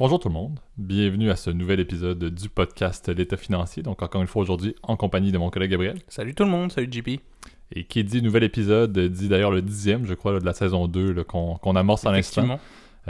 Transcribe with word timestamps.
Bonjour 0.00 0.18
tout 0.18 0.28
le 0.28 0.32
monde, 0.32 0.58
bienvenue 0.78 1.30
à 1.30 1.36
ce 1.36 1.50
nouvel 1.50 1.78
épisode 1.78 2.24
du 2.24 2.48
podcast 2.48 3.10
L'État 3.10 3.36
financier. 3.36 3.82
Donc 3.82 4.00
encore 4.00 4.22
une 4.22 4.28
fois 4.28 4.40
aujourd'hui 4.40 4.74
en 4.82 4.96
compagnie 4.96 5.30
de 5.30 5.36
mon 5.36 5.50
collègue 5.50 5.72
Gabriel. 5.72 5.98
Salut 6.08 6.34
tout 6.34 6.44
le 6.44 6.48
monde, 6.48 6.72
salut 6.72 6.88
JP. 6.90 7.20
Et 7.72 7.84
qui 7.84 8.02
dit 8.02 8.22
nouvel 8.22 8.44
épisode 8.44 8.98
dit 8.98 9.28
d'ailleurs 9.28 9.50
le 9.50 9.60
dixième, 9.60 10.06
je 10.06 10.14
crois, 10.14 10.40
de 10.40 10.44
la 10.46 10.54
saison 10.54 10.88
2 10.88 11.22
qu'on 11.24 11.76
amorce 11.76 12.06
à 12.06 12.12
l'instant. 12.12 12.58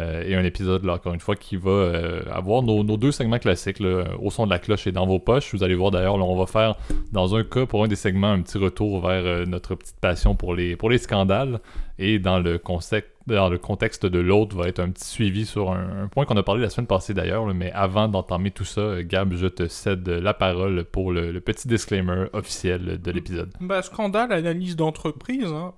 Euh, 0.00 0.24
et 0.26 0.34
un 0.34 0.44
épisode, 0.44 0.84
là, 0.84 0.94
encore 0.94 1.14
une 1.14 1.20
fois, 1.20 1.36
qui 1.36 1.56
va 1.56 1.70
euh, 1.70 2.22
avoir 2.30 2.62
nos, 2.62 2.82
deux 2.96 3.12
segments 3.12 3.38
classiques, 3.38 3.80
au 4.20 4.30
son 4.30 4.46
de 4.46 4.50
la 4.50 4.58
cloche 4.58 4.86
et 4.86 4.92
dans 4.92 5.06
vos 5.06 5.18
poches. 5.18 5.54
Vous 5.54 5.62
allez 5.62 5.74
voir 5.74 5.90
d'ailleurs, 5.90 6.14
on 6.14 6.36
va 6.36 6.46
faire, 6.46 6.76
dans 7.12 7.34
un 7.34 7.44
cas, 7.44 7.66
pour 7.66 7.84
un 7.84 7.88
des 7.88 7.96
segments, 7.96 8.32
un 8.32 8.40
petit 8.42 8.58
retour 8.58 9.00
vers 9.06 9.24
euh, 9.24 9.44
notre 9.44 9.74
petite 9.74 10.00
passion 10.00 10.34
pour 10.34 10.54
les, 10.54 10.76
pour 10.76 10.90
les 10.90 10.98
scandales. 10.98 11.60
Et 11.98 12.18
dans 12.18 12.38
le, 12.38 12.58
concept, 12.58 13.14
dans 13.26 13.50
le 13.50 13.58
contexte 13.58 14.06
de 14.06 14.18
l'autre, 14.18 14.56
va 14.56 14.68
être 14.68 14.80
un 14.80 14.90
petit 14.90 15.04
suivi 15.04 15.44
sur 15.44 15.70
un, 15.70 16.08
point 16.08 16.24
qu'on 16.24 16.36
a 16.36 16.42
parlé 16.42 16.62
la 16.62 16.70
semaine 16.70 16.86
passée 16.86 17.12
d'ailleurs. 17.12 17.46
Mais 17.54 17.70
avant 17.72 18.08
d'entamer 18.08 18.50
tout 18.50 18.64
ça, 18.64 19.02
Gab, 19.02 19.34
je 19.34 19.46
te 19.46 19.68
cède 19.68 20.08
la 20.08 20.32
parole 20.32 20.84
pour 20.84 21.12
le, 21.12 21.38
petit 21.40 21.68
disclaimer 21.68 22.26
officiel 22.32 23.00
de 23.00 23.10
l'épisode. 23.10 23.52
Bah, 23.60 23.82
scandale, 23.82 24.32
analyse 24.32 24.76
d'entreprise, 24.76 25.52
hein. 25.52 25.74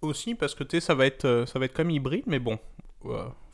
aussi, 0.00 0.34
parce 0.34 0.54
que 0.54 0.64
tu 0.64 0.76
sais, 0.76 0.80
ça 0.80 0.94
va 0.94 1.04
être 1.04 1.44
ça 1.46 1.58
va 1.58 1.66
être 1.66 1.74
comme 1.74 1.90
hybride, 1.90 2.24
mais 2.26 2.38
bon, 2.38 2.58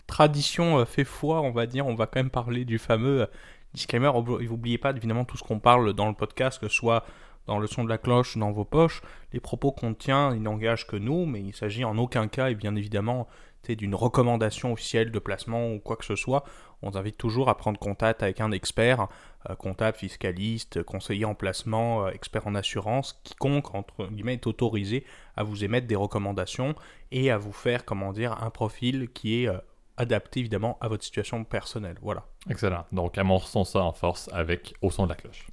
tradition 0.07 0.79
euh, 0.79 0.85
fait 0.85 1.05
foi, 1.05 1.41
on 1.43 1.51
va 1.51 1.67
dire, 1.67 1.87
on 1.87 1.95
va 1.95 2.07
quand 2.07 2.21
même 2.21 2.31
parler 2.31 2.65
du 2.65 2.79
fameux 2.79 3.23
euh, 3.23 3.27
disclaimer. 3.75 4.11
N'oubliez 4.15 4.79
pas 4.79 4.91
évidemment 4.91 5.25
tout 5.25 5.37
ce 5.37 5.43
qu'on 5.43 5.59
parle 5.59 5.93
dans 5.93 6.09
le 6.09 6.15
podcast, 6.15 6.59
que 6.59 6.69
ce 6.69 6.75
soit 6.75 7.05
dans 7.47 7.59
le 7.59 7.67
son 7.67 7.85
de 7.85 7.89
la 7.89 7.99
cloche, 7.99 8.37
dans 8.37 8.51
vos 8.51 8.65
poches. 8.65 9.03
Les 9.33 9.41
propos 9.41 9.71
qu'on 9.71 9.95
tient, 9.95 10.35
ils 10.35 10.43
n'engagent 10.43 10.87
que 10.87 10.97
nous, 10.97 11.27
mais 11.27 11.41
il 11.41 11.55
s'agit 11.55 11.85
en 11.85 11.97
aucun 11.99 12.29
cas, 12.29 12.51
et 12.51 12.55
bien 12.55 12.75
évidemment, 12.75 13.29
d'une 13.69 13.97
recommandation 13.97 14.73
officielle 14.73 15.11
de 15.11 15.19
placement 15.19 15.73
ou 15.73 15.81
quoi 15.81 15.97
que 15.97 16.05
ce 16.05 16.15
soit. 16.15 16.45
On 16.83 16.91
vous 16.91 16.99
invite 16.99 17.17
toujours 17.17 17.49
à 17.49 17.57
prendre 17.57 17.81
contact 17.81 18.23
avec 18.23 18.41
un 18.41 18.53
expert, 18.53 19.09
euh, 19.51 19.57
comptable, 19.57 19.97
fiscaliste, 19.97 20.85
conseiller 20.85 21.25
en 21.25 21.35
placement, 21.35 22.09
expert 22.09 22.47
en 22.47 22.55
assurance, 22.55 23.21
quiconque, 23.25 23.75
entre 23.75 24.07
guillemets, 24.07 24.35
est 24.35 24.47
autorisé 24.47 25.05
à 25.37 25.43
vous 25.43 25.65
émettre 25.65 25.89
des 25.89 25.97
recommandations 25.97 26.77
et 27.11 27.31
à 27.31 27.39
vous 27.39 27.53
faire, 27.53 27.85
comment 27.85 28.13
dire, 28.13 28.41
un 28.43 28.51
profil 28.51 29.09
qui 29.13 29.43
est 29.43 29.51
adapté 29.97 30.41
évidemment 30.41 30.79
à 30.81 30.89
votre 30.89 31.05
situation 31.05 31.45
personnelle. 31.45 31.97
Voilà. 32.03 32.25
Excellent. 32.49 32.85
Donc 32.93 33.19
amorçons 33.19 33.65
ça 33.65 33.83
en 33.83 33.93
force 33.93 34.29
avec 34.33 34.75
Au 34.83 34.91
son 34.91 35.05
de 35.05 35.11
la 35.11 35.15
cloche. 35.15 35.47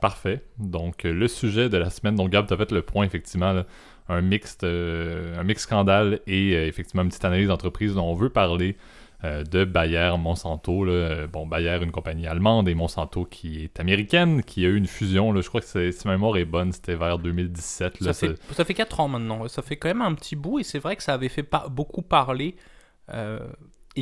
Parfait. 0.00 0.44
Donc 0.58 1.04
le 1.04 1.28
sujet 1.28 1.68
de 1.68 1.76
la 1.76 1.88
semaine, 1.88 2.16
donc 2.16 2.30
Gab, 2.30 2.46
tu 2.46 2.54
as 2.54 2.56
fait 2.56 2.72
le 2.72 2.82
point 2.82 3.04
effectivement, 3.04 3.62
un, 4.08 4.20
mixte, 4.20 4.64
euh, 4.64 5.38
un 5.38 5.44
mix 5.44 5.62
scandale 5.62 6.20
et 6.26 6.56
euh, 6.56 6.66
effectivement 6.66 7.02
une 7.02 7.08
petite 7.08 7.24
analyse 7.24 7.48
d'entreprise 7.48 7.94
dont 7.94 8.06
on 8.06 8.14
veut 8.14 8.30
parler. 8.30 8.76
Euh, 9.24 9.44
de 9.44 9.64
Bayer 9.64 10.12
Monsanto. 10.18 10.84
Là. 10.84 11.26
Bon, 11.28 11.46
Bayer, 11.46 11.78
une 11.80 11.92
compagnie 11.92 12.26
allemande, 12.26 12.68
et 12.68 12.74
Monsanto 12.74 13.24
qui 13.24 13.62
est 13.62 13.78
américaine, 13.78 14.42
qui 14.42 14.64
a 14.66 14.68
eu 14.68 14.76
une 14.76 14.88
fusion. 14.88 15.32
Là. 15.32 15.40
Je 15.40 15.48
crois 15.48 15.60
que 15.60 15.90
si 15.92 16.06
ma 16.06 16.12
mémoire 16.12 16.36
est 16.36 16.44
bonne, 16.44 16.72
c'était 16.72 16.96
vers 16.96 17.18
2017. 17.18 18.00
Là, 18.00 18.12
ça, 18.12 18.26
fait, 18.26 18.34
ça 18.52 18.64
fait 18.64 18.74
4 18.74 19.00
ans 19.00 19.08
maintenant. 19.08 19.46
Ça 19.46 19.62
fait 19.62 19.76
quand 19.76 19.88
même 19.88 20.02
un 20.02 20.14
petit 20.14 20.34
bout, 20.34 20.58
et 20.58 20.64
c'est 20.64 20.80
vrai 20.80 20.96
que 20.96 21.04
ça 21.04 21.14
avait 21.14 21.28
fait 21.28 21.48
beaucoup 21.70 22.02
parler. 22.02 22.56
Euh, 23.12 23.38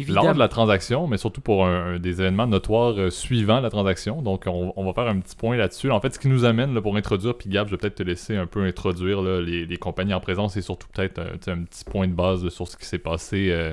Lors 0.08 0.34
de 0.34 0.38
la 0.38 0.46
transaction, 0.46 1.08
mais 1.08 1.16
surtout 1.16 1.40
pour 1.40 1.66
un, 1.66 1.98
des 1.98 2.20
événements 2.20 2.46
notoires 2.46 2.94
euh, 2.96 3.10
suivant 3.10 3.60
la 3.60 3.70
transaction. 3.70 4.22
Donc, 4.22 4.44
on, 4.46 4.84
va 4.84 4.92
faire 4.92 5.08
un 5.08 5.18
petit 5.18 5.34
point 5.34 5.56
là-dessus. 5.56 5.90
En 5.90 6.00
fait, 6.00 6.14
ce 6.14 6.20
qui 6.20 6.28
nous 6.28 6.44
amène 6.44 6.74
là, 6.74 6.80
pour 6.80 6.96
introduire, 6.96 7.36
puis 7.36 7.50
Gab, 7.50 7.66
je 7.66 7.72
vais 7.72 7.76
peut-être 7.76 7.96
te 7.96 8.04
laisser 8.04 8.36
un 8.36 8.46
peu 8.46 8.62
introduire 8.62 9.20
les, 9.20 9.76
compagnies 9.78 10.14
en 10.14 10.20
présence 10.20 10.56
et 10.56 10.62
surtout 10.62 10.86
peut-être 10.94 11.18
un, 11.48 11.64
petit 11.64 11.84
point 11.84 12.06
de 12.06 12.12
base 12.12 12.48
sur 12.50 12.68
ce 12.68 12.76
qui 12.76 12.86
s'est 12.86 13.00
passé 13.00 13.48
euh, 13.50 13.72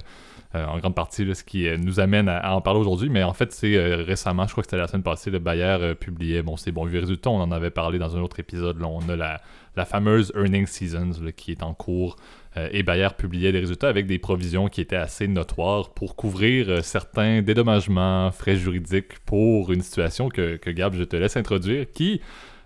en 0.54 0.78
grande 0.80 0.96
partie 0.96 1.36
ce 1.36 1.44
qui 1.44 1.68
euh, 1.68 1.78
nous 1.78 2.00
amène 2.00 2.30
à, 2.30 2.56
en 2.56 2.62
parler 2.62 2.80
aujourd'hui. 2.80 3.10
Mais 3.10 3.24
en 3.24 3.34
fait, 3.34 3.52
c'est 3.52 3.76
euh, 3.76 4.04
récemment, 4.04 4.46
je 4.48 4.52
crois 4.52 4.64
que 4.64 4.68
c'était 4.70 4.82
la 4.82 4.88
semaine 4.88 5.04
passée, 5.04 5.30
le 5.30 5.40
Bayer 5.40 5.94
publiait 6.00 6.42
bon, 6.42 6.58
ses 6.58 6.72
bons 6.72 6.84
résultats. 6.84 7.30
On 7.30 7.42
en 7.42 7.52
avait 7.52 7.70
parlé 7.70 8.00
dans 8.00 8.16
un 8.16 8.22
autre 8.22 8.40
épisode. 8.40 8.80
Là, 8.80 8.88
on 8.88 9.08
a 9.10 9.16
la, 9.16 9.86
fameuse 9.86 10.32
earning 10.36 10.66
seasons 10.66 11.32
qui 11.36 11.52
est 11.52 11.62
en 11.62 11.76
cours. 11.76 12.16
et 12.56 12.82
Bayer 12.82 13.10
publiait 13.16 13.52
des 13.52 13.60
résultats 13.60 13.90
avec 13.90 14.08
des 14.08 14.18
provisions 14.18 14.70
qui 14.70 14.82
étaient 14.82 14.96
assez 14.96 15.28
notoires 15.28 15.94
pour 15.94 16.16
couvrir 16.16 16.84
certains 16.84 17.44
dédommagements, 17.44 18.32
frais 18.32 18.56
juridiques 18.56 19.20
pour 19.26 19.72
une 19.72 19.82
situation 19.82 20.30
que, 20.30 20.58
Gab, 20.72 20.96
je 20.96 21.04
te 21.04 21.16
laisse 21.16 21.38
introduire, 21.38 21.86
qui 21.94 22.22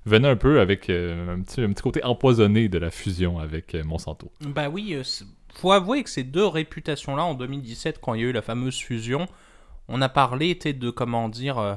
venait 0.05 0.29
un 0.29 0.37
peu 0.37 0.61
avec 0.61 0.89
un, 0.89 1.41
petit, 1.41 1.81
côté 1.83 2.01
empoisonné 2.01 2.69
de 2.69 2.77
la 2.77 2.91
fusion 2.91 3.39
avec 3.39 3.75
Monsanto. 3.83 4.31
Bah 4.39 4.69
oui, 4.69 4.95
faut 5.53 5.71
avouer 5.71 6.03
que 6.03 6.09
ces 6.09 6.23
deux 6.23 6.45
réputations-là, 6.45 7.23
en 7.23 7.33
2017, 7.33 7.99
quand 8.01 8.13
il 8.13 8.21
y 8.21 8.23
a 8.25 8.27
eu 8.27 8.31
la 8.31 8.41
fameuse 8.41 8.77
fusion, 8.77 9.27
on 9.87 10.01
a 10.01 10.09
parlé 10.09 10.49
était 10.49 10.73
de, 10.73 10.89
comment 10.89 11.29
dire, 11.29 11.57
euh, 11.57 11.75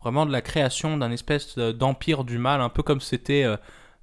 vraiment 0.00 0.26
de 0.26 0.32
la 0.32 0.42
création 0.42 0.96
d'un 0.96 1.10
espèce 1.10 1.58
d'empire 1.58 2.24
du 2.24 2.38
mal, 2.38 2.60
un 2.60 2.68
peu 2.68 2.82
comme 2.82 3.00
c'était, 3.00 3.44
euh, 3.44 3.56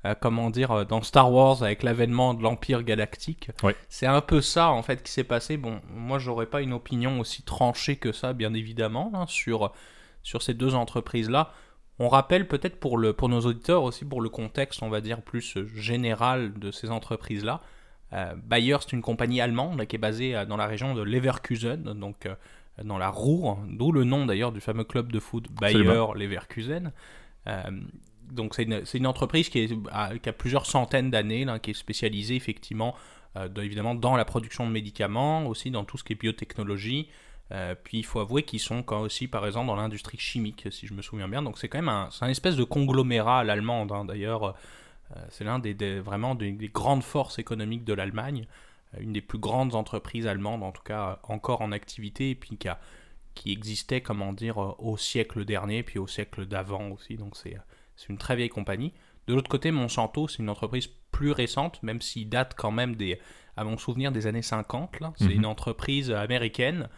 euh, 0.06 0.16
comment 0.20 0.50
dire, 0.50 0.86
dans 0.86 1.02
Star 1.02 1.32
Wars 1.32 1.62
avec 1.62 1.84
l'avènement 1.84 2.34
de 2.34 2.42
l'empire 2.42 2.84
galactique. 2.84 3.52
C'est 3.90 4.08
un 4.08 4.22
peu 4.22 4.42
ça, 4.42 4.70
en 4.72 4.82
fait, 4.82 5.04
qui 5.04 5.12
s'est 5.12 5.24
passé. 5.24 5.58
Bon, 5.58 5.80
moi, 5.94 6.18
j'aurais 6.18 6.48
pas 6.48 6.62
une 6.62 6.74
opinion 6.74 7.20
aussi 7.20 7.44
tranchée 7.44 7.98
que 7.98 8.12
ça, 8.12 8.34
bien 8.34 8.54
évidemment, 8.54 9.12
hein, 9.14 9.26
sur, 9.28 9.72
sur 10.24 10.42
ces 10.42 10.54
deux 10.54 10.74
entreprises-là. 10.74 11.54
On 12.00 12.08
rappelle 12.08 12.48
peut-être 12.48 12.80
pour, 12.80 12.98
le, 12.98 13.14
pour 13.14 13.30
nos 13.30 13.42
auditeurs 13.42 13.84
aussi, 13.84 14.06
pour 14.06 14.22
le 14.22 14.30
contexte, 14.30 14.82
on 14.82 14.90
va 14.90 15.02
dire, 15.02 15.22
plus 15.22 15.60
général 15.76 16.54
de 16.58 16.72
ces 16.72 16.90
entreprises-là. 16.90 17.62
Euh, 17.62 17.81
Bayer, 18.12 18.78
c'est 18.82 18.94
une 18.94 19.02
compagnie 19.02 19.42
allemande 19.42 19.86
qui 19.86 19.96
est 19.96 20.00
basée 20.00 20.36
euh, 20.36 20.46
dans 20.46 20.58
la 20.58 20.68
région 20.68 20.94
de 20.94 21.02
Leverkusen, 21.02 21.84
donc 21.84 22.26
euh, 22.26 22.36
dans 22.84 22.98
la 22.98 23.10
Ruhr, 23.10 23.60
d'où 23.70 23.92
le 23.92 24.04
nom 24.04 24.26
d'ailleurs 24.26 24.52
du 24.52 24.62
fameux 24.62 24.84
club 24.84 25.12
de 25.12 25.20
foot 25.20 25.48
Bayer 25.60 26.06
Leverkusen. 26.16 26.92
donc 28.32 28.56
c'est 28.56 28.64
une, 28.94 29.08
entreprise 29.08 29.50
qui, 29.50 29.70
a, 29.92 30.34
plusieurs 30.34 30.66
centaines 30.66 31.12
d'années, 31.12 31.46
qui 31.62 31.72
est 31.72 31.76
spécialisée 31.76 32.36
effectivement, 32.36 32.96
évidemment 33.58 33.94
dans 33.94 34.16
la 34.16 34.26
production 34.26 34.66
de 34.66 34.72
médicaments, 34.72 35.46
aussi 35.48 35.70
dans 35.70 35.84
tout 35.84 35.98
ce 35.98 36.04
qui 36.04 36.14
est 36.14 36.16
biotechnologie. 36.16 37.10
puis 37.84 38.00
il 38.00 38.06
faut 38.06 38.22
avouer 38.22 38.44
qu'ils 38.44 38.62
sont 38.62 38.84
quand 38.84 39.02
aussi 39.02 39.28
par 39.28 39.46
exemple 39.46 39.68
dans 39.68 39.76
l'industrie 39.76 40.18
chimique, 40.18 40.68
si 40.72 40.88
je 40.88 40.94
me 40.94 41.02
souviens 41.02 41.28
bien. 41.28 41.42
Donc 41.42 41.58
c'est 41.58 41.68
quand 41.68 41.80
même 41.80 41.90
un, 41.90 42.10
un 42.22 42.30
espèce 42.30 42.56
de 42.56 42.64
conglomérat 42.64 43.40
à 43.40 43.44
l'allemande. 43.44 43.92
Hein, 43.92 44.06
d'ailleurs, 44.06 44.44
euh, 44.44 44.52
c'est 45.30 45.44
l'un 45.44 45.60
des, 45.60 46.00
vraiment 46.00 46.36
des, 46.36 46.54
grandes 46.74 47.04
forces 47.04 47.40
économiques 47.40 47.84
de 47.84 47.94
l'Allemagne, 47.94 48.48
euh, 48.96 49.02
une 49.02 49.14
des 49.14 49.22
plus 49.22 49.40
grandes 49.40 49.76
entreprises 49.76 50.28
allemandes, 50.28 50.64
en 50.64 50.72
tout 50.72 50.84
cas 50.84 51.20
encore 51.24 51.62
en 51.62 51.72
activité, 51.72 52.32
et 52.32 52.36
puis 52.36 52.58
qui, 52.58 52.68
qui 53.36 53.52
existait, 53.52 54.02
comment 54.02 54.34
dire, 54.34 54.62
euh, 54.62 54.76
au 54.80 54.98
siècle 54.98 55.46
dernier, 55.46 55.84
puis 55.84 56.00
au 56.00 56.08
siècle 56.08 56.46
d'avant 56.46 56.90
aussi. 56.90 57.18
Donc 57.18 57.36
c'est 57.36 57.58
une 58.10 58.18
très 58.18 58.36
vieille 58.36 58.50
compagnie. 58.50 58.94
De 59.28 59.36
l'autre 59.36 59.50
côté, 59.50 59.72
Monsanto, 59.72 60.28
c'est 60.28 60.40
une 60.40 60.50
entreprise 60.50 60.90
plus 61.12 61.32
récente, 61.32 61.82
même 61.84 62.02
s'il 62.02 62.28
date 62.30 62.56
quand 62.58 62.72
même 62.72 62.96
des, 62.96 63.20
à 63.56 63.64
mon 63.64 63.78
souvenir, 63.78 64.12
des 64.12 64.28
années 64.28 64.42
50. 64.42 64.98
C'est 65.16 65.26
mhm. 65.26 65.32
une 65.32 65.46
entreprise 65.46 66.12
américaine 66.12 66.90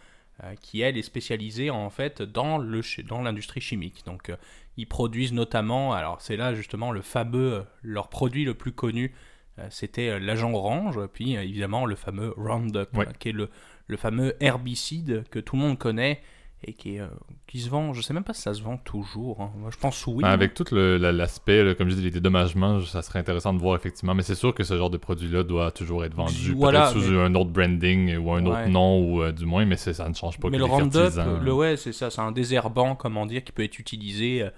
qui, 0.62 0.80
elle, 0.80 0.96
est 0.96 1.02
spécialisée 1.02 1.70
en 1.70 1.90
fait 1.90 2.22
dans 2.22 2.58
l'industrie 2.58 3.60
dans 3.60 3.64
chimique. 3.64 4.04
Donc, 4.04 4.32
ils 4.76 4.88
produisent 4.88 5.32
notamment, 5.32 5.92
alors 5.92 6.20
c'est 6.20 6.36
là 6.36 6.54
justement 6.54 6.90
le 6.90 7.02
fameux, 7.02 7.52
euh, 7.52 7.62
leur 7.82 8.08
produit 8.08 8.44
le 8.44 8.54
plus 8.54 8.72
connu, 8.72 9.14
euh, 9.58 9.66
c'était 9.70 10.08
euh, 10.08 10.18
l'agent 10.18 10.52
orange, 10.52 10.98
puis 11.12 11.34
évidemment 11.34 11.86
le 11.86 11.94
fameux 11.94 12.34
Roundup, 12.36 12.90
qui 13.18 13.28
est 13.28 13.32
le, 13.32 13.50
le, 13.86 13.96
fameux 13.96 14.34
herbicide 14.40 15.24
que 15.30 15.38
tout 15.38 15.56
le 15.56 15.62
monde 15.62 15.78
connaît 15.78 16.20
et 16.66 16.72
qui, 16.72 16.98
qui 17.46 17.60
se 17.60 17.68
vend, 17.68 17.92
je 17.92 18.00
sais 18.00 18.14
même 18.14 18.24
pas 18.24 18.32
si 18.32 18.42
ça 18.42 18.54
se 18.54 18.62
vend 18.62 18.76
toujours, 18.78 19.40
hein. 19.40 19.52
moi 19.58 19.70
je 19.70 19.76
pense 19.76 20.06
oui. 20.06 20.22
Ben, 20.22 20.30
avec 20.30 20.54
tout 20.54 20.64
l'aspect, 20.72 21.74
comme 21.76 21.88
je 21.88 21.94
dis, 21.94 22.02
les 22.02 22.10
dédommagements, 22.10 22.80
ça 22.80 23.02
serait 23.02 23.18
intéressant 23.18 23.52
de 23.52 23.58
voir 23.58 23.76
effectivement, 23.76 24.14
mais 24.14 24.22
c'est 24.22 24.34
sûr 24.34 24.54
que 24.54 24.64
ce 24.64 24.76
genre 24.76 24.90
de 24.90 24.96
produit-là 24.96 25.42
doit 25.42 25.70
toujours 25.70 26.04
être 26.04 26.14
vendu, 26.14 26.54
peut-être 26.54 26.92
sous 26.92 27.18
un 27.18 27.34
autre 27.34 27.50
branding 27.50 28.16
ou 28.16 28.32
un 28.32 28.44
autre 28.46 28.68
nom, 28.68 29.00
ou 29.00 29.32
du 29.32 29.46
moins, 29.46 29.64
mais 29.64 29.76
ça 29.76 30.08
ne 30.08 30.14
change 30.14 30.38
pas 30.38 30.48
mais 30.48 30.58
que 30.58 30.62
le 30.62 30.64
Roundup, 30.64 31.12
le, 31.42 31.52
ouais, 31.52 31.76
c'est 31.76 31.92
ça, 31.92 32.10
c'est 32.10 32.20
un 32.20 32.32
désherbant, 32.32 32.94
comment 32.96 33.26
dire, 33.26 33.44
qui 33.44 33.52
peut 33.52 33.64
être 33.64 33.78
utilisé 33.78 34.48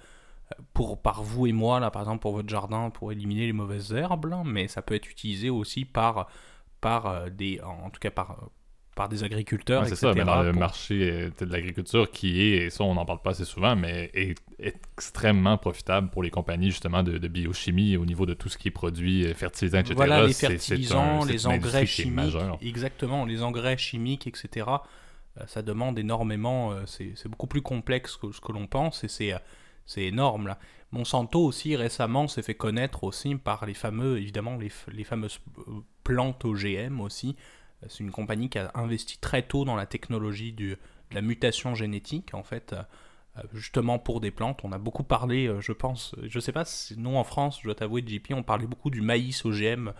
pour, 0.73 1.01
par 1.01 1.23
vous 1.23 1.47
et 1.47 1.51
moi, 1.51 1.79
là, 1.79 1.91
par 1.91 2.03
exemple, 2.03 2.21
pour 2.21 2.33
votre 2.33 2.49
jardin, 2.49 2.89
pour 2.89 3.11
éliminer 3.11 3.45
les 3.45 3.53
mauvaises 3.53 3.93
herbes, 3.93 4.27
mais 4.45 4.67
ça 4.67 4.81
peut 4.81 4.95
être 4.95 5.09
utilisé 5.09 5.49
aussi 5.49 5.85
par, 5.85 6.29
par 6.81 7.07
euh, 7.07 7.29
des, 7.29 7.59
en 7.61 7.89
tout 7.89 7.99
cas 7.99 8.11
par, 8.11 8.49
par 8.97 9.07
des 9.07 9.23
agriculteurs, 9.23 9.87
C'est 9.87 9.95
ça, 9.95 10.13
mais 10.13 10.25
dans 10.25 10.41
le 10.41 10.51
marché 10.51 11.29
de 11.39 11.45
l'agriculture 11.45 12.11
qui 12.11 12.41
est, 12.41 12.65
et 12.65 12.69
ça 12.69 12.83
on 12.83 12.95
n'en 12.95 13.05
parle 13.05 13.21
pas 13.21 13.29
assez 13.29 13.45
souvent, 13.45 13.75
mais 13.75 14.11
est, 14.13 14.35
extrêmement 14.59 15.57
profitable 15.57 16.09
pour 16.09 16.23
les 16.23 16.31
compagnies 16.31 16.71
justement 16.71 17.03
de, 17.03 17.27
biochimie 17.27 17.95
au 17.95 18.05
niveau 18.05 18.25
de 18.25 18.33
tout 18.33 18.49
ce 18.49 18.57
qui 18.57 18.69
est 18.69 18.71
produit, 18.71 19.25
euh, 19.25 19.33
fertilisants, 19.35 19.79
etc. 19.79 19.93
Voilà, 19.95 20.25
les 20.25 20.33
fertilisants, 20.33 21.23
les 21.23 21.45
engrais 21.45 21.85
chimiques, 21.85 22.35
exactement, 22.61 23.23
les 23.25 23.43
engrais 23.43 23.77
chimiques, 23.77 24.25
etc. 24.27 24.65
Euh, 25.37 25.43
ça 25.45 25.61
demande 25.61 25.99
énormément, 25.99 26.73
c'est 26.85 27.27
beaucoup 27.27 27.47
plus 27.47 27.61
complexe 27.61 28.17
que 28.17 28.31
ce 28.31 28.41
que 28.41 28.51
l'on 28.51 28.65
pense, 28.65 29.03
et 29.03 29.07
c'est 29.07 30.03
énorme 30.03 30.47
là. 30.47 30.57
Monsanto 30.91 31.43
aussi 31.43 31.75
récemment 31.75 32.27
s'est 32.27 32.41
fait 32.41 32.55
connaître 32.55 33.03
aussi 33.03 33.35
par 33.35 33.65
les 33.65 33.73
fameux, 33.73 34.17
évidemment, 34.17 34.57
les, 34.57 35.03
fameuses 35.03 35.39
euh, 35.57 35.81
plantes 36.03 36.45
OGM 36.45 37.01
aussi, 37.01 37.35
c'est 37.87 38.03
une 38.03 38.11
compagnie 38.11 38.49
qui 38.49 38.57
a 38.57 38.71
investi 38.73 39.19
très 39.19 39.41
tôt 39.43 39.65
dans 39.65 39.75
la 39.75 39.85
technologie 39.85 40.51
du, 40.53 40.69
de 40.69 41.15
la 41.15 41.21
mutation 41.21 41.75
génétique, 41.75 42.33
en 42.33 42.43
fait, 42.43 42.75
justement 43.53 43.99
pour 43.99 44.19
des 44.19 44.31
plantes. 44.31 44.61
On 44.63 44.71
a 44.71 44.77
beaucoup 44.77 45.03
parlé, 45.03 45.51
je 45.59 45.71
pense, 45.71 46.15
je 46.23 46.39
sais 46.39 46.51
pas 46.51 46.63
nous 46.97 47.15
en 47.15 47.23
France, 47.23 47.59
je 47.59 47.65
dois 47.65 47.75
t'avouer, 47.75 48.03
JP, 48.05 48.33
on 48.33 48.43
parlait 48.43 48.67
beaucoup 48.67 48.89
du 48.89 49.01
maïs 49.01 49.45
OGM 49.45 49.91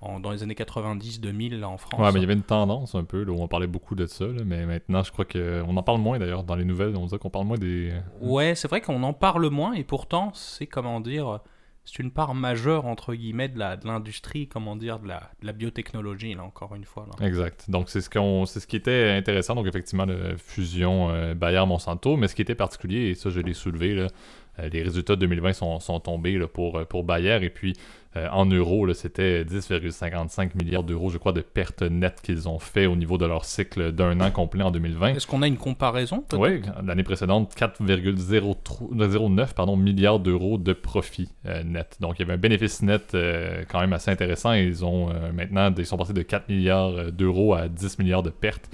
dans 0.00 0.30
les 0.30 0.42
années 0.42 0.54
90-2000 0.54 1.64
en 1.64 1.78
France. 1.78 2.00
Ouais, 2.00 2.12
mais 2.12 2.20
il 2.20 2.22
y 2.22 2.24
avait 2.24 2.34
une 2.34 2.42
tendance 2.42 2.94
un 2.94 3.04
peu, 3.04 3.24
là, 3.24 3.32
où 3.32 3.40
on 3.40 3.48
parlait 3.48 3.66
beaucoup 3.66 3.94
de 3.94 4.06
ça, 4.06 4.26
mais 4.44 4.66
maintenant 4.66 5.02
je 5.02 5.10
crois 5.10 5.24
qu'on 5.24 5.76
en 5.76 5.82
parle 5.82 6.00
moins 6.00 6.18
d'ailleurs 6.18 6.44
dans 6.44 6.54
les 6.54 6.64
nouvelles, 6.64 6.96
on 6.96 7.06
dit 7.06 7.18
qu'on 7.18 7.30
parle 7.30 7.46
moins 7.46 7.58
des... 7.58 7.92
Ouais, 8.20 8.54
c'est 8.54 8.68
vrai 8.68 8.80
qu'on 8.80 9.02
en 9.02 9.12
parle 9.12 9.48
moins 9.50 9.72
et 9.72 9.84
pourtant 9.84 10.32
c'est 10.34 10.66
comment 10.66 11.00
dire, 11.00 11.40
c'est 11.86 12.00
une 12.00 12.10
part 12.10 12.34
majeure 12.34 12.84
entre 12.86 13.14
guillemets 13.14 13.48
de 13.48 13.58
l'industrie, 13.86 14.48
comment 14.48 14.74
dire, 14.74 14.98
de 14.98 15.06
la, 15.06 15.30
de 15.40 15.46
la, 15.46 15.52
biotechnologie, 15.52 16.34
là 16.34 16.42
encore 16.42 16.74
une 16.74 16.84
fois. 16.84 17.06
Exact. 17.20 17.70
Donc 17.70 17.88
c'est 17.88 18.00
ce, 18.00 18.10
qu'on, 18.10 18.44
c'est 18.44 18.58
ce 18.58 18.66
qui 18.66 18.74
était 18.74 19.10
intéressant, 19.10 19.54
donc 19.54 19.68
effectivement 19.68 20.04
la 20.04 20.36
fusion 20.36 21.10
euh, 21.10 21.34
Bayer-Monsanto, 21.34 22.16
mais 22.16 22.26
ce 22.26 22.34
qui 22.34 22.42
était 22.42 22.56
particulier, 22.56 23.10
et 23.10 23.14
ça 23.14 23.30
je 23.30 23.40
l'ai 23.40 23.54
soulevé, 23.54 23.94
là, 23.94 24.08
les 24.58 24.82
résultats 24.82 25.16
de 25.16 25.20
2020 25.20 25.52
sont, 25.52 25.80
sont 25.80 26.00
tombés 26.00 26.38
là, 26.38 26.46
pour, 26.46 26.86
pour 26.86 27.04
Bayer, 27.04 27.38
et 27.42 27.50
puis 27.50 27.74
euh, 28.16 28.28
en 28.30 28.46
euros, 28.46 28.90
c'était 28.94 29.44
10,55 29.44 30.56
milliards 30.56 30.84
d'euros, 30.84 31.10
je 31.10 31.18
crois, 31.18 31.32
de 31.32 31.42
pertes 31.42 31.82
nettes 31.82 32.22
qu'ils 32.22 32.48
ont 32.48 32.58
fait 32.58 32.86
au 32.86 32.96
niveau 32.96 33.18
de 33.18 33.26
leur 33.26 33.44
cycle 33.44 33.92
d'un 33.92 34.18
an 34.20 34.30
complet 34.30 34.62
en 34.62 34.70
2020. 34.70 35.16
Est-ce 35.16 35.26
qu'on 35.26 35.42
a 35.42 35.46
une 35.46 35.58
comparaison 35.58 36.24
Oui, 36.32 36.62
l'année 36.84 37.02
précédente, 37.02 37.54
4,09 37.56 39.78
milliards 39.78 40.20
d'euros 40.20 40.56
de 40.56 40.72
profit 40.72 41.28
euh, 41.46 41.62
net. 41.62 41.98
Donc 42.00 42.18
il 42.18 42.20
y 42.20 42.22
avait 42.24 42.32
un 42.34 42.38
bénéfice 42.38 42.80
net 42.82 43.14
euh, 43.14 43.64
quand 43.68 43.80
même 43.80 43.92
assez 43.92 44.10
intéressant. 44.10 44.52
Ils 44.52 44.82
ont 44.84 45.10
maintenant, 45.34 45.72
ils 45.76 45.86
sont 45.86 45.96
passés 45.96 46.12
de 46.12 46.22
4 46.22 46.48
milliards 46.48 47.10
d'euros 47.12 47.54
à 47.54 47.68
10 47.68 47.98
milliards 47.98 48.22
de 48.22 48.30
pertes. 48.30 48.70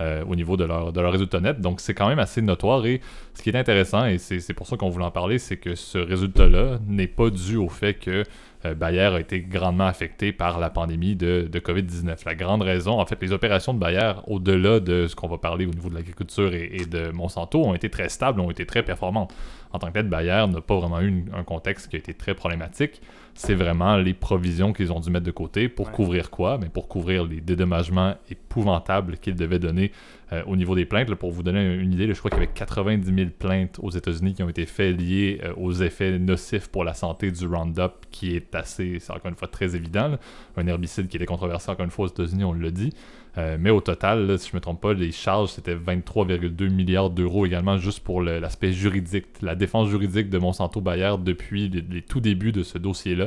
Au 0.00 0.36
niveau 0.36 0.56
de 0.56 0.64
leur, 0.64 0.92
de 0.92 1.00
leur 1.00 1.12
résultat 1.12 1.40
net. 1.40 1.60
Donc 1.60 1.80
c'est 1.80 1.94
quand 1.94 2.08
même 2.08 2.18
assez 2.18 2.42
notoire 2.42 2.84
et 2.86 3.00
ce 3.34 3.42
qui 3.42 3.50
est 3.50 3.56
intéressant, 3.56 4.06
et 4.06 4.18
c'est 4.18 4.54
pour 4.54 4.66
ça 4.66 4.76
qu'on 4.76 4.90
voulait 4.90 5.04
en 5.04 5.10
parler, 5.10 5.38
c'est 5.38 5.56
que 5.56 5.74
ce 5.74 5.98
résultat-là 5.98 6.78
n'est 6.86 7.06
pas 7.06 7.30
dû 7.30 7.56
au 7.56 7.68
fait 7.68 7.94
que 7.94 8.24
euh, 8.66 8.74
Bayer 8.74 9.00
a 9.00 9.20
été 9.20 9.40
grandement 9.40 9.86
affecté 9.86 10.32
par 10.32 10.58
la 10.58 10.70
pandémie 10.70 11.16
de, 11.16 11.48
COVID-19. 11.52 12.24
La 12.24 12.34
grande 12.34 12.62
raison, 12.62 12.98
en 13.00 13.06
fait, 13.06 13.20
les 13.20 13.32
opérations 13.32 13.74
de 13.74 13.78
Bayer, 13.78 14.12
au-delà 14.26 14.80
de 14.80 15.06
ce 15.06 15.14
qu'on 15.14 15.28
va 15.28 15.38
parler 15.38 15.66
au 15.66 15.70
niveau 15.70 15.88
de 15.88 15.94
l'agriculture 15.94 16.52
et, 16.54 16.84
de 16.88 17.10
Monsanto, 17.10 17.62
ont 17.62 17.74
été 17.74 17.90
très 17.90 18.08
stables, 18.08 18.40
ont 18.40 18.50
été 18.50 18.66
très 18.66 18.82
performantes. 18.82 19.34
En 19.72 19.78
tant 19.78 19.88
que 19.88 19.94
tel, 19.94 20.08
Bayer 20.08 20.46
n'a 20.48 20.60
pas 20.60 20.76
vraiment 20.76 21.00
eu 21.00 21.24
un 21.34 21.44
contexte 21.44 21.88
qui 21.88 21.96
a 21.96 21.98
été 21.98 22.14
très 22.14 22.34
problématique. 22.34 23.00
C'est 23.36 23.54
vraiment 23.54 23.98
les 23.98 24.14
provisions 24.14 24.72
qu'ils 24.72 24.92
ont 24.92 25.00
dû 25.00 25.10
mettre 25.10 25.26
de 25.26 25.30
côté 25.30 25.68
pour 25.68 25.92
couvrir 25.92 26.30
quoi? 26.30 26.58
Mais 26.58 26.70
Pour 26.70 26.88
couvrir 26.88 27.24
les 27.24 27.42
dédommagements 27.42 28.14
épouvantables 28.30 29.18
qu'ils 29.18 29.34
devaient 29.34 29.58
donner 29.58 29.92
euh, 30.32 30.42
au 30.46 30.56
niveau 30.56 30.74
des 30.74 30.86
plaintes. 30.86 31.14
pour 31.14 31.30
vous 31.30 31.42
donner 31.42 31.74
une 31.74 31.92
idée, 31.92 32.12
je 32.12 32.18
crois 32.18 32.30
qu'il 32.30 32.40
y 32.40 32.42
avait 32.42 32.52
90 32.52 33.14
000 33.14 33.30
plaintes 33.38 33.78
aux 33.82 33.90
États-Unis 33.90 34.34
qui 34.34 34.42
ont 34.42 34.48
été 34.48 34.64
faites 34.64 34.98
liées 34.98 35.40
euh, 35.44 35.52
aux 35.56 35.72
effets 35.72 36.18
nocifs 36.18 36.68
pour 36.68 36.82
la 36.82 36.94
santé 36.94 37.30
du 37.30 37.46
Roundup, 37.46 37.92
qui 38.10 38.34
est 38.34 38.54
assez, 38.54 38.98
c'est 39.00 39.12
encore 39.12 39.28
une 39.28 39.36
fois 39.36 39.48
très 39.48 39.76
évident. 39.76 40.16
Un 40.56 40.66
herbicide 40.66 41.06
qui 41.08 41.18
était 41.18 41.26
controversé 41.26 41.70
encore 41.70 41.84
une 41.84 41.90
fois 41.90 42.06
aux 42.06 42.08
États-Unis, 42.08 42.44
on 42.44 42.52
le 42.52 42.72
dit. 42.72 42.94
Euh, 43.38 43.56
mais 43.60 43.70
au 43.70 43.80
total, 43.80 44.38
si 44.38 44.48
je 44.48 44.52
ne 44.54 44.56
me 44.56 44.60
trompe 44.60 44.80
pas, 44.80 44.94
les 44.94 45.12
charges, 45.12 45.50
c'était 45.50 45.74
23,2 45.74 46.70
milliards 46.70 47.10
d'euros 47.10 47.44
également 47.44 47.76
juste 47.76 48.00
pour 48.00 48.22
l'aspect 48.22 48.72
juridique, 48.72 49.26
la 49.42 49.54
défense 49.54 49.88
juridique 49.88 50.30
de 50.30 50.38
Monsanto 50.38 50.80
Bayer 50.80 51.14
depuis 51.18 51.68
les, 51.68 52.02
tout 52.02 52.20
débuts 52.20 52.52
de 52.52 52.62
ce 52.62 52.78
dossier-là. 52.78 53.26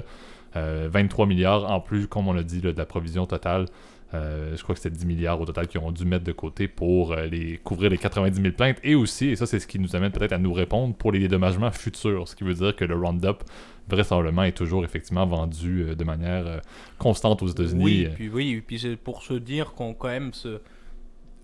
23 0.56 1.28
milliards 1.28 1.72
en 1.72 1.80
plus, 1.80 2.08
comme 2.08 2.28
on 2.28 2.34
l'a 2.34 2.42
dit, 2.42 2.60
de 2.60 2.74
la 2.76 2.86
provision 2.86 3.28
totale. 3.28 3.66
Euh, 4.14 4.56
je 4.56 4.64
crois 4.64 4.74
que 4.74 4.82
c'était 4.82 4.96
10 4.96 5.06
milliards 5.06 5.40
au 5.40 5.46
total 5.46 5.68
qu'ils 5.68 5.80
ont 5.82 5.92
dû 5.92 6.04
mettre 6.04 6.24
de 6.24 6.32
côté 6.32 6.68
pour 6.68 7.12
euh, 7.12 7.28
les, 7.28 7.58
couvrir 7.58 7.92
les 7.92 7.98
90 7.98 8.42
000 8.42 8.54
plaintes. 8.54 8.78
Et 8.84 8.96
aussi, 8.96 9.30
et 9.30 9.36
ça 9.36 9.46
c'est 9.46 9.60
ce 9.60 9.68
qui 9.68 9.80
nous 9.80 9.96
amène 9.96 10.12
peut-être 10.12 10.34
à 10.34 10.40
nous 10.40 10.54
répondre, 10.54 10.96
pour 10.96 11.12
les 11.12 11.20
dédommagements 11.20 11.72
futurs. 11.72 12.28
Ce 12.28 12.36
qui 12.36 12.44
veut 12.44 12.56
dire 12.56 12.76
que 12.76 12.86
le 12.86 12.96
Roundup, 12.96 13.44
vraisemblablement, 13.88 14.44
est 14.44 14.58
toujours 14.58 14.84
effectivement 14.84 15.26
vendu 15.28 15.84
euh, 15.84 15.96
de 15.96 16.04
manière 16.04 16.62
constante 16.98 17.44
aux 17.44 17.48
États-Unis. 17.48 17.84
Oui, 17.84 18.10
puis, 18.16 18.30
oui, 18.30 18.64
puis 18.66 18.80
c'est 18.80 18.96
pour 18.96 19.24
se 19.24 19.34
dire 19.34 19.74
qu'on 19.74 19.94
quand 19.94 20.10
même... 20.10 20.32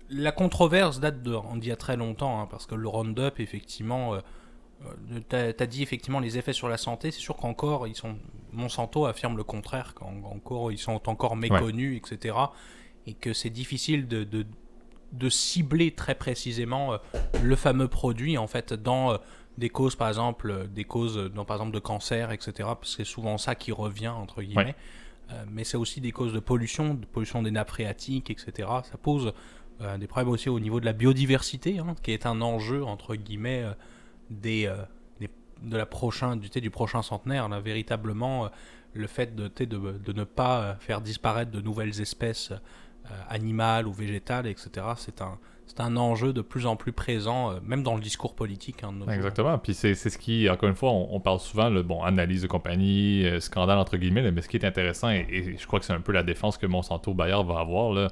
La 0.08 0.30
controverse 0.30 1.00
date 1.00 1.20
d'il 1.22 1.66
y 1.66 1.72
a 1.72 1.76
très 1.76 1.96
longtemps, 1.96 2.40
hein, 2.40 2.46
parce 2.50 2.66
que 2.66 2.74
le 2.74 2.88
Roundup, 2.88 3.40
effectivement... 3.40 4.16
Tu 5.28 5.36
as, 5.36 5.66
dit 5.66 5.82
effectivement 5.82 6.20
les 6.20 6.38
effets 6.38 6.52
sur 6.52 6.68
la 6.68 6.76
santé. 6.76 7.10
C'est 7.10 7.20
sûr 7.20 7.36
qu'encore, 7.36 7.86
ils 7.86 7.96
sont 7.96 8.16
Monsanto 8.56 9.06
affirme 9.06 9.36
le 9.36 9.44
contraire, 9.44 9.94
qu'encore 9.94 10.72
ils 10.72 10.78
sont 10.78 11.08
encore 11.08 11.36
méconnus, 11.36 11.98
etc. 11.98 12.36
Et 13.06 13.14
que 13.14 13.32
c'est 13.32 13.50
difficile 13.50 14.08
de, 14.08 14.24
de, 14.24 15.28
cibler 15.28 15.92
très 15.92 16.14
précisément 16.14 16.94
euh, 16.94 16.98
le 17.42 17.56
fameux 17.56 17.88
produit 17.88 18.38
en 18.38 18.46
fait 18.46 18.72
dans 18.72 19.12
euh, 19.12 19.16
des 19.58 19.70
causes 19.70 19.96
par 19.96 20.08
exemple 20.08 20.50
euh, 20.50 20.66
des 20.66 20.84
causes 20.84 21.30
dans, 21.34 21.44
par 21.44 21.56
exemple 21.56 21.72
de 21.72 21.78
cancer 21.78 22.30
etc 22.32 22.52
parce 22.58 22.94
que 22.94 23.04
c'est 23.04 23.10
souvent 23.10 23.38
ça 23.38 23.54
qui 23.54 23.72
revient 23.72 24.08
entre 24.08 24.42
guillemets 24.42 24.76
mais 25.50 25.64
c'est 25.64 25.76
aussi 25.76 26.00
des 26.00 26.12
causes 26.12 26.32
de 26.32 26.38
pollution 26.38 26.94
de 26.94 27.06
pollution 27.06 27.42
des 27.42 27.50
nappes 27.50 27.70
phréatiques 27.70 28.30
etc 28.30 28.68
ça 28.84 28.98
pose 29.02 29.32
des 29.98 30.06
problèmes 30.06 30.32
aussi 30.32 30.48
au 30.48 30.60
niveau 30.60 30.78
de 30.78 30.84
la 30.84 30.92
biodiversité 30.92 31.78
hein, 31.78 31.96
qui 32.02 32.12
est 32.12 32.26
un 32.26 32.40
enjeu 32.40 32.84
entre 32.84 33.16
guillemets 33.16 33.64
des 34.30 34.68
de 35.62 35.76
la 35.76 35.86
prochain, 35.86 36.36
du, 36.36 36.48
du 36.48 36.70
prochain 36.70 37.02
centenaire, 37.02 37.48
là, 37.48 37.60
véritablement, 37.60 38.46
euh, 38.46 38.48
le 38.94 39.06
fait 39.06 39.34
de, 39.34 39.48
de, 39.48 40.12
ne 40.12 40.24
pas 40.24 40.60
euh, 40.60 40.74
faire 40.78 41.00
disparaître 41.00 41.50
de 41.50 41.60
nouvelles 41.60 42.00
espèces 42.00 42.50
euh, 42.50 43.08
animales 43.28 43.86
ou 43.86 43.92
végétales, 43.92 44.46
etc., 44.46 44.86
c'est 44.96 45.20
un, 45.20 45.38
c'est 45.66 45.80
un 45.80 45.96
enjeu 45.96 46.32
de 46.32 46.40
plus 46.42 46.64
en 46.64 46.76
plus 46.76 46.92
présent, 46.92 47.60
même 47.62 47.82
dans 47.82 47.94
le 47.94 48.00
discours 48.00 48.34
politique. 48.34 48.84
Hein, 48.84 48.94
Exactement. 49.10 49.58
Puis 49.58 49.74
c'est, 49.74 49.94
ce 49.94 50.16
qui, 50.16 50.48
encore 50.48 50.68
une 50.68 50.76
fois, 50.76 50.92
on, 50.92 51.18
parle 51.18 51.40
souvent, 51.40 51.68
le, 51.68 51.82
bon, 51.82 52.04
analyse 52.04 52.42
de 52.42 52.46
compagnie, 52.46 53.26
scandale 53.40 53.78
entre 53.78 53.96
guillemets, 53.96 54.30
mais 54.30 54.42
ce 54.42 54.48
qui 54.48 54.56
est 54.56 54.64
intéressant, 54.64 55.10
et, 55.10 55.56
je 55.58 55.66
crois 55.66 55.80
que 55.80 55.84
c'est 55.84 55.92
un 55.92 56.00
peu 56.00 56.12
la 56.12 56.22
défense 56.22 56.56
que 56.56 56.66
Monsanto 56.66 57.14
Bayer 57.14 57.42
va 57.44 57.58
avoir, 57.58 57.92
là, 57.92 58.08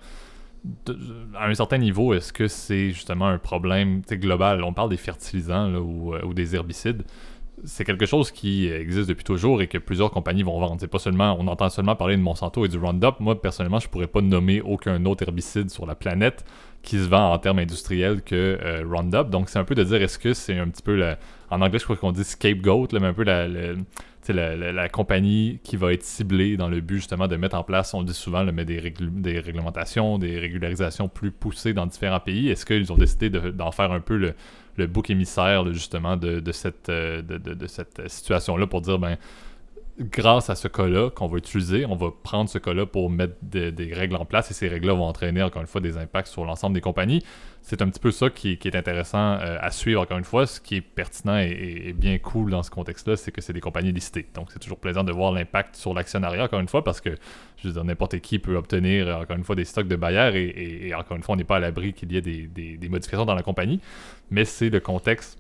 à 1.35 1.47
un 1.47 1.55
certain 1.55 1.79
niveau, 1.79 2.15
est-ce 2.15 2.33
que 2.33 2.49
c'est 2.49 2.91
justement 2.91 3.27
un 3.27 3.39
problème 3.39 4.03
global? 4.11 4.65
On 4.65 4.73
parle 4.73 4.91
des 4.91 4.97
fertilisants 4.97 5.75
ou, 5.75 6.15
ou, 6.15 6.35
des 6.35 6.55
herbicides 6.55 7.05
c'est 7.65 7.85
quelque 7.85 8.07
chose 8.07 8.31
qui 8.31 8.69
existe 8.69 9.09
depuis 9.09 9.25
toujours 9.25 9.63
et 9.63 9.67
que 9.67 9.79
plusieurs 9.79 10.11
compagnies 10.11 10.43
vont 10.43 10.59
vendre. 10.59 10.77
C'est 10.81 10.89
pas 10.89 10.99
seulement, 10.99 11.37
on 11.39 11.47
entend 11.47 11.69
seulement 11.71 11.97
parler 11.97 12.17
de 12.17 12.23
Monsanto 12.23 12.65
et 12.65 12.69
du 12.69 12.79
Roundup. 12.79 13.21
Moi, 13.21 13.41
personnellement, 13.41 13.79
je 13.79 13.89
pourrais 13.89 14.07
pas 14.07 14.21
nommer 14.21 14.61
aucun 14.61 15.05
autre 15.07 15.23
herbicide 15.23 15.71
sur 15.71 15.87
la 15.87 15.95
planète 15.95 16.45
qui 16.83 16.99
se 16.99 17.09
vend 17.09 17.33
en 17.33 17.39
termes 17.39 17.61
industriels 17.61 18.23
que 18.23 18.59
euh, 18.61 18.85
Roundup. 18.87 19.31
Donc, 19.31 19.49
c'est 19.49 19.59
un 19.59 19.65
peu 19.65 19.75
de 19.75 19.85
dire, 19.85 20.03
est-ce 20.03 20.19
que 20.19 20.35
c'est 20.35 20.59
un 20.59 20.69
petit 20.69 20.83
peu, 20.83 21.01
en 21.51 21.63
anglais, 21.63 21.79
je 21.79 21.85
crois 21.85 21.97
qu'on 21.97 22.13
dit 22.13 22.25
scapegoat, 22.25 22.89
mais 22.93 23.06
un 23.06 23.15
peu 23.15 23.25
la, 23.25 23.47
compagnie 24.93 25.61
qui 25.63 25.77
va 25.77 25.93
être 25.93 26.03
ciblée 26.03 26.57
dans 26.57 26.69
le 26.69 26.81
but 26.81 26.97
justement 26.97 27.29
de 27.29 27.37
mettre 27.37 27.57
en 27.57 27.65
place, 27.65 27.95
on 27.95 28.01
le 28.01 28.07
dit 28.07 28.15
souvent, 28.15 28.45
mais 28.45 28.65
des, 28.65 28.81
des 28.81 29.41
réglementations, 29.41 30.19
des 30.19 30.39
régularisations 30.39 31.09
plus 31.09 31.31
poussées 31.31 31.73
dans 31.73 31.87
différents 31.87 32.21
pays. 32.21 32.51
Est-ce 32.51 32.65
qu'ils 32.65 32.93
ont 32.93 32.97
décidé 32.97 33.31
d'en 33.31 33.71
faire 33.71 33.93
un 33.93 34.01
peu 34.01 34.17
le 34.17 34.35
le 34.77 34.87
bouc 34.87 35.11
émissaire 35.11 35.73
justement 35.73 36.17
de, 36.17 36.53
cette, 36.53 36.89
euh, 36.89 37.23
de, 37.23 37.67
cette 37.67 38.09
situation-là 38.09 38.67
pour 38.67 38.81
dire 38.81 38.99
ben 38.99 39.17
grâce 39.98 40.51
à 40.51 40.56
ce 40.56 40.67
cas-là 40.67 41.10
qu'on 41.10 41.29
va 41.29 41.39
utiliser, 41.39 41.86
on 41.86 41.94
va 41.94 42.08
prendre 42.10 42.51
ce 42.51 42.58
cas-là 42.58 42.84
pour 42.84 43.10
mettre 43.10 43.36
des 43.43 43.93
règles 43.93 44.17
en 44.17 44.24
place 44.24 44.51
et 44.51 44.55
ces 44.55 44.67
règles-là 44.67 44.94
vont 44.94 45.05
entraîner 45.05 45.43
encore 45.43 45.63
une 45.63 45.69
fois 45.69 45.81
des 45.81 45.96
impacts 45.96 46.29
sur 46.29 46.44
l'ensemble 46.44 46.74
des 46.74 46.81
compagnies. 46.81 47.22
C'est 47.63 47.81
un 47.81 47.89
petit 47.89 48.01
peu 48.01 48.10
ça 48.10 48.29
qui, 48.29 48.58
est 48.63 48.77
intéressant 48.77 49.39
euh, 49.41 49.56
à 49.60 49.70
suivre 49.70 50.03
encore 50.03 50.19
une 50.19 50.24
fois. 50.24 50.46
Ce 50.46 50.60
qui 50.60 50.77
est 50.77 50.81
pertinent 50.81 51.39
et, 51.39 51.94
bien 51.96 52.19
cool 52.19 52.51
dans 52.51 52.63
ce 52.63 52.70
contexte-là, 52.70 53.17
c'est 53.17 53.31
que 53.31 53.41
c'est 53.41 53.53
des 53.53 53.60
compagnies 53.60 53.93
listées. 53.93 54.27
Donc 54.34 54.48
c'est 54.53 54.58
toujours 54.58 54.79
plaisant 54.79 55.05
de 55.05 55.13
voir 55.13 55.32
l'impact 55.32 55.77
sur 55.77 55.94
l'actionnariat 55.94 56.44
encore 56.44 56.60
une 56.60 56.69
fois 56.69 56.82
parce 56.82 57.01
que 57.01 57.10
je 57.56 57.69
veux 57.69 57.74
dire, 57.74 57.84
n'importe 57.84 58.19
qui 58.19 58.41
peut 58.41 58.56
obtenir 58.56 59.17
encore 59.17 59.36
une 59.36 59.44
fois 59.44 59.55
des 59.55 59.65
stocks 59.65 59.89
de 59.89 59.96
Bayer 59.96 60.89
et, 60.89 60.94
encore 60.94 61.17
une 61.17 61.22
fois 61.22 61.34
on 61.34 61.39
n'est 61.39 61.44
pas 61.44 61.56
à 61.56 61.60
l'abri 61.60 61.93
qu'il 61.93 62.13
y 62.13 62.17
ait 62.17 62.20
des, 62.20 62.46
des 62.46 62.89
modifications 62.89 63.24
dans 63.24 63.34
la 63.34 63.43
compagnie. 63.43 63.81
Mais 64.31 64.44
c'est 64.44 64.70
le 64.70 64.81
contexte 64.81 65.39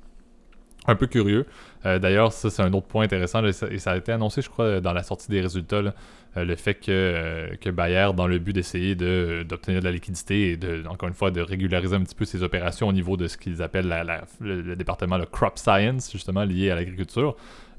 un 0.86 0.96
peu 0.96 1.06
curieux. 1.06 1.46
Euh, 1.86 1.98
d'ailleurs, 1.98 2.32
ça, 2.32 2.50
c'est 2.50 2.62
un 2.62 2.72
autre 2.72 2.86
point 2.86 3.04
intéressant. 3.04 3.44
et 3.44 3.52
ça 3.52 3.90
a 3.92 3.96
été 3.96 4.12
annoncé, 4.12 4.42
je 4.42 4.48
crois, 4.48 4.80
dans 4.80 4.92
la 4.92 5.02
sortie 5.02 5.30
des 5.30 5.40
résultats. 5.40 5.94
Euh, 6.36 6.44
le 6.44 6.56
fait 6.56 6.74
que, 6.74 6.90
euh, 6.90 7.54
que 7.60 7.70
Bayer, 7.70 8.08
dans 8.16 8.26
le 8.26 8.38
but 8.38 8.52
d'essayer 8.52 8.94
d'obtenir 8.96 9.80
de, 9.80 9.84
la 9.84 9.92
liquidité 9.92 10.50
et, 10.50 10.56
de, 10.56 10.82
encore 10.88 11.08
une 11.08 11.14
fois, 11.14 11.30
de 11.30 11.40
régulariser 11.40 11.94
un 11.94 12.02
petit 12.02 12.14
peu 12.14 12.24
ses 12.24 12.42
opérations 12.42 12.88
au 12.88 12.92
niveau 12.92 13.16
de 13.16 13.28
ce 13.28 13.36
qu'ils 13.36 13.62
appellent 13.62 13.92
le, 14.40 14.74
département 14.74 15.16
le 15.16 15.26
crop 15.26 15.58
science, 15.58 16.10
justement, 16.10 16.44
lié 16.44 16.70
à 16.70 16.74
l'agriculture, 16.74 17.36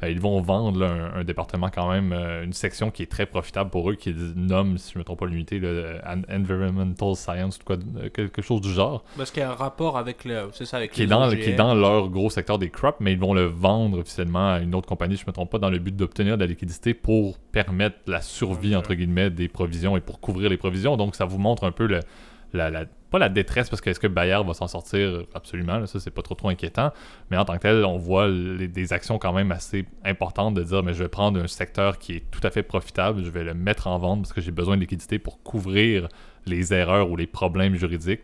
ils 0.09 0.19
vont 0.19 0.41
vendre 0.41 0.83
un, 0.83 1.23
département 1.23 1.69
quand 1.69 1.91
même, 1.91 2.11
euh, 2.13 2.43
une 2.43 2.53
section 2.53 2.91
qui 2.91 3.03
est 3.03 3.11
très 3.11 3.25
profitable 3.25 3.69
pour 3.69 3.89
eux, 3.89 3.95
qui 3.95 4.13
nomme, 4.35 4.77
si 4.77 4.93
je 4.93 4.97
ne 4.97 4.99
me 4.99 5.03
trompe 5.03 5.19
pas 5.19 5.25
l'unité, 5.25 5.59
le 5.59 5.99
Environmental 6.29 7.15
Science, 7.15 7.59
quoi, 7.63 7.77
euh, 7.97 8.09
quelque 8.09 8.41
chose 8.41 8.61
du 8.61 8.71
genre. 8.71 9.03
Parce 9.17 9.31
qu'il 9.31 9.41
y 9.41 9.43
a 9.43 9.51
un 9.51 9.55
rapport 9.55 9.97
avec 9.97 10.25
le, 10.25 10.49
c'est 10.53 10.65
ça, 10.65 10.77
avec 10.77 10.91
qui 10.91 11.03
est, 11.03 11.07
dans, 11.07 11.29
qui 11.29 11.35
est 11.37 11.55
dans 11.55 11.73
leur 11.73 12.09
gros 12.09 12.29
secteur 12.29 12.57
des 12.59 12.69
crops, 12.69 12.99
mais 12.99 13.13
ils 13.13 13.19
vont 13.19 13.33
le 13.33 13.45
vendre 13.45 13.99
officiellement 13.99 14.53
à 14.53 14.59
une 14.59 14.75
autre 14.75 14.87
compagnie, 14.87 15.15
je 15.15 15.23
ne 15.23 15.27
me 15.27 15.33
trompe 15.33 15.51
pas, 15.51 15.59
dans 15.59 15.69
le 15.69 15.79
but 15.79 15.95
d'obtenir 15.95 16.37
de 16.37 16.43
la 16.43 16.47
liquidité 16.47 16.93
pour 16.93 17.37
permettre 17.37 17.97
la 18.07 18.21
survie, 18.21 18.75
entre 18.75 18.93
guillemets, 18.93 19.29
des 19.29 19.47
provisions 19.47 19.97
et 19.97 20.01
pour 20.01 20.19
couvrir 20.19 20.49
les 20.49 20.57
provisions. 20.57 20.97
Donc, 20.97 21.15
ça 21.15 21.25
vous 21.25 21.37
montre 21.37 21.63
un 21.63 21.71
peu 21.71 21.87
le, 21.87 21.99
la, 22.53 22.85
la 23.19 23.29
détresse, 23.29 23.69
parce 23.69 23.81
que 23.81 23.89
est-ce 23.89 23.99
que 23.99 24.07
Bayer 24.07 24.39
va 24.45 24.53
s'en 24.53 24.67
sortir 24.67 25.23
Absolument, 25.33 25.85
ça, 25.85 25.99
c'est 25.99 26.11
pas 26.11 26.21
trop 26.21 26.35
trop 26.35 26.49
inquiétant. 26.49 26.91
Mais 27.31 27.37
en 27.37 27.45
tant 27.45 27.53
que 27.55 27.59
tel, 27.59 27.85
on 27.85 27.97
voit 27.97 28.29
des 28.29 28.93
actions 28.93 29.17
quand 29.17 29.33
même 29.33 29.51
assez 29.51 29.85
importantes 30.03 30.53
de 30.55 30.63
dire, 30.63 30.83
mais 30.83 30.93
je 30.93 31.03
vais 31.03 31.09
prendre 31.09 31.39
un 31.39 31.47
secteur 31.47 31.97
qui 31.97 32.13
est 32.13 32.23
tout 32.31 32.41
à 32.43 32.49
fait 32.49 32.63
profitable, 32.63 33.23
je 33.23 33.29
vais 33.29 33.43
le 33.43 33.53
mettre 33.53 33.87
en 33.87 33.97
vente 33.97 34.21
parce 34.21 34.33
que 34.33 34.41
j'ai 34.41 34.51
besoin 34.51 34.75
de 34.75 34.81
liquidité 34.81 35.19
pour 35.19 35.41
couvrir 35.43 36.07
les 36.45 36.73
erreurs 36.73 37.09
ou 37.09 37.15
les 37.15 37.27
problèmes 37.27 37.75
juridiques. 37.75 38.23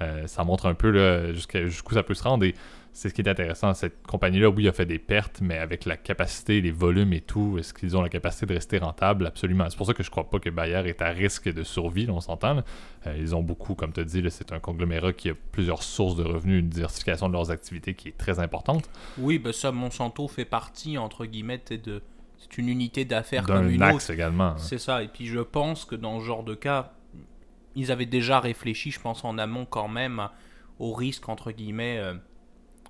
Euh, 0.00 0.26
ça 0.26 0.44
montre 0.44 0.66
un 0.66 0.74
peu 0.74 1.32
jusqu'où 1.32 1.94
ça 1.94 2.02
peut 2.02 2.14
se 2.14 2.22
rendre. 2.22 2.44
Et 2.44 2.54
c'est 2.92 3.08
ce 3.08 3.14
qui 3.14 3.22
est 3.22 3.28
intéressant. 3.28 3.72
Cette 3.72 4.06
compagnie-là, 4.06 4.50
oui, 4.50 4.68
a 4.68 4.72
fait 4.72 4.84
des 4.84 4.98
pertes, 4.98 5.40
mais 5.40 5.56
avec 5.56 5.86
la 5.86 5.96
capacité, 5.96 6.60
les 6.60 6.70
volumes 6.70 7.14
et 7.14 7.22
tout, 7.22 7.56
est-ce 7.58 7.72
qu'ils 7.72 7.96
ont 7.96 8.02
la 8.02 8.10
capacité 8.10 8.44
de 8.44 8.52
rester 8.52 8.78
rentable 8.78 9.26
Absolument. 9.26 9.68
C'est 9.70 9.76
pour 9.76 9.86
ça 9.86 9.94
que 9.94 10.02
je 10.02 10.10
crois 10.10 10.28
pas 10.28 10.38
que 10.38 10.50
Bayer 10.50 10.86
est 10.86 11.00
à 11.00 11.08
risque 11.08 11.50
de 11.50 11.62
survie, 11.62 12.06
on 12.10 12.20
s'entend. 12.20 12.62
Euh, 13.06 13.16
ils 13.18 13.34
ont 13.34 13.42
beaucoup, 13.42 13.74
comme 13.74 13.92
tu 13.92 14.00
as 14.00 14.04
dit, 14.04 14.22
c'est 14.28 14.52
un 14.52 14.60
conglomérat 14.60 15.14
qui 15.14 15.30
a 15.30 15.34
plusieurs 15.52 15.82
sources 15.82 16.16
de 16.16 16.22
revenus, 16.22 16.60
une 16.60 16.68
diversification 16.68 17.28
de 17.28 17.32
leurs 17.32 17.50
activités 17.50 17.94
qui 17.94 18.08
est 18.08 18.18
très 18.18 18.38
importante. 18.40 18.90
Oui, 19.16 19.38
ben 19.38 19.52
ça, 19.52 19.72
Monsanto 19.72 20.28
fait 20.28 20.44
partie, 20.44 20.98
entre 20.98 21.24
guillemets, 21.24 21.62
de... 21.70 22.02
c'est 22.36 22.58
une 22.58 22.68
unité 22.68 23.06
d'affaires 23.06 23.44
comme 23.44 23.70
une 23.70 23.82
axe 23.82 24.10
également. 24.10 24.48
Hein. 24.48 24.58
C'est 24.58 24.78
ça. 24.78 25.02
Et 25.02 25.08
puis 25.08 25.26
je 25.26 25.40
pense 25.40 25.86
que 25.86 25.94
dans 25.94 26.20
ce 26.20 26.26
genre 26.26 26.44
de 26.44 26.54
cas, 26.54 26.92
ils 27.74 27.90
avaient 27.90 28.04
déjà 28.04 28.38
réfléchi, 28.38 28.90
je 28.90 29.00
pense, 29.00 29.24
en 29.24 29.38
amont 29.38 29.64
quand 29.64 29.88
même, 29.88 30.28
au 30.78 30.92
risque, 30.92 31.30
entre 31.30 31.52
guillemets. 31.52 31.96
Euh, 31.96 32.14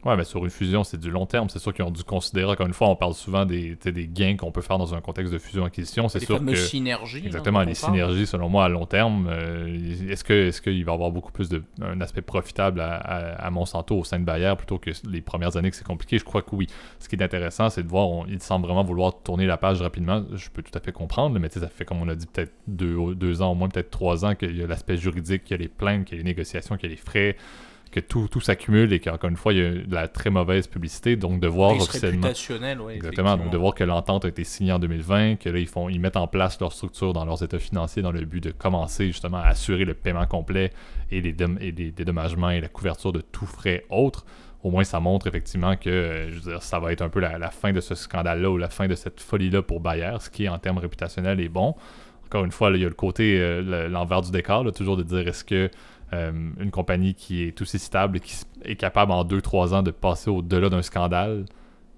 Ouais, 0.04 0.16
mais 0.16 0.24
sur 0.24 0.42
une 0.44 0.50
fusion, 0.50 0.82
c'est 0.82 0.98
du 0.98 1.10
long 1.12 1.26
terme. 1.26 1.48
C'est 1.48 1.60
sûr 1.60 1.72
qu'ils 1.72 1.84
ont 1.84 1.90
dû 1.90 2.02
considérer, 2.02 2.50
encore 2.50 2.66
une 2.66 2.72
fois, 2.72 2.88
on 2.88 2.96
parle 2.96 3.14
souvent 3.14 3.44
des, 3.44 3.76
des 3.76 4.08
gains 4.08 4.36
qu'on 4.36 4.50
peut 4.50 4.60
faire 4.60 4.78
dans 4.78 4.94
un 4.94 5.00
contexte 5.00 5.32
de 5.32 5.38
fusion-acquisition. 5.38 6.08
C'est 6.08 6.20
sûr 6.20 6.44
que. 6.44 6.54
synergies. 6.56 7.22
Exactement, 7.26 7.62
les 7.62 7.74
synergies, 7.74 8.26
selon 8.26 8.48
moi, 8.48 8.64
à 8.64 8.68
long 8.68 8.84
terme. 8.84 9.28
Euh, 9.30 10.10
est-ce 10.10 10.24
qu'il 10.24 10.34
est 10.34 10.60
qu'il 10.60 10.84
va 10.84 10.92
y 10.92 10.94
avoir 10.94 11.12
beaucoup 11.12 11.30
plus 11.30 11.48
d'un 11.48 12.00
aspect 12.00 12.22
profitable 12.22 12.80
à, 12.80 12.96
à, 12.96 13.50
Monsanto 13.50 13.96
au 13.96 14.04
sein 14.04 14.18
de 14.18 14.24
Bayer 14.24 14.54
plutôt 14.56 14.78
que 14.78 14.90
les 15.08 15.20
premières 15.20 15.56
années 15.56 15.70
que 15.70 15.76
c'est 15.76 15.86
compliqué? 15.86 16.18
Je 16.18 16.24
crois 16.24 16.42
que 16.42 16.54
oui. 16.54 16.66
Ce 16.98 17.08
qui 17.08 17.14
est 17.14 17.22
intéressant, 17.22 17.70
c'est 17.70 17.84
de 17.84 17.88
voir, 17.88 18.26
il 18.28 18.42
semble 18.42 18.66
vraiment 18.66 18.82
vouloir 18.82 19.22
tourner 19.22 19.46
la 19.46 19.56
page 19.56 19.80
rapidement. 19.82 20.24
Je 20.32 20.48
peux 20.50 20.62
tout 20.62 20.76
à 20.76 20.80
fait 20.80 20.92
comprendre, 20.92 21.38
mais 21.38 21.48
ça 21.48 21.68
fait, 21.68 21.84
comme 21.84 22.02
on 22.02 22.08
a 22.08 22.16
dit, 22.16 22.26
peut-être 22.26 22.52
deux, 22.66 23.14
deux 23.14 23.40
ans, 23.40 23.52
au 23.52 23.54
moins 23.54 23.68
peut-être 23.68 23.90
trois 23.90 24.24
ans 24.24 24.34
qu'il 24.34 24.56
y 24.56 24.62
a 24.64 24.66
l'aspect 24.66 24.96
juridique, 24.96 25.44
qu'il 25.44 25.56
y 25.56 25.60
a 25.60 25.62
les 25.62 25.68
plaintes, 25.68 26.06
qu'il 26.06 26.16
y 26.16 26.20
a 26.20 26.22
les 26.24 26.28
négociations, 26.28 26.76
qu'il 26.76 26.90
y 26.90 26.92
a 26.92 26.96
les 26.96 27.00
frais 27.00 27.36
que 27.92 28.00
tout, 28.00 28.26
tout 28.28 28.40
s'accumule 28.40 28.92
et 28.92 28.98
qu'encore 28.98 29.30
une 29.30 29.36
fois, 29.36 29.52
il 29.52 29.58
y 29.58 29.64
a 29.64 29.70
de 29.70 29.94
la 29.94 30.08
très 30.08 30.30
mauvaise 30.30 30.66
publicité. 30.66 31.14
Donc, 31.14 31.40
de 31.40 31.46
voir 31.46 31.76
officiellement. 31.76 32.26
exactement. 32.88 33.36
Donc, 33.36 33.50
de 33.50 33.56
voir 33.58 33.74
que 33.74 33.84
l'entente 33.84 34.24
a 34.24 34.28
été 34.28 34.42
signée 34.44 34.72
en 34.72 34.78
2020, 34.78 35.36
que 35.36 35.50
là, 35.50 35.58
ils, 35.58 35.68
font, 35.68 35.88
ils 35.88 36.00
mettent 36.00 36.16
en 36.16 36.26
place 36.26 36.58
leur 36.58 36.72
structure 36.72 37.12
dans 37.12 37.24
leurs 37.24 37.44
états 37.44 37.58
financiers 37.58 38.02
dans 38.02 38.10
le 38.10 38.24
but 38.24 38.42
de 38.42 38.50
commencer 38.50 39.06
justement 39.06 39.36
à 39.36 39.48
assurer 39.48 39.84
le 39.84 39.94
paiement 39.94 40.26
complet 40.26 40.70
et 41.10 41.20
les, 41.20 41.36
et 41.60 41.70
les 41.70 41.90
dédommagements 41.90 42.50
et 42.50 42.60
la 42.60 42.68
couverture 42.68 43.12
de 43.12 43.20
tout 43.20 43.46
frais 43.46 43.84
autres. 43.90 44.24
Au 44.62 44.70
moins, 44.70 44.84
ça 44.84 44.98
montre 44.98 45.26
effectivement 45.26 45.76
que 45.76 46.28
je 46.30 46.34
veux 46.36 46.52
dire, 46.52 46.62
ça 46.62 46.78
va 46.78 46.92
être 46.92 47.02
un 47.02 47.08
peu 47.10 47.20
la, 47.20 47.50
fin 47.50 47.72
de 47.72 47.80
ce 47.80 47.94
scandale-là 47.94 48.50
ou 48.50 48.56
la 48.56 48.70
fin 48.70 48.86
de 48.86 48.94
cette 48.94 49.20
folie-là 49.20 49.60
pour 49.60 49.80
Bayer, 49.80 50.16
ce 50.20 50.30
qui, 50.30 50.48
en 50.48 50.58
termes 50.58 50.78
réputationnels, 50.78 51.40
est 51.40 51.48
bon. 51.48 51.74
Encore 52.26 52.44
une 52.44 52.52
fois, 52.52 52.70
il 52.70 52.80
y 52.80 52.84
a 52.86 52.88
le 52.88 52.94
côté, 52.94 53.38
euh, 53.38 53.88
l'envers 53.88 54.22
du 54.22 54.30
décor, 54.30 54.64
toujours 54.72 54.96
de 54.96 55.02
dire 55.02 55.28
est-ce 55.28 55.44
que 55.44 55.68
euh, 56.12 56.32
une 56.60 56.70
compagnie 56.70 57.14
qui 57.14 57.42
est 57.42 57.60
aussi 57.62 57.78
stable 57.78 58.18
et 58.18 58.20
qui 58.20 58.36
est 58.64 58.76
capable 58.76 59.12
en 59.12 59.24
2-3 59.24 59.74
ans 59.74 59.82
de 59.82 59.90
passer 59.90 60.30
au-delà 60.30 60.68
d'un 60.68 60.82
scandale 60.82 61.46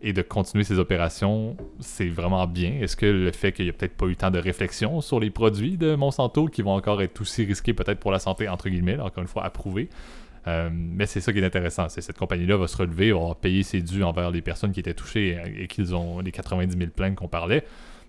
et 0.03 0.13
de 0.13 0.23
continuer 0.23 0.65
ses 0.65 0.79
opérations, 0.79 1.57
c'est 1.81 2.09
vraiment 2.09 2.47
bien. 2.47 2.75
Est-ce 2.81 2.97
que 2.97 3.07
le 3.07 3.33
fait 3.33 3.53
qu'il 3.53 3.65
n'y 3.65 3.71
a 3.71 3.73
peut-être 3.73 3.97
pas 3.97 4.07
eu 4.07 4.17
tant 4.17 4.31
de 4.31 4.39
réflexion 4.39 5.01
sur 5.01 5.19
les 5.19 5.31
produits 5.31 5.79
de 5.79 5.95
Monsanto 5.95 6.47
qui 6.47 6.63
vont 6.63 6.75
encore 6.75 7.01
être 7.03 7.23
aussi 7.23 7.45
risqués 7.45 7.73
peut-être 7.73 7.99
pour 7.99 8.13
la 8.13 8.19
santé, 8.19 8.49
entre 8.49 8.69
guillemets, 8.69 8.99
encore 8.99 9.23
une 9.23 9.29
fois 9.29 9.45
approuvés, 9.45 9.89
euh, 10.47 10.69
mais 10.73 11.07
c'est 11.07 11.21
ça 11.21 11.33
qui 11.33 11.39
est 11.39 11.45
intéressant. 11.45 11.89
C'est 11.89 12.03
cette 12.03 12.19
compagnie-là 12.19 12.57
va 12.57 12.69
se 12.69 12.77
relever, 12.77 13.13
va 13.13 13.35
payer 13.35 13.63
ses 13.63 13.81
dûs 13.81 14.03
envers 14.03 14.31
les 14.31 14.43
personnes 14.43 14.73
qui 14.73 14.81
étaient 14.81 14.95
touchées 14.95 15.41
et 15.59 15.67
qu'ils 15.67 15.95
ont 15.95 16.21
les 16.21 16.33
90 16.33 16.77
000 16.77 16.91
plaintes 16.95 17.15
qu'on 17.15 17.29
parlait. 17.29 17.65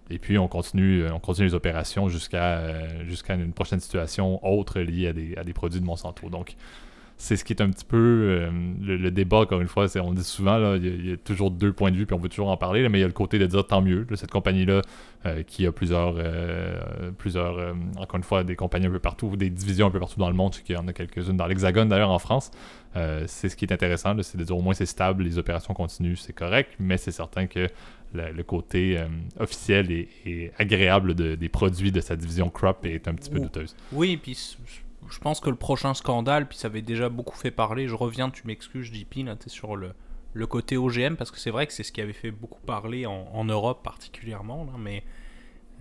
Et 0.09 0.19
puis 0.19 0.38
on 0.38 0.47
continue, 0.47 1.03
euh, 1.03 1.13
on 1.13 1.19
continue 1.19 1.47
les 1.47 1.55
opérations 1.55 2.09
jusqu'à 2.09 2.57
euh, 2.57 3.05
jusqu'à 3.07 3.33
une 3.33 3.53
prochaine 3.53 3.79
situation 3.79 4.45
autre 4.45 4.79
liée 4.79 5.07
à 5.07 5.13
des, 5.13 5.35
à 5.35 5.43
des 5.43 5.53
produits 5.53 5.79
de 5.79 5.85
Monsanto. 5.85 6.29
Donc 6.29 6.55
c'est 7.17 7.38
ce 7.38 7.45
qui 7.45 7.53
est 7.53 7.62
un 7.62 7.69
petit 7.69 7.85
peu 7.85 7.97
euh, 7.97 8.51
le, 8.81 9.09
débat, 9.09 9.38
encore 9.38 9.62
une 9.62 9.69
fois. 9.69 9.85
On 10.01 10.12
dit 10.12 10.24
souvent, 10.24 10.75
il 10.75 11.07
y, 11.07 11.13
a 11.13 11.15
toujours 11.17 11.50
deux 11.50 11.71
points 11.71 11.89
de 11.89 11.95
vue, 11.95 12.05
puis 12.05 12.13
on 12.13 12.19
veut 12.19 12.27
toujours 12.27 12.50
en 12.50 12.57
parler, 12.57 12.88
mais 12.89 12.97
il 12.97 13.01
y 13.01 13.05
a 13.05 13.07
le 13.07 13.13
côté 13.13 13.39
de 13.39 13.45
dire 13.45 13.65
tant 13.65 13.81
mieux. 13.81 14.05
cette 14.15 14.31
compagnie-là, 14.31 14.81
qui 15.47 15.65
a 15.65 15.71
plusieurs, 15.71 16.15
plusieurs 17.17 17.74
encore 17.95 18.17
une 18.17 18.24
fois, 18.24 18.43
des 18.43 18.57
compagnies 18.57 18.88
un 18.88 18.91
peu 18.91 19.00
partout, 19.00 19.38
des 19.38 19.50
divisions 19.50 19.88
un 19.88 19.91
peu 19.91 20.00
partout 20.01 20.19
dans 20.19 20.27
le 20.27 20.35
monde, 20.35 20.55
qu'il 20.55 20.75
y 20.75 20.77
en 20.77 20.89
a 20.89 20.93
quelques-unes 20.93 21.38
dans 21.38 21.47
l'Hexagone 21.47 21.88
d'ailleurs 21.88 22.12
en 22.12 22.19
France. 22.19 22.51
c'est 23.27 23.47
ce 23.47 23.55
qui 23.55 23.63
est 23.63 23.71
intéressant, 23.71 24.13
c'est 24.21 24.38
de 24.38 24.43
dire 24.43 24.57
au 24.57 24.62
moins 24.62 24.74
c'est 24.74 24.85
stable, 24.85 25.24
les 25.24 25.38
opérations 25.38 25.74
continuent, 25.74 26.17
c'est 26.17 26.33
correct, 26.33 26.74
mais 26.79 26.97
c'est 26.97 27.12
certain 27.12 27.47
que 27.47 27.69
le, 28.15 28.43
côté 28.43 28.98
euh, 28.98 29.07
officiel 29.39 29.91
et, 29.91 30.51
agréable 30.57 31.13
des 31.13 31.50
produits 31.50 31.91
de 31.91 32.01
sa 32.01 32.15
division 32.15 32.50
crop 32.50 32.86
est 32.86 33.07
un 33.07 33.13
petit 33.13 33.29
peu 33.29 33.39
douteuse. 33.39 33.75
Oui, 33.91 34.17
puis 34.17 34.57
je 35.10 35.19
pense 35.19 35.39
que 35.39 35.50
le 35.50 35.55
prochain 35.55 35.93
scandale, 35.93 36.48
puis 36.48 36.57
ça 36.57 36.67
avait 36.67 36.81
déjà 36.81 37.10
beaucoup 37.10 37.38
fait 37.38 37.51
parler, 37.51 37.88
je 37.88 37.95
reviens, 37.95 38.29
tu 38.29 38.45
m'excuses, 38.48 38.91
JP, 38.91 39.25
là, 39.25 39.36
tu 39.36 39.48
es 39.48 39.50
sur 39.50 39.75
le, 39.75 39.93
le 40.34 40.48
côté 40.48 40.77
OGM, 40.77 41.15
parce 41.15 41.31
que 41.31 41.39
c'est 41.39 41.51
vrai 41.51 41.67
que 41.67 41.74
c'est 41.74 41.84
ce 41.84 41.91
qui 41.91 42.01
avait 42.01 42.13
fait 42.13 42.31
beaucoup 42.31 42.62
parler 42.62 43.05
en, 43.05 43.45
Europe 43.45 43.84
particulièrement, 43.84 44.67
mais 44.77 45.03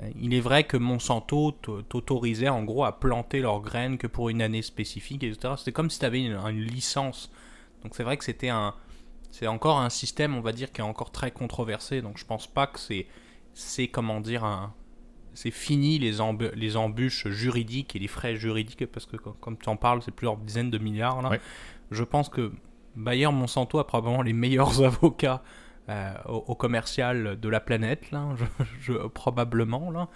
euh, 0.00 0.10
il 0.20 0.34
est 0.34 0.40
vrai 0.40 0.64
que 0.64 0.76
Monsanto 0.76 1.52
t'autorisait 1.52 2.48
en 2.48 2.62
gros 2.64 2.84
à 2.84 2.98
planter 2.98 3.40
leurs 3.40 3.60
graines 3.60 3.98
que 3.98 4.06
pour 4.06 4.28
une 4.28 4.42
année 4.42 4.62
spécifique, 4.62 5.22
etc. 5.22 5.54
C'était 5.58 5.72
comme 5.72 5.90
si 5.90 5.98
tu 5.98 6.04
avais 6.04 6.22
une, 6.22 6.36
une, 6.36 6.60
licence. 6.60 7.30
Donc 7.82 7.94
c'est 7.94 8.02
vrai 8.02 8.16
que 8.16 8.24
c'était 8.24 8.48
un, 8.48 8.74
c'est 9.34 9.48
encore 9.48 9.80
un 9.80 9.90
système, 9.90 10.36
on 10.36 10.40
va 10.40 10.52
dire, 10.52 10.70
qui 10.70 10.80
est 10.80 10.84
encore 10.84 11.10
très 11.10 11.32
controversé. 11.32 12.02
Donc 12.02 12.18
je 12.18 12.24
pense 12.24 12.46
pas 12.46 12.68
que 12.68 12.78
c'est, 12.78 13.08
c'est 13.52 13.88
comment 13.88 14.20
dire, 14.20 14.44
un, 14.44 14.72
c'est 15.34 15.50
fini 15.50 15.98
les, 15.98 16.18
les 16.54 16.76
embûches 16.76 17.26
juridiques 17.26 17.96
et 17.96 17.98
les 17.98 18.06
frais 18.06 18.36
juridiques, 18.36 18.86
parce 18.86 19.06
que 19.06 19.16
comme 19.16 19.58
tu 19.58 19.68
en 19.68 19.76
parles, 19.76 20.02
c'est 20.02 20.12
plusieurs 20.12 20.36
dizaines 20.36 20.70
de 20.70 20.78
milliards. 20.78 21.20
Là. 21.20 21.36
Je 21.90 22.04
pense 22.04 22.28
que 22.28 22.52
Bayer 22.94 23.32
Monsanto 23.32 23.80
a 23.80 23.86
probablement 23.88 24.22
les 24.22 24.32
meilleurs 24.32 24.80
avocats 24.84 25.42
euh, 25.88 26.14
au, 26.26 26.54
commercial 26.54 27.40
de 27.40 27.48
la 27.48 27.58
planète, 27.58 28.12
là, 28.12 28.28
je, 28.80 28.92
probablement. 29.08 29.90
Là. 29.90 30.08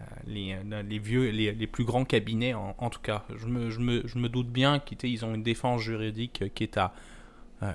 Euh, 0.00 0.04
les, 0.26 0.56
les, 0.88 0.98
vieux, 0.98 1.28
les, 1.28 1.52
les, 1.52 1.66
plus 1.66 1.84
grands 1.84 2.06
cabinets, 2.06 2.54
en, 2.54 2.88
tout 2.88 3.02
cas. 3.02 3.26
Je 3.36 3.46
me, 3.46 3.68
je 3.68 3.80
me, 3.80 4.06
je 4.06 4.18
me 4.18 4.30
doute 4.30 4.48
bien 4.48 4.78
qu'ils 4.78 5.22
ont 5.26 5.34
une 5.34 5.42
défense 5.42 5.82
juridique 5.82 6.44
qui 6.54 6.62
est 6.62 6.78
à, 6.78 6.94
euh, 7.62 7.72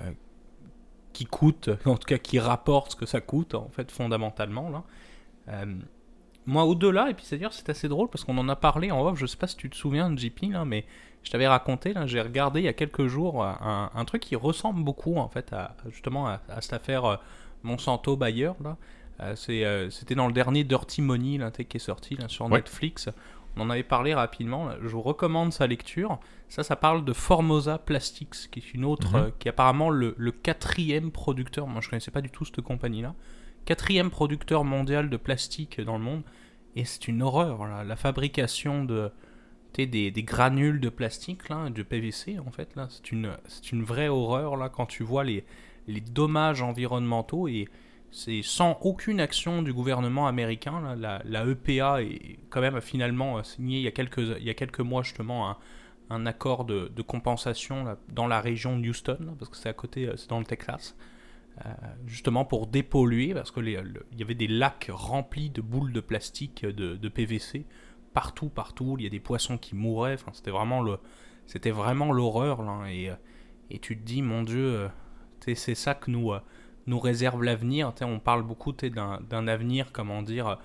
qui 1.12 1.26
coûte, 1.26 1.70
en 1.84 1.96
tout 1.96 2.06
cas 2.06 2.18
qui 2.18 2.38
rapporte 2.38 2.92
ce 2.92 2.96
que 2.96 3.06
ça 3.06 3.20
coûte, 3.20 3.54
en 3.54 3.68
fait, 3.68 3.90
fondamentalement. 3.90 4.68
Là. 4.70 4.84
Euh, 5.48 5.74
moi, 6.46 6.64
au-delà, 6.64 7.10
et 7.10 7.14
puis 7.14 7.24
c'est-à-dire, 7.24 7.52
c'est 7.52 7.68
assez 7.68 7.88
drôle 7.88 8.08
parce 8.08 8.24
qu'on 8.24 8.38
en 8.38 8.48
a 8.48 8.56
parlé 8.56 8.90
en 8.90 9.06
off, 9.06 9.18
je 9.18 9.26
sais 9.26 9.36
pas 9.36 9.46
si 9.46 9.56
tu 9.56 9.70
te 9.70 9.76
souviens 9.76 10.10
de 10.10 10.18
JP, 10.18 10.52
là, 10.52 10.64
mais 10.64 10.84
je 11.22 11.30
t'avais 11.30 11.46
raconté, 11.46 11.92
là, 11.92 12.06
j'ai 12.06 12.20
regardé 12.20 12.60
il 12.60 12.64
y 12.64 12.68
a 12.68 12.72
quelques 12.72 13.06
jours 13.06 13.44
un, 13.44 13.90
un, 13.94 14.04
truc 14.04 14.22
qui 14.22 14.36
ressemble 14.36 14.82
beaucoup, 14.82 15.16
en 15.16 15.28
fait, 15.28 15.52
à, 15.52 15.76
justement 15.90 16.26
à, 16.26 16.40
cette 16.60 16.72
affaire 16.72 17.04
euh, 17.04 17.16
Monsanto-Bayer, 17.62 18.52
là. 18.62 18.76
Euh, 19.22 19.90
c'était 19.90 20.14
dans 20.14 20.26
le 20.26 20.32
dernier 20.32 20.64
Dirty 20.64 21.02
Money 21.02 21.38
là, 21.38 21.50
qui 21.50 21.76
est 21.76 21.78
sorti 21.78 22.16
là, 22.16 22.28
sur 22.28 22.48
Netflix. 22.48 23.08
On 23.56 23.62
en 23.62 23.70
avait 23.70 23.82
parlé 23.82 24.14
rapidement. 24.14 24.70
Je 24.80 24.88
vous 24.88 25.02
recommande 25.02 25.52
sa 25.52 25.66
lecture. 25.66 26.18
Ça, 26.48 26.62
ça 26.62 26.76
parle 26.76 27.04
de 27.04 27.12
Formosa 27.12 27.78
Plastics, 27.78 28.50
qui 28.50 28.60
est 28.60 28.74
une 28.74 28.84
autre, 28.84 29.16
mhm. 29.16 29.22
euh, 29.22 29.30
qui 29.38 29.48
est 29.48 29.50
apparemment 29.50 29.90
le, 29.90 30.14
quatrième 30.30 31.10
producteur. 31.10 31.66
Moi, 31.66 31.80
je 31.80 31.86
ne 31.86 31.90
connaissais 31.90 32.10
pas 32.10 32.22
du 32.22 32.30
tout 32.30 32.44
cette 32.44 32.60
compagnie-là. 32.60 33.14
Quatrième 33.64 34.10
producteur 34.10 34.64
mondial 34.64 35.10
de 35.10 35.16
plastique 35.16 35.80
dans 35.80 35.98
le 35.98 36.04
monde. 36.04 36.22
Et 36.76 36.84
c'est 36.84 37.08
une 37.08 37.22
horreur. 37.22 37.66
La 37.84 37.96
fabrication 37.96 38.84
de, 38.84 39.10
des, 39.74 40.10
des, 40.10 40.22
granules 40.22 40.80
de 40.80 40.88
plastique, 40.88 41.48
là, 41.48 41.68
de 41.68 41.82
PVC, 41.82 42.38
en 42.38 42.50
fait, 42.52 42.74
là, 42.76 42.86
c'est 42.88 43.10
une, 43.10 43.36
une 43.72 43.82
vraie 43.82 44.08
horreur 44.08 44.56
là, 44.56 44.68
quand 44.68 44.86
tu 44.86 45.02
vois 45.02 45.24
les, 45.24 45.44
les 45.88 46.00
dommages 46.00 46.62
environnementaux. 46.62 47.48
Et 47.48 47.68
c'est 48.12 48.42
sans 48.42 48.78
aucune 48.82 49.20
action 49.20 49.62
du 49.62 49.72
gouvernement 49.72 50.26
américain. 50.26 50.96
la, 50.96 51.46
EPA 51.46 52.02
est 52.02 52.38
quand 52.50 52.60
même 52.60 52.80
finalement 52.80 53.38
euh, 53.38 53.42
signé 53.42 53.78
il 53.78 53.82
y 53.82 53.88
a 53.88 54.54
quelques, 54.54 54.80
mois 54.80 55.02
justement 55.02 55.56
un, 56.10 56.26
accord 56.26 56.64
de, 56.64 57.02
compensation 57.02 57.96
dans 58.08 58.26
la 58.26 58.40
région 58.40 58.78
de 58.78 58.88
Houston, 58.88 59.36
parce 59.38 59.50
que 59.50 59.56
c'est 59.56 59.68
à 59.68 59.72
côté, 59.72 60.08
euh, 60.08 60.16
c'est 60.16 60.28
dans 60.28 60.40
le 60.40 60.44
Texas, 60.44 60.96
euh, 61.64 61.70
justement 62.06 62.44
pour 62.44 62.66
dépolluer, 62.66 63.32
parce 63.32 63.52
qu'il 63.52 63.68
y 63.68 64.22
avait 64.22 64.34
des 64.34 64.48
lacs 64.48 64.90
remplis 64.92 65.50
de 65.50 65.60
boules 65.60 65.92
de 65.92 66.00
plastique 66.00 66.66
de, 66.66 67.08
PVC 67.08 67.64
partout, 68.12 68.48
partout. 68.48 68.96
Il 68.98 69.04
y 69.04 69.06
a 69.06 69.10
des 69.10 69.20
poissons 69.20 69.56
qui 69.56 69.76
mouraient. 69.76 70.14
Enfin, 70.14 70.32
c'était 70.34 70.50
vraiment 70.50 70.82
le, 70.82 70.98
c'était 71.46 71.70
vraiment 71.70 72.10
l'horreur 72.10 72.86
et, 72.86 73.10
et 73.70 73.78
tu 73.78 73.96
te 73.96 74.02
dis, 74.02 74.20
mon 74.20 74.42
Dieu, 74.42 74.88
c'est 75.40 75.76
ça 75.76 75.94
que 75.94 76.10
nous 76.10 76.32
nous 76.90 77.00
réserve 77.00 77.42
l'avenir. 77.42 77.92
On 78.02 78.18
parle 78.18 78.42
beaucoup 78.42 78.72
d'un 78.72 79.48
avenir, 79.48 79.92
comment 79.92 80.22
dire. 80.22 80.58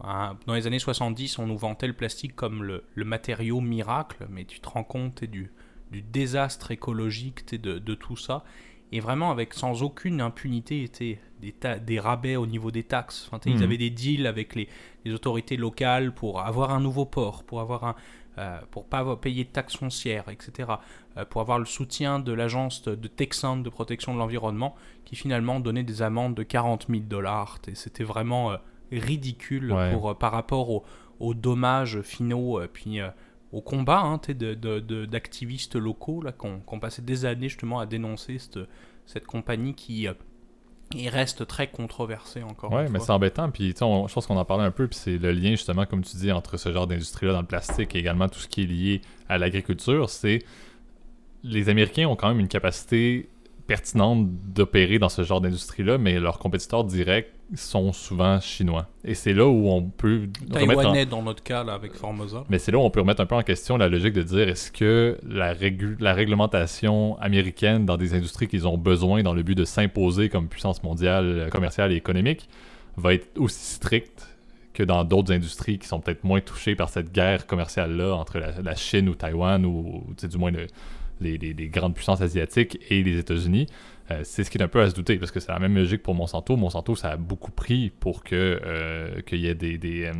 Dans 0.00 0.54
les 0.54 0.66
années 0.66 0.78
70, 0.78 1.38
on 1.38 1.46
nous 1.46 1.56
vantait 1.56 1.86
le 1.86 1.92
plastique 1.92 2.36
comme 2.36 2.62
le, 2.62 2.84
matériau 3.04 3.60
miracle, 3.60 4.26
mais 4.28 4.44
tu 4.44 4.60
te 4.60 4.68
rends 4.68 4.84
compte 4.84 5.24
du, 5.24 5.50
du 5.90 6.02
désastre 6.02 6.70
écologique 6.70 7.54
de, 7.54 7.78
de 7.78 7.94
tout 7.94 8.16
ça 8.16 8.44
et 8.92 9.00
vraiment 9.00 9.30
avec 9.30 9.54
sans 9.54 9.82
aucune 9.82 10.20
impunité 10.20 10.82
était 10.82 11.20
des, 11.40 11.54
des 11.84 12.00
rabais 12.00 12.36
au 12.36 12.46
niveau 12.46 12.70
des 12.70 12.82
taxes. 12.82 13.28
Enfin, 13.30 13.38
Ils 13.44 13.56
mhm. 13.56 13.62
avaient 13.62 13.76
des 13.76 13.90
deals 13.90 14.26
avec 14.26 14.54
les, 14.54 14.68
les, 15.04 15.12
autorités 15.12 15.56
locales 15.56 16.12
pour 16.12 16.40
avoir 16.40 16.70
un 16.70 16.80
nouveau 16.80 17.04
port, 17.04 17.44
pour 17.44 17.60
avoir 17.60 17.84
un, 17.84 17.90
euh, 17.90 17.92
pour 18.70 18.86
pas 18.86 19.16
payer 19.16 19.44
de 19.44 19.50
taxes 19.50 19.76
foncières, 19.76 20.28
etc. 20.28 20.70
Euh, 21.16 21.24
pour 21.24 21.40
avoir 21.40 21.58
le 21.58 21.64
soutien 21.64 22.18
de 22.18 22.32
l'agence 22.32 22.82
de, 22.82 23.08
Texan 23.08 23.58
de 23.58 23.70
protection 23.70 24.14
de 24.14 24.18
l'environnement 24.18 24.74
qui 25.04 25.16
finalement 25.16 25.60
donnait 25.60 25.84
des 25.84 26.02
amendes 26.02 26.34
de 26.34 26.42
40 26.42 26.86
000 26.88 27.02
dollars. 27.02 27.58
C'était 27.74 28.04
vraiment 28.04 28.52
euh, 28.52 28.56
ridicule 28.92 29.74
pour, 29.92 30.16
par 30.16 30.32
rapport 30.32 30.70
aux, 30.70 30.84
aux 31.20 31.34
dommages 31.34 32.00
finaux. 32.02 32.60
puis 32.72 33.00
au 33.50 33.62
combat 33.62 34.00
hein, 34.00 34.20
d'activistes 35.08 35.76
de, 35.76 35.78
locaux 35.78 36.20
là, 36.22 36.32
qui, 36.32 36.46
ont, 36.46 36.80
passé 36.80 37.02
des 37.02 37.24
années 37.24 37.48
justement 37.48 37.80
à 37.80 37.86
dénoncer 37.86 38.38
cette, 38.38 38.58
cette 39.06 39.26
compagnie 39.26 39.74
qui 39.74 40.06
euh, 40.94 41.10
reste 41.10 41.46
très 41.46 41.68
controversée 41.68 42.42
encore. 42.42 42.72
Oui, 42.72 42.82
mais 42.90 42.98
c'est 43.00 43.10
embêtant. 43.10 43.50
Puis 43.50 43.74
je 43.78 44.12
pense 44.12 44.26
qu'on 44.26 44.36
en 44.36 44.44
parlait 44.44 44.64
un 44.64 44.70
peu. 44.70 44.86
Puis 44.88 44.98
c'est 44.98 45.18
le 45.18 45.32
lien 45.32 45.50
justement, 45.50 45.86
comme 45.86 46.02
tu 46.02 46.16
dis, 46.16 46.32
entre 46.32 46.56
ce 46.56 46.72
genre 46.72 46.86
d'industrie-là 46.86 47.32
dans 47.32 47.40
le 47.40 47.46
plastique 47.46 47.94
et 47.94 47.98
également 47.98 48.28
tout 48.28 48.38
ce 48.38 48.48
qui 48.48 48.62
est 48.62 48.66
lié 48.66 49.00
à 49.28 49.38
l'agriculture. 49.38 50.08
C'est 50.10 50.44
les 51.44 51.68
Américains 51.68 52.08
ont 52.08 52.16
quand 52.16 52.28
même 52.28 52.40
une 52.40 52.48
capacité 52.48 53.28
pertinente 53.68 54.26
d'opérer 54.54 54.98
dans 54.98 55.10
ce 55.10 55.22
genre 55.22 55.42
d'industrie-là, 55.42 55.98
mais 55.98 56.18
leurs 56.18 56.38
compétiteurs 56.38 56.84
directs 56.84 57.28
sont 57.54 57.92
souvent 57.92 58.40
chinois. 58.40 58.86
Et 59.04 59.14
c'est 59.14 59.34
là 59.34 59.46
où 59.46 59.68
on 59.68 59.82
peut 59.82 60.28
Taïwanais 60.50 61.04
dans 61.04 61.22
notre 61.22 61.42
cas 61.42 61.64
là, 61.64 61.74
avec 61.74 61.94
Formosa. 61.94 62.44
Mais 62.48 62.58
c'est 62.58 62.72
là 62.72 62.78
où 62.78 62.80
on 62.80 62.90
peut 62.90 63.00
remettre 63.00 63.20
un 63.20 63.26
peu 63.26 63.34
en 63.34 63.42
question 63.42 63.76
la 63.76 63.88
logique 63.88 64.14
de 64.14 64.22
dire 64.22 64.48
est-ce 64.48 64.72
que 64.72 65.18
la, 65.22 65.54
la 66.00 66.14
réglementation 66.14 67.18
américaine 67.18 67.84
dans 67.84 67.98
des 67.98 68.14
industries 68.14 68.48
qu'ils 68.48 68.66
ont 68.66 68.78
besoin 68.78 69.22
dans 69.22 69.34
le 69.34 69.42
but 69.42 69.54
de 69.54 69.66
s'imposer 69.66 70.30
comme 70.30 70.48
puissance 70.48 70.82
mondiale 70.82 71.50
commerciale 71.52 71.92
et 71.92 71.96
économique 71.96 72.48
va 72.96 73.12
être 73.12 73.38
aussi 73.38 73.74
stricte 73.74 74.34
que 74.72 74.82
dans 74.82 75.04
d'autres 75.04 75.32
industries 75.32 75.78
qui 75.78 75.88
sont 75.88 76.00
peut-être 76.00 76.24
moins 76.24 76.40
touchées 76.40 76.74
par 76.74 76.88
cette 76.88 77.12
guerre 77.12 77.46
commerciale-là 77.46 78.14
entre 78.14 78.38
la, 78.38 78.74
Chine 78.76 79.10
ou 79.10 79.14
Taïwan 79.14 79.66
ou, 79.66 80.04
ou 80.08 80.26
du 80.26 80.38
moins 80.38 80.52
le, 80.52 80.68
les, 81.20 81.68
grandes 81.68 81.94
puissances 81.94 82.20
asiatiques 82.20 82.78
et 82.90 83.02
les 83.02 83.18
États-Unis, 83.18 83.66
euh, 84.10 84.20
c'est 84.22 84.42
ce 84.42 84.50
qui 84.50 84.56
est 84.56 84.62
un 84.62 84.68
peu 84.68 84.80
à 84.80 84.88
se 84.88 84.94
douter, 84.94 85.18
parce 85.18 85.30
que 85.30 85.38
c'est 85.38 85.52
la 85.52 85.58
même 85.58 85.74
logique 85.74 86.02
pour 86.02 86.14
Monsanto. 86.14 86.56
Monsanto, 86.56 86.96
ça 86.96 87.10
a 87.10 87.16
beaucoup 87.16 87.50
pris 87.50 87.90
pour 87.90 88.24
que 88.24 88.58
euh, 88.64 89.20
qu'il 89.22 89.40
y 89.40 89.48
ait 89.48 89.54
des, 89.54 89.78
euh, 90.06 90.12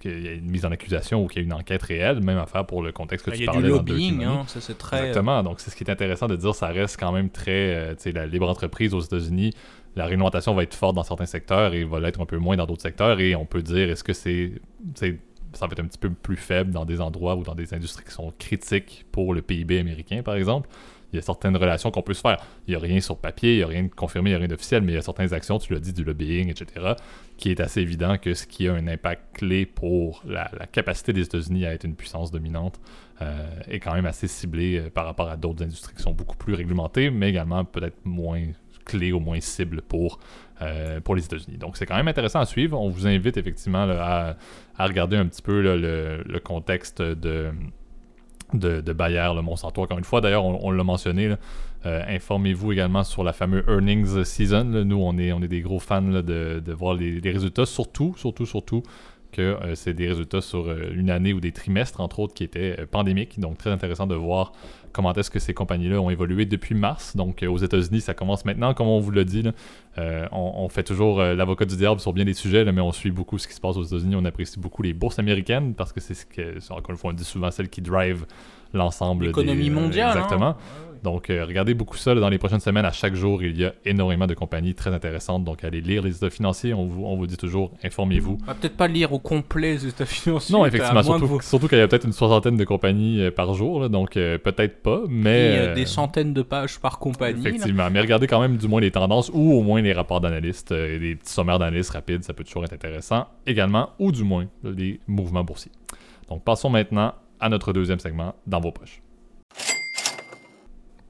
qu'il 0.00 0.20
y 0.20 0.26
ait 0.26 0.36
une 0.36 0.50
mise 0.50 0.66
en 0.66 0.72
accusation 0.72 1.22
ou 1.22 1.28
qu'il 1.28 1.42
y 1.42 1.44
ait 1.44 1.46
une 1.46 1.52
enquête 1.52 1.82
réelle, 1.82 2.20
même 2.20 2.38
à 2.38 2.46
faire 2.46 2.66
pour 2.66 2.82
le 2.82 2.90
contexte 2.90 3.26
que 3.26 3.30
ah, 3.30 3.36
tu 3.36 3.44
parlais. 3.44 3.60
Il 3.60 3.70
y 3.70 3.74
a 3.74 3.78
du 3.78 3.92
lobbying, 3.92 4.24
hein, 4.24 4.42
ça 4.48 4.60
c'est 4.60 4.76
très... 4.76 4.98
Exactement, 4.98 5.42
donc 5.44 5.60
c'est 5.60 5.70
ce 5.70 5.76
qui 5.76 5.84
est 5.84 5.90
intéressant 5.90 6.26
de 6.26 6.36
dire, 6.36 6.54
ça 6.54 6.68
reste 6.68 6.98
quand 6.98 7.12
même 7.12 7.30
très, 7.30 7.94
tu 7.96 8.02
sais, 8.02 8.12
la 8.12 8.26
libre 8.26 8.48
entreprise 8.48 8.92
aux 8.92 9.00
États-Unis, 9.00 9.52
la 9.94 10.06
réglementation 10.06 10.54
va 10.54 10.64
être 10.64 10.74
forte 10.74 10.96
dans 10.96 11.04
certains 11.04 11.26
secteurs 11.26 11.74
et 11.74 11.84
va 11.84 12.00
l'être 12.00 12.20
un 12.20 12.26
peu 12.26 12.38
moins 12.38 12.56
dans 12.56 12.66
d'autres 12.66 12.82
secteurs, 12.82 13.20
et 13.20 13.36
on 13.36 13.46
peut 13.46 13.62
dire, 13.62 13.88
est-ce 13.88 14.02
que 14.02 14.12
c'est 14.12 14.60
ça 15.58 15.66
va 15.66 15.72
être 15.72 15.80
un 15.80 15.86
petit 15.86 15.98
peu 15.98 16.10
plus 16.10 16.36
faible 16.36 16.70
dans 16.70 16.84
des 16.84 17.00
endroits 17.00 17.36
ou 17.36 17.42
dans 17.42 17.54
des 17.54 17.74
industries 17.74 18.04
qui 18.04 18.12
sont 18.12 18.32
critiques 18.38 19.04
pour 19.12 19.34
le 19.34 19.42
PIB 19.42 19.78
américain, 19.78 20.22
par 20.22 20.36
exemple. 20.36 20.68
Il 21.12 21.16
y 21.16 21.18
a 21.18 21.22
certaines 21.22 21.56
relations 21.56 21.90
qu'on 21.90 22.02
peut 22.02 22.12
se 22.12 22.20
faire. 22.20 22.36
Il 22.66 22.72
n'y 22.72 22.76
a 22.76 22.78
rien 22.78 23.00
sur 23.00 23.16
papier, 23.16 23.54
il 23.54 23.56
n'y 23.56 23.62
a 23.62 23.66
rien 23.66 23.84
de 23.84 23.88
confirmé, 23.88 24.30
il 24.30 24.32
n'y 24.32 24.36
a 24.36 24.38
rien 24.40 24.48
d'officiel, 24.48 24.82
mais 24.82 24.92
il 24.92 24.94
y 24.94 24.98
a 24.98 25.02
certaines 25.02 25.32
actions, 25.32 25.58
tu 25.58 25.72
l'as 25.72 25.80
dit, 25.80 25.94
du 25.94 26.04
lobbying, 26.04 26.50
etc., 26.50 26.94
qui 27.38 27.50
est 27.50 27.60
assez 27.60 27.80
évident 27.80 28.18
que 28.18 28.34
ce 28.34 28.46
qui 28.46 28.68
a 28.68 28.74
un 28.74 28.86
impact 28.86 29.38
clé 29.38 29.64
pour 29.64 30.22
la, 30.26 30.50
capacité 30.70 31.14
des 31.14 31.22
États-Unis 31.22 31.64
à 31.64 31.72
être 31.72 31.84
une 31.84 31.94
puissance 31.94 32.30
dominante 32.30 32.78
euh, 33.22 33.46
est 33.68 33.80
quand 33.80 33.94
même 33.94 34.06
assez 34.06 34.28
ciblé 34.28 34.78
euh, 34.78 34.90
par 34.90 35.06
rapport 35.06 35.30
à 35.30 35.36
d'autres 35.36 35.64
industries 35.64 35.94
qui 35.94 36.02
sont 36.02 36.12
beaucoup 36.12 36.36
plus 36.36 36.54
réglementées, 36.54 37.10
mais 37.10 37.30
également 37.30 37.64
peut-être 37.64 37.96
moins 38.04 38.42
clé 38.84 39.12
au 39.12 39.20
moins 39.20 39.40
cible 39.40 39.82
pour, 39.82 40.18
euh, 40.60 41.00
pour 41.00 41.14
les 41.14 41.24
États-Unis. 41.24 41.56
Donc 41.58 41.76
c'est 41.76 41.86
quand 41.86 41.96
même 41.96 42.08
intéressant 42.08 42.40
à 42.40 42.44
suivre. 42.44 42.80
On 42.80 42.88
vous 42.88 43.06
invite 43.06 43.36
effectivement 43.36 43.86
à, 43.88 44.36
regarder 44.78 45.16
un 45.16 45.26
petit 45.26 45.42
peu 45.42 45.62
le, 45.62 46.38
contexte 46.40 47.00
de, 47.00 47.52
Bayer, 48.52 49.30
le 49.34 49.42
Monsanto. 49.42 49.82
Encore 49.82 49.98
une 49.98 50.04
fois, 50.04 50.20
d'ailleurs, 50.20 50.44
on, 50.44 50.70
l'a 50.70 50.84
mentionné. 50.84 51.34
Euh, 51.86 52.02
informez-vous 52.08 52.72
également 52.72 53.04
sur 53.04 53.22
la 53.22 53.32
fameuse 53.32 53.62
earnings 53.68 54.24
season. 54.24 54.64
Nous, 54.64 54.96
on 54.96 55.16
est, 55.16 55.48
des 55.48 55.60
gros 55.60 55.78
fans 55.78 56.02
de, 56.02 56.72
voir 56.72 56.94
les, 56.94 57.20
résultats, 57.30 57.66
surtout, 57.66 58.14
surtout, 58.16 58.46
surtout 58.46 58.82
que 59.32 59.42
euh, 59.42 59.74
c'est 59.74 59.94
des 59.94 60.08
résultats 60.08 60.40
sur 60.40 60.68
euh, 60.68 60.90
une 60.94 61.10
année 61.10 61.32
ou 61.32 61.40
des 61.40 61.52
trimestres, 61.52 62.00
entre 62.00 62.20
autres, 62.20 62.34
qui 62.34 62.44
étaient 62.44 62.76
euh, 62.78 62.86
pandémiques. 62.90 63.38
Donc, 63.40 63.58
très 63.58 63.70
intéressant 63.70 64.06
de 64.06 64.14
voir 64.14 64.52
comment 64.92 65.12
est-ce 65.12 65.30
que 65.30 65.38
ces 65.38 65.54
compagnies-là 65.54 66.00
ont 66.00 66.10
évolué 66.10 66.46
depuis 66.46 66.74
mars. 66.74 67.14
Donc, 67.16 67.44
aux 67.48 67.58
États-Unis, 67.58 68.00
ça 68.00 68.14
commence 68.14 68.44
maintenant, 68.44 68.74
comme 68.74 68.88
on 68.88 69.00
vous 69.00 69.10
l'a 69.10 69.24
dit. 69.24 69.44
on, 70.32 70.68
fait 70.70 70.82
toujours 70.82 71.20
l'avocat 71.20 71.66
du 71.66 71.76
diable 71.76 72.00
sur 72.00 72.12
bien 72.12 72.24
des 72.24 72.34
sujets, 72.34 72.64
mais 72.72 72.80
on 72.80 72.90
suit 72.90 73.10
beaucoup 73.10 73.38
ce 73.38 73.46
qui 73.46 73.54
se 73.54 73.60
passe 73.60 73.76
aux 73.76 73.84
États-Unis. 73.84 74.16
On 74.16 74.24
apprécie 74.24 74.58
beaucoup 74.58 74.82
les 74.82 74.94
bourses 74.94 75.18
américaines 75.18 75.74
parce 75.74 75.92
que 75.92 76.00
c'est 76.00 76.14
ce 76.14 76.24
que, 76.24 76.58
encore 76.72 76.90
une 76.90 76.96
fois, 76.96 77.10
on 77.10 77.12
dit 77.12 77.24
souvent 77.24 77.50
celles 77.50 77.68
qui 77.68 77.82
drive 77.82 78.24
l'ensemble. 78.72 79.26
L'économie 79.26 79.70
mondiale. 79.70 80.18
Hein. 80.30 80.56
Donc, 81.02 81.30
euh, 81.30 81.44
regardez 81.44 81.74
beaucoup 81.74 81.96
ça 81.96 82.14
dans 82.14 82.28
les 82.28 82.38
prochaines 82.38 82.60
semaines. 82.60 82.84
À 82.84 82.92
chaque 82.92 83.14
jour, 83.14 83.42
il 83.42 83.58
y 83.58 83.64
a 83.64 83.74
énormément 83.84 84.26
de 84.26 84.34
compagnies 84.34 84.74
très 84.74 84.92
intéressantes. 84.92 85.44
Donc, 85.44 85.64
allez 85.64 85.80
lire 85.80 86.02
les 86.02 86.16
états 86.16 86.30
financiers. 86.30 86.74
On 86.74 86.86
vous, 86.86 87.04
on 87.04 87.16
vous 87.16 87.26
dit 87.26 87.36
toujours, 87.36 87.72
informez-vous. 87.82 88.36
peut-être 88.36 88.76
pas 88.76 88.88
lire 88.88 89.12
au 89.12 89.18
complet 89.18 89.72
les 89.72 89.86
états 89.86 90.06
financiers. 90.06 90.54
Non, 90.54 90.64
effectivement. 90.66 91.02
Surtout, 91.40 91.68
qu'il 91.68 91.78
y 91.78 91.80
a 91.80 91.88
peut-être 91.88 92.04
une 92.04 92.12
soixantaine 92.12 92.56
de 92.56 92.64
compagnies 92.64 93.22
euh, 93.22 93.30
par 93.30 93.54
jour. 93.54 93.88
donc, 93.88 94.16
euh, 94.16 94.38
peut-être 94.38 94.82
pas. 94.82 95.02
Mais. 95.08 95.48
Il 95.48 95.54
y 95.54 95.66
a 95.68 95.74
des 95.74 95.86
centaines 95.86 96.34
de 96.34 96.42
pages 96.42 96.78
par 96.78 96.98
compagnie. 96.98 97.40
Effectivement. 97.40 97.88
Mais 97.90 98.00
regardez 98.00 98.26
quand 98.26 98.40
même 98.40 98.56
du 98.56 98.68
moins 98.68 98.80
les 98.80 98.90
tendances 98.90 99.30
ou 99.32 99.52
au 99.52 99.62
moins 99.62 99.80
les 99.80 99.92
rapports 99.92 100.20
d'analystes 100.20 100.72
et 100.72 100.98
des 100.98 101.16
petits 101.16 101.32
sommaires 101.32 101.58
d'analystes 101.58 101.90
rapides. 101.90 102.24
Ça 102.24 102.32
peut 102.32 102.44
toujours 102.44 102.64
être 102.64 102.72
intéressant 102.72 103.26
également. 103.46 103.90
Ou 103.98 104.12
du 104.12 104.24
moins 104.24 104.46
les 104.64 105.00
mouvements 105.06 105.44
boursiers. 105.44 105.72
Donc, 106.28 106.44
passons 106.44 106.70
maintenant 106.70 107.14
à 107.40 107.48
notre 107.48 107.72
deuxième 107.72 108.00
segment 108.00 108.34
dans 108.46 108.60
vos 108.60 108.72
poches. 108.72 109.00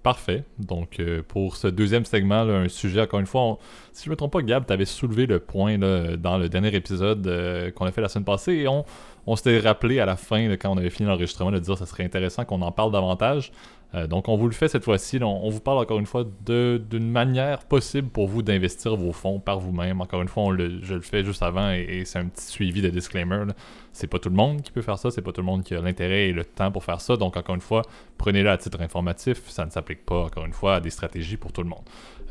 Parfait. 0.09 0.45
Donc, 0.59 1.01
euh, 1.01 1.21
pour 1.23 1.57
ce 1.57 1.67
deuxième 1.69 2.07
segment, 2.07 2.37
un 2.37 2.69
sujet, 2.69 3.03
encore 3.03 3.21
une 3.21 3.27
fois, 3.27 3.59
si 3.93 4.05
je 4.05 4.09
ne 4.09 4.13
me 4.13 4.17
trompe 4.17 4.33
pas, 4.33 4.41
Gab, 4.41 4.65
tu 4.65 4.73
avais 4.73 4.87
soulevé 4.87 5.27
le 5.27 5.39
point 5.39 5.77
dans 5.77 6.39
le 6.39 6.49
dernier 6.49 6.75
épisode 6.75 7.27
euh, 7.27 7.71
qu'on 7.73 7.85
a 7.85 7.93
fait 7.93 8.01
la 8.01 8.09
semaine 8.09 8.25
passée 8.25 8.55
et 8.55 8.69
on, 8.69 8.87
on 9.27 9.37
s'était 9.37 9.59
rappelé 9.59 10.01
à 10.01 10.07
la 10.07 10.17
fin, 10.17 10.57
quand 10.57 10.71
on 10.71 10.79
avait 10.79 10.89
fini 10.89 11.07
l'enregistrement, 11.11 11.51
de 11.51 11.59
dire 11.59 11.75
que 11.75 11.81
ce 11.81 11.85
serait 11.85 12.05
intéressant 12.05 12.47
qu'on 12.47 12.63
en 12.63 12.73
parle 12.73 12.91
davantage. 12.91 13.53
Euh, 13.95 14.07
donc, 14.07 14.29
on 14.29 14.37
vous 14.37 14.47
le 14.47 14.53
fait 14.53 14.69
cette 14.69 14.85
fois-ci. 14.85 15.19
On, 15.23 15.49
vous 15.49 15.61
parle 15.61 15.79
encore 15.79 15.99
une 15.99 16.07
fois 16.07 16.25
d'une 16.45 17.11
manière 17.11 17.61
possible 17.61 18.09
pour 18.09 18.29
vous 18.29 18.43
d'investir 18.43 18.97
vos 18.97 19.13
fonds 19.13 19.41
par 19.41 19.59
vous-même. 19.61 20.01
Encore 20.01 20.21
une 20.21 20.29
fois, 20.29 20.55
je 20.57 20.95
le 20.95 21.01
fais 21.01 21.25
juste 21.25 21.43
avant 21.43 21.71
et, 21.71 22.03
c'est 22.05 22.19
un 22.19 22.27
petit 22.27 22.47
suivi 22.47 22.83
de 22.83 22.91
disclaimer. 22.91 23.45
C'est 23.93 24.07
pas 24.07 24.19
tout 24.19 24.29
le 24.29 24.37
monde 24.37 24.63
qui 24.63 24.71
peut 24.71 24.83
faire 24.83 24.99
ça, 24.99 25.11
c'est 25.11 25.23
pas 25.23 25.33
tout 25.33 25.41
le 25.41 25.47
monde 25.47 25.65
qui 25.65 25.75
a 25.75 25.81
l'intérêt 25.81 26.29
et 26.29 26.33
le 26.33 26.45
temps 26.45 26.71
pour 26.71 26.85
faire 26.85 27.01
ça. 27.01 27.17
Donc, 27.17 27.37
encore 27.37 27.55
une 27.55 27.61
fois, 27.61 27.83
prenez-le 28.19 28.51
à 28.51 28.59
titre 28.59 28.81
informatif. 28.81 29.49
Ça 29.49 29.65
ne 29.65 29.71
s'applique 29.71 30.05
pas, 30.05 30.25
encore 30.25 30.45
une 30.45 30.53
fois, 30.53 30.77
à 30.77 30.81
des 30.81 30.91
stratégies 30.91 31.37
pour 31.37 31.53
tout 31.53 31.63
le 31.63 31.69
monde. 31.69 31.85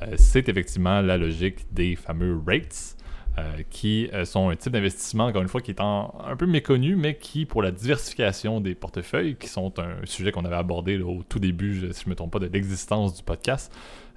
Euh, 0.04 0.14
c'est 0.18 0.48
effectivement 0.50 1.02
la 1.02 1.18
logique 1.18 1.66
des 1.74 1.96
fameux 1.96 2.40
rates. 2.46 2.97
Euh, 3.40 3.62
qui 3.70 4.10
euh, 4.14 4.26
sont 4.26 4.50
un 4.50 4.56
type 4.56 4.72
d'investissement, 4.72 5.26
encore 5.26 5.44
une 5.44 5.48
fois, 5.48 5.62
qui 5.62 5.70
est 5.70 5.80
un 5.80 6.36
peu 6.40 6.48
méconnu, 6.48 6.96
mais 6.96 7.18
qui, 7.18 7.46
pour 7.46 7.62
la 7.62 7.70
diversification 7.70 8.62
des 8.62 8.74
portefeuilles, 8.74 9.36
qui 9.36 9.48
sont 9.48 9.80
un 9.80 10.04
sujet 10.06 10.32
qu'on 10.32 10.44
avait 10.44 10.56
abordé 10.56 10.98
au 10.98 11.22
tout 11.30 11.38
début, 11.38 11.94
si 11.94 12.02
je 12.02 12.08
ne 12.08 12.12
me 12.12 12.16
trompe 12.16 12.32
pas, 12.32 12.40
de 12.40 12.48
l'existence 12.48 13.14
du 13.14 13.22
podcast, 13.22 13.72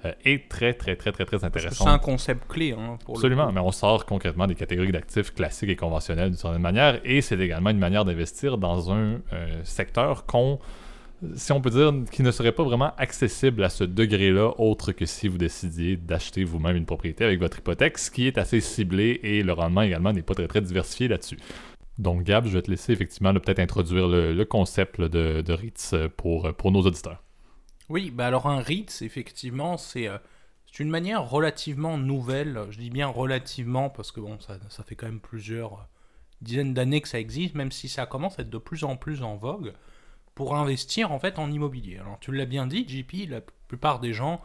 euh, 0.05 0.13
est 0.25 0.49
très, 0.49 0.73
très, 0.73 0.95
très, 0.95 1.11
très, 1.11 1.25
très 1.25 1.43
intéressant. 1.43 1.85
C'est 1.85 1.91
un 1.91 1.99
concept 1.99 2.47
clé. 2.47 2.71
Hein, 2.71 2.97
Absolument, 3.07 3.51
mais 3.51 3.61
on 3.61 3.71
sort 3.71 4.07
concrètement 4.07 4.47
des 4.47 4.55
catégories 4.55 4.91
d'actifs 4.91 5.35
classiques 5.35 5.69
et 5.69 5.75
conventionnels 5.75 6.29
d'une 6.29 6.39
certaine 6.39 6.61
manière, 6.61 6.99
et 7.05 7.21
c'est 7.21 7.39
également 7.39 7.69
une 7.69 7.77
manière 7.77 8.05
d'investir 8.05 8.57
dans 8.57 8.91
un 8.91 9.19
secteur 9.63 10.25
qu'on 10.25 10.57
si 11.35 11.51
on 11.51 11.61
peut 11.61 11.69
dire, 11.69 11.93
qui 12.11 12.23
ne 12.23 12.31
serait 12.31 12.51
pas 12.51 12.63
vraiment 12.63 12.93
accessible 12.97 13.63
à 13.63 13.69
ce 13.69 13.83
degré-là, 13.83 14.53
autre 14.59 14.91
que 14.91 15.05
si 15.05 15.27
vous 15.27 15.37
décidiez 15.37 15.95
d'acheter 15.95 16.43
vous-même 16.43 16.75
une 16.75 16.85
propriété 16.85 17.23
avec 17.23 17.39
votre 17.39 17.59
hypothèque, 17.59 17.97
ce 17.97 18.09
qui 18.09 18.27
est 18.27 18.37
assez 18.37 18.59
ciblé 18.59 19.19
et 19.23 19.43
le 19.43 19.53
rendement 19.53 19.83
également 19.83 20.13
n'est 20.13 20.23
pas 20.23 20.33
très 20.33 20.47
très 20.47 20.61
diversifié 20.61 21.07
là-dessus. 21.07 21.37
Donc 21.99 22.23
Gab, 22.23 22.47
je 22.47 22.53
vais 22.53 22.61
te 22.61 22.71
laisser 22.71 22.93
effectivement 22.93 23.33
peut-être 23.33 23.59
introduire 23.59 24.07
le, 24.07 24.43
concept 24.45 24.99
de, 24.99 25.41
de, 25.41 25.53
REITs 25.53 26.07
pour, 26.17 26.53
pour 26.55 26.71
nos 26.71 26.81
auditeurs. 26.81 27.21
Oui, 27.89 28.09
bah 28.09 28.25
alors 28.27 28.47
un 28.47 28.61
REITs, 28.61 29.01
effectivement, 29.01 29.77
c'est 29.77 30.07
euh, 30.07 30.17
une 30.79 30.89
manière 30.89 31.29
relativement 31.29 31.97
nouvelle, 31.97 32.61
je 32.71 32.79
dis 32.79 32.89
bien 32.89 33.07
relativement 33.07 33.89
parce 33.89 34.11
que 34.11 34.21
bon, 34.21 34.39
ça, 34.39 34.57
ça 34.69 34.83
fait 34.83 34.95
quand 34.95 35.05
même 35.05 35.19
plusieurs 35.19 35.87
dizaines 36.41 36.73
d'années 36.73 37.01
que 37.01 37.07
ça 37.07 37.19
existe, 37.19 37.53
même 37.53 37.71
si 37.71 37.89
ça 37.89 38.07
commence 38.07 38.39
à 38.39 38.41
être 38.41 38.49
de 38.49 38.57
plus 38.57 38.83
en 38.83 38.95
plus 38.95 39.21
en 39.21 39.35
vogue 39.35 39.73
pour 40.35 40.55
investir 40.55 41.11
en 41.11 41.19
fait 41.19 41.39
en 41.39 41.51
immobilier. 41.51 41.97
Alors 41.97 42.19
tu 42.19 42.31
l'as 42.31 42.45
bien 42.45 42.67
dit, 42.67 42.87
JP, 42.87 43.29
la 43.29 43.41
plupart 43.67 43.99
des 43.99 44.13
gens, 44.13 44.41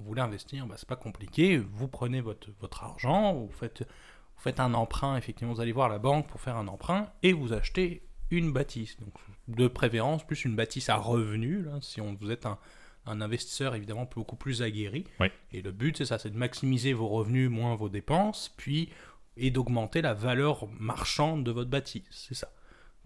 vous 0.00 0.06
voulez 0.06 0.22
investir, 0.22 0.66
bah, 0.66 0.76
c'est 0.78 0.88
pas 0.88 0.96
compliqué. 0.96 1.58
Vous 1.58 1.88
prenez 1.88 2.20
votre, 2.20 2.48
votre 2.60 2.84
argent, 2.84 3.34
vous 3.34 3.50
faites, 3.50 3.80
vous 3.80 4.42
faites 4.42 4.60
un 4.60 4.74
emprunt, 4.74 5.16
effectivement, 5.16 5.52
vous 5.52 5.60
allez 5.60 5.72
voir 5.72 5.88
la 5.88 5.98
banque 5.98 6.26
pour 6.26 6.40
faire 6.40 6.56
un 6.56 6.68
emprunt 6.68 7.10
et 7.22 7.32
vous 7.32 7.52
achetez 7.52 8.02
une 8.30 8.52
bâtisse. 8.52 8.98
Donc, 9.00 9.12
de 9.48 9.68
préférence, 9.68 10.26
plus 10.26 10.44
une 10.44 10.56
bâtisse 10.56 10.88
à 10.88 10.96
revenu, 10.96 11.62
là, 11.62 11.78
si 11.82 12.00
on, 12.00 12.14
vous 12.14 12.30
êtes 12.30 12.46
un, 12.46 12.58
un 13.06 13.20
investisseur 13.20 13.74
évidemment 13.74 14.08
beaucoup 14.14 14.36
plus 14.36 14.62
aguerri. 14.62 15.04
Oui. 15.20 15.28
Et 15.52 15.62
le 15.62 15.72
but, 15.72 15.98
c'est 15.98 16.06
ça, 16.06 16.18
c'est 16.18 16.30
de 16.30 16.38
maximiser 16.38 16.92
vos 16.92 17.08
revenus 17.08 17.50
moins 17.50 17.74
vos 17.74 17.88
dépenses, 17.88 18.54
puis 18.56 18.90
et 19.36 19.50
d'augmenter 19.50 20.02
la 20.02 20.14
valeur 20.14 20.66
marchande 20.78 21.44
de 21.44 21.50
votre 21.50 21.70
bâtisse. 21.70 22.04
C'est 22.10 22.34
ça. 22.34 22.52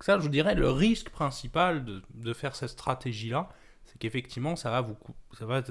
Ça, 0.01 0.19
je 0.19 0.29
dirais, 0.29 0.55
le 0.55 0.71
risque 0.71 1.11
principal 1.11 1.85
de, 1.85 2.33
faire 2.33 2.57
cette 2.57 2.71
stratégie-là, 2.71 3.49
c'est 3.85 3.99
qu'effectivement, 3.99 4.57
ça 4.57 4.71
va 4.71 4.81
vous... 4.81 4.97
Ça 5.39 5.47
va, 5.47 5.63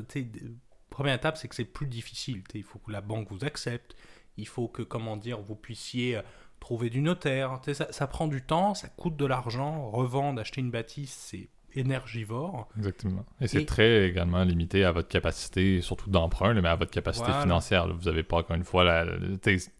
première 0.89 1.15
étape, 1.15 1.37
c'est 1.37 1.47
que 1.47 1.55
c'est 1.55 1.65
plus 1.65 1.87
difficile. 1.87 2.43
Il 2.53 2.63
faut 2.63 2.79
que 2.79 2.91
la 2.91 3.01
banque 3.01 3.29
vous 3.29 3.43
accepte. 3.43 3.95
Il 4.37 4.47
faut 4.47 4.67
que, 4.67 4.81
comment 4.81 5.17
dire, 5.17 5.41
vous 5.41 5.55
puissiez 5.55 6.17
euh, 6.17 6.21
trouver 6.59 6.89
du 6.89 7.01
notaire. 7.01 7.59
Ça, 7.73 7.91
ça 7.91 8.07
prend 8.07 8.27
du 8.27 8.41
temps, 8.41 8.73
ça 8.73 8.87
coûte 8.89 9.15
de 9.15 9.25
l'argent. 9.25 9.89
Revendre, 9.89 10.39
acheter 10.39 10.61
une 10.61 10.71
bâtisse, 10.71 11.13
c'est 11.13 11.49
énergivore. 11.75 12.67
Exactement. 12.77 13.25
Et 13.41 13.47
c'est 13.47 13.61
Et- 13.61 13.65
très 13.65 14.07
également 14.07 14.43
limité 14.43 14.83
à 14.83 14.91
votre 14.91 15.07
capacité, 15.07 15.81
surtout 15.81 16.09
d'emprunt, 16.09 16.53
mais 16.53 16.67
à 16.69 16.75
votre 16.75 16.91
capacité 16.91 17.25
Voilà. 17.27 17.41
financière. 17.41 17.87
Vous 17.87 18.03
n'avez 18.05 18.23
pas, 18.23 18.37
encore 18.37 18.55
une 18.55 18.63
fois, 18.63 18.83
la, 18.83 19.05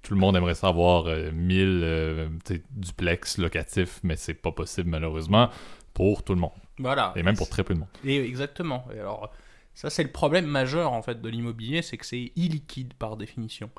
tout 0.02 0.14
le 0.14 0.20
monde 0.20 0.36
aimerait 0.36 0.56
savoir 0.56 1.06
1000 1.34 1.82
euh, 1.84 2.30
t'sais, 2.44 2.62
duplex 2.72 3.38
locatifs, 3.38 4.00
mais 4.04 4.16
c'est 4.16 4.34
pas 4.34 4.52
possible 4.52 4.90
malheureusement 4.90 5.50
pour 5.94 6.24
tout 6.24 6.34
le 6.34 6.40
monde. 6.42 6.52
Voilà. 6.80 7.14
Et 7.16 7.24
même 7.24 7.36
pour 7.38 7.50
très 7.50 7.64
peu 7.64 7.74
de 7.74 7.80
monde. 7.80 7.90
Et 8.04 8.18
exactement. 8.24 8.86
Et 8.96 9.00
alors, 9.00 9.32
ça, 9.76 9.90
c'est 9.90 10.04
le 10.04 10.12
problème 10.12 10.46
majeur 10.46 10.92
en 10.92 11.02
fait 11.02 11.22
de 11.22 11.30
l'immobilier, 11.30 11.82
c'est 11.82 11.98
que 11.98 12.06
c'est 12.06 12.32
illiquide 12.36 12.94
par 12.96 13.18
définition. 13.18 13.70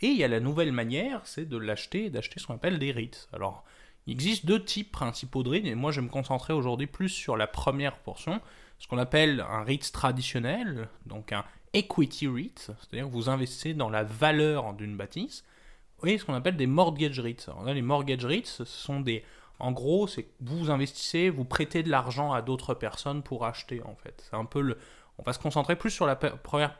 Et 0.00 0.06
il 0.06 0.16
y 0.16 0.24
a 0.24 0.28
la 0.28 0.40
nouvelle 0.40 0.72
manière, 0.72 1.22
c'est 1.24 1.44
de 1.46 1.56
l'acheter 1.58 2.06
et 2.06 2.10
d'acheter 2.10 2.38
ce 2.38 2.46
qu'on 2.46 2.54
appelle 2.54 2.78
des 2.78 2.92
REITs. 2.92 3.28
Alors, 3.32 3.64
il 4.08 4.12
existe 4.12 4.46
deux 4.46 4.64
types 4.64 4.90
principaux 4.90 5.42
de 5.42 5.50
REITs, 5.50 5.66
et 5.66 5.74
moi 5.74 5.92
je 5.92 6.00
vais 6.00 6.06
me 6.06 6.10
concentrer 6.10 6.54
aujourd'hui 6.54 6.86
plus 6.86 7.10
sur 7.10 7.36
la 7.36 7.46
première 7.46 7.98
portion, 7.98 8.40
ce 8.78 8.88
qu'on 8.88 8.96
appelle 8.96 9.44
un 9.48 9.62
REIT 9.62 9.92
traditionnel, 9.92 10.88
donc 11.04 11.32
un 11.32 11.44
equity 11.74 12.26
REIT, 12.26 12.54
c'est-à-dire 12.56 13.06
que 13.06 13.12
vous 13.12 13.28
investissez 13.28 13.74
dans 13.74 13.90
la 13.90 14.04
valeur 14.04 14.72
d'une 14.72 14.96
bâtisse, 14.96 15.44
et 16.04 16.16
ce 16.16 16.24
qu'on 16.24 16.32
appelle 16.32 16.56
des 16.56 16.66
mortgage 16.66 17.20
REITs. 17.20 17.50
Les 17.66 17.82
mortgage 17.82 18.24
REITs, 18.24 18.46
ce 18.46 18.64
sont 18.64 19.00
des. 19.00 19.24
En 19.58 19.72
gros, 19.72 20.06
c'est 20.06 20.28
vous 20.40 20.70
investissez, 20.70 21.28
vous 21.28 21.44
prêtez 21.44 21.82
de 21.82 21.90
l'argent 21.90 22.32
à 22.32 22.40
d'autres 22.40 22.72
personnes 22.72 23.22
pour 23.22 23.44
acheter, 23.44 23.82
en 23.82 23.96
fait. 23.96 24.24
C'est 24.30 24.36
un 24.36 24.44
peu. 24.44 24.76
On 25.18 25.22
va 25.22 25.34
se 25.34 25.38
concentrer 25.38 25.76
plus 25.76 25.90
sur 25.90 26.06
la 26.06 26.16
première 26.16 26.78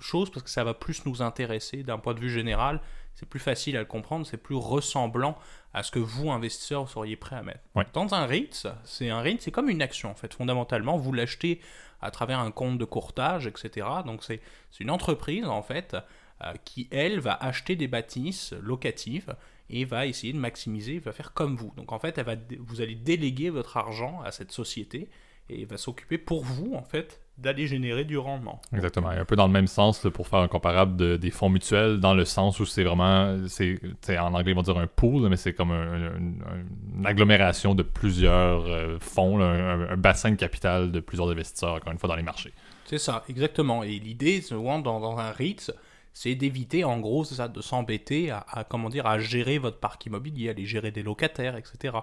chose 0.00 0.30
parce 0.30 0.44
que 0.44 0.50
ça 0.50 0.64
va 0.64 0.72
plus 0.74 1.04
nous 1.04 1.20
intéresser 1.20 1.82
d'un 1.82 1.98
point 1.98 2.14
de 2.14 2.20
vue 2.20 2.30
général. 2.30 2.80
C'est 3.14 3.28
plus 3.28 3.40
facile 3.40 3.76
à 3.76 3.80
le 3.80 3.86
comprendre, 3.86 4.26
c'est 4.26 4.36
plus 4.36 4.56
ressemblant 4.56 5.38
à 5.74 5.82
ce 5.82 5.90
que 5.90 5.98
vous, 5.98 6.30
investisseurs, 6.30 6.88
seriez 6.88 7.16
prêt 7.16 7.36
à 7.36 7.42
mettre. 7.42 7.60
Ouais. 7.74 7.86
Dans 7.92 8.14
un 8.14 8.26
REIT, 8.26 8.66
c'est 8.84 9.10
un 9.10 9.20
REIT, 9.20 9.38
c'est 9.40 9.50
comme 9.50 9.68
une 9.68 9.82
action, 9.82 10.10
en 10.10 10.14
fait. 10.14 10.34
Fondamentalement, 10.34 10.96
vous 10.96 11.12
l'achetez 11.12 11.60
à 12.00 12.10
travers 12.10 12.40
un 12.40 12.50
compte 12.50 12.78
de 12.78 12.84
courtage, 12.84 13.46
etc. 13.46 13.86
Donc, 14.04 14.24
c'est 14.24 14.40
une 14.80 14.90
entreprise, 14.90 15.46
en 15.46 15.62
fait, 15.62 15.96
euh, 16.42 16.52
qui, 16.64 16.88
elle, 16.90 17.20
va 17.20 17.34
acheter 17.34 17.76
des 17.76 17.86
bâtisses 17.86 18.52
locatives 18.60 19.36
et 19.70 19.84
va 19.84 20.06
essayer 20.06 20.32
de 20.32 20.38
maximiser, 20.38 20.98
va 20.98 21.12
faire 21.12 21.32
comme 21.32 21.56
vous. 21.56 21.72
Donc 21.76 21.92
en 21.92 21.98
fait, 21.98 22.18
elle 22.18 22.24
va, 22.24 22.34
vous 22.58 22.80
allez 22.80 22.94
déléguer 22.94 23.48
votre 23.50 23.76
argent 23.76 24.20
à 24.22 24.32
cette 24.32 24.50
société 24.50 25.08
et 25.48 25.62
elle 25.62 25.68
va 25.68 25.76
s'occuper 25.76 26.18
pour 26.18 26.44
vous, 26.44 26.74
en 26.74 26.82
fait, 26.82 27.20
d'aller 27.38 27.66
générer 27.66 28.04
du 28.04 28.18
rendement. 28.18 28.60
Exactement. 28.72 29.10
Et 29.10 29.16
un 29.16 29.24
peu 29.24 29.34
dans 29.36 29.46
le 29.46 29.52
même 29.52 29.66
sens, 29.66 30.04
là, 30.04 30.10
pour 30.10 30.28
faire 30.28 30.40
un 30.40 30.48
comparable 30.48 30.96
de- 30.96 31.16
des 31.16 31.30
fonds 31.30 31.48
mutuels, 31.48 31.98
dans 31.98 32.14
le 32.14 32.24
sens 32.24 32.60
où 32.60 32.66
c'est 32.66 32.84
vraiment, 32.84 33.36
c'est, 33.48 33.80
en 34.18 34.34
anglais 34.34 34.52
ils 34.52 34.54
vont 34.54 34.62
dire 34.62 34.76
un 34.78 34.86
pool, 34.86 35.28
mais 35.28 35.36
c'est 35.36 35.52
comme 35.54 35.72
un- 35.72 35.92
un- 35.92 36.06
un- 36.14 36.98
une 36.98 37.06
agglomération 37.06 37.74
de 37.74 37.82
plusieurs 37.82 38.66
euh, 38.66 38.98
fonds, 39.00 39.38
là, 39.38 39.46
un, 39.46 39.90
un 39.92 39.96
bassin 39.96 40.30
de 40.30 40.36
capital 40.36 40.92
de 40.92 41.00
plusieurs 41.00 41.30
investisseurs, 41.30 41.74
encore 41.74 41.92
une 41.92 41.98
fois, 41.98 42.08
dans 42.08 42.16
les 42.16 42.22
marchés. 42.22 42.52
C'est 42.84 42.98
ça, 42.98 43.24
exactement. 43.28 43.82
Et 43.82 43.98
l'idée, 43.98 44.40
souvent, 44.42 44.78
dans, 44.78 45.00
dans 45.00 45.18
un 45.18 45.30
REIT, 45.32 45.72
c'est 46.12 46.34
d'éviter, 46.34 46.84
en 46.84 47.00
gros, 47.00 47.24
c'est 47.24 47.36
ça, 47.36 47.48
de 47.48 47.62
s'embêter 47.62 48.30
à, 48.30 48.44
à, 48.46 48.64
comment 48.64 48.90
dire, 48.90 49.06
à 49.06 49.18
gérer 49.18 49.56
votre 49.58 49.78
parc 49.78 50.04
immobilier, 50.04 50.48
à 50.48 50.50
aller 50.50 50.66
gérer 50.66 50.90
des 50.90 51.02
locataires, 51.02 51.56
etc. 51.56 51.96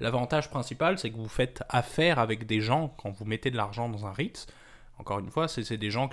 L'avantage 0.00 0.48
principal, 0.48 0.96
c'est 0.98 1.10
que 1.10 1.16
vous 1.16 1.28
faites 1.28 1.64
affaire 1.68 2.20
avec 2.20 2.46
des 2.46 2.60
gens 2.60 2.94
quand 3.02 3.10
vous 3.10 3.24
mettez 3.24 3.50
de 3.50 3.56
l'argent 3.56 3.88
dans 3.88 4.06
un 4.06 4.12
REIT. 4.12 4.46
Encore 4.98 5.20
une 5.20 5.30
fois, 5.30 5.48
c'est 5.48 5.76
des 5.76 5.90
gens 5.90 6.10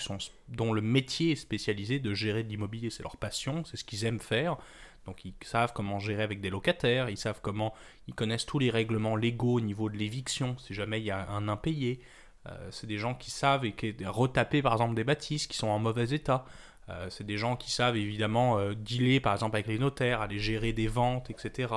dont 0.49 0.71
le 0.71 0.81
métier 0.81 1.31
est 1.31 1.35
spécialisé 1.35 1.99
de 1.99 2.13
gérer 2.13 2.43
de 2.43 2.49
l'immobilier. 2.49 2.89
C'est 2.89 3.03
leur 3.03 3.17
passion, 3.17 3.63
c'est 3.65 3.77
ce 3.77 3.83
qu'ils 3.83 4.05
aiment 4.05 4.19
faire. 4.19 4.57
Donc 5.05 5.23
ils 5.25 5.33
savent 5.43 5.71
comment 5.73 5.99
gérer 5.99 6.23
avec 6.23 6.41
des 6.41 6.49
locataires, 6.49 7.09
ils 7.09 7.17
savent 7.17 7.39
comment, 7.41 7.73
ils 8.07 8.15
connaissent 8.15 8.45
tous 8.45 8.59
les 8.59 8.69
règlements 8.69 9.15
légaux 9.15 9.53
au 9.53 9.61
niveau 9.61 9.89
de 9.89 9.97
l'éviction, 9.97 10.57
si 10.57 10.73
jamais 10.73 10.99
il 10.99 11.05
y 11.05 11.11
a 11.11 11.29
un 11.29 11.47
impayé. 11.47 11.99
Euh, 12.47 12.67
c'est 12.71 12.87
des 12.87 12.97
gens 12.97 13.15
qui 13.15 13.31
savent 13.31 13.65
et 13.65 13.73
qui 13.73 13.95
retaper 14.05 14.61
par 14.61 14.73
exemple 14.73 14.95
des 14.95 15.03
bâtisses 15.03 15.47
qui 15.47 15.57
sont 15.57 15.67
en 15.67 15.79
mauvais 15.79 16.09
état. 16.09 16.45
Euh, 16.89 17.07
c'est 17.09 17.23
des 17.23 17.37
gens 17.37 17.55
qui 17.55 17.71
savent 17.71 17.97
évidemment 17.97 18.59
euh, 18.59 18.75
dealer 18.75 19.19
par 19.19 19.33
exemple 19.33 19.55
avec 19.55 19.67
les 19.67 19.79
notaires, 19.79 20.21
aller 20.21 20.39
gérer 20.39 20.73
des 20.73 20.87
ventes, 20.87 21.29
etc. 21.29 21.73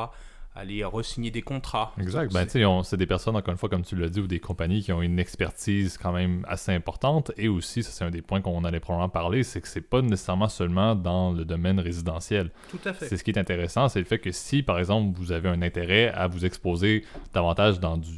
Aller 0.59 0.85
re-signer 0.85 1.31
des 1.31 1.43
contrats. 1.43 1.93
Exact. 2.01 2.33
Ben, 2.33 2.41
c'est- 2.41 2.47
tu 2.47 2.53
sais, 2.59 2.65
on- 2.65 2.83
c'est 2.83 2.97
des 2.97 3.07
personnes, 3.07 3.37
encore 3.37 3.53
une 3.53 3.59
fois, 3.59 3.69
comme 3.69 3.83
tu 3.83 3.95
l'as 3.95 4.09
dit, 4.09 4.19
ou 4.21 4.27
des 4.27 4.41
compagnies 4.41 4.83
qui 4.83 4.93
ont 4.93 5.01
une 5.03 5.19
expertise 5.21 5.97
quand 5.97 6.13
même 6.13 6.45
assez 6.49 6.73
importante. 6.73 7.31
Et 7.37 7.47
aussi, 7.49 7.83
ça 7.85 7.91
c'est 7.93 8.05
un 8.05 8.11
des 8.11 8.23
points 8.23 8.41
qu'on 8.41 8.65
allait 8.65 8.81
probablement 8.81 9.09
parler, 9.09 9.45
c'est 9.45 9.61
que 9.61 9.69
c'est 9.69 9.81
pas 9.81 10.03
nécessairement 10.03 10.49
seulement 10.49 10.95
dans 10.97 11.33
le 11.33 11.45
domaine 11.45 11.79
résidentiel. 11.79 12.51
tout 12.71 12.79
à 12.85 12.93
fait. 12.93 13.07
C'est 13.07 13.17
ce 13.17 13.23
qui 13.25 13.31
est 13.31 13.39
intéressant, 13.39 13.89
c'est 13.89 14.01
le 14.01 14.05
fait 14.05 14.19
que 14.19 14.33
si, 14.33 14.63
par 14.63 14.79
exemple, 14.81 15.17
vous 15.19 15.31
avez 15.33 15.49
un 15.49 15.63
intérêt 15.63 16.09
à 16.09 16.27
vous 16.27 16.45
exposer 16.45 17.05
davantage 17.33 17.79
dans 17.81 17.97
du, 17.97 18.11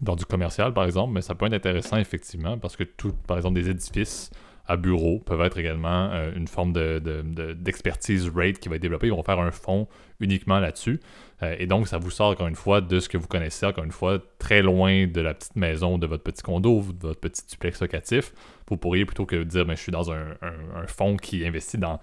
dans 0.00 0.16
du 0.16 0.24
commercial, 0.24 0.72
par 0.72 0.84
exemple, 0.84 1.12
mais 1.12 1.20
ça 1.22 1.34
peut 1.34 1.46
être 1.46 1.52
intéressant, 1.54 1.96
effectivement, 1.98 2.56
parce 2.56 2.76
que 2.76 2.84
tout, 2.84 3.12
par 3.26 3.36
exemple, 3.36 3.60
des 3.60 3.68
édifices 3.68 4.30
à 4.68 4.76
bureaux 4.76 5.18
peuvent 5.18 5.40
être 5.40 5.58
également 5.58 6.10
euh, 6.12 6.30
une 6.36 6.46
forme 6.46 6.72
de, 6.72 6.98
de- 6.98 7.22
de- 7.22 7.52
d'expertise 7.54 8.30
rate 8.34 8.58
qui 8.58 8.68
va 8.68 8.76
être 8.76 8.82
développée. 8.82 9.06
Ils 9.08 9.12
vont 9.12 9.22
faire 9.22 9.40
un 9.40 9.50
fonds 9.50 9.88
uniquement 10.20 10.60
là-dessus. 10.60 11.00
Euh, 11.42 11.56
et 11.58 11.66
donc, 11.66 11.88
ça 11.88 11.98
vous 11.98 12.10
sort, 12.10 12.30
encore 12.30 12.48
une 12.48 12.54
fois, 12.54 12.80
de 12.80 13.00
ce 13.00 13.08
que 13.08 13.16
vous 13.16 13.26
connaissez, 13.28 13.64
encore 13.66 13.84
une 13.84 13.92
fois, 13.92 14.18
très 14.38 14.60
loin 14.62 15.06
de 15.06 15.20
la 15.20 15.34
petite 15.34 15.56
maison, 15.56 15.96
de 15.98 16.06
votre 16.06 16.22
petit 16.22 16.42
condo, 16.42 16.82
de 17.00 17.06
votre 17.08 17.20
petit 17.20 17.42
duplex 17.48 17.80
locatif. 17.80 18.32
Vous 18.68 18.76
pourriez, 18.76 19.04
plutôt 19.06 19.24
que 19.26 19.42
dire, 19.42 19.64
mais 19.66 19.76
je 19.76 19.80
suis 19.82 19.92
dans 19.92 20.12
un, 20.12 20.32
un- 20.42 20.82
un 20.82 20.86
fonds 20.86 21.16
qui 21.16 21.46
investit 21.46 21.78
dans 21.78 21.98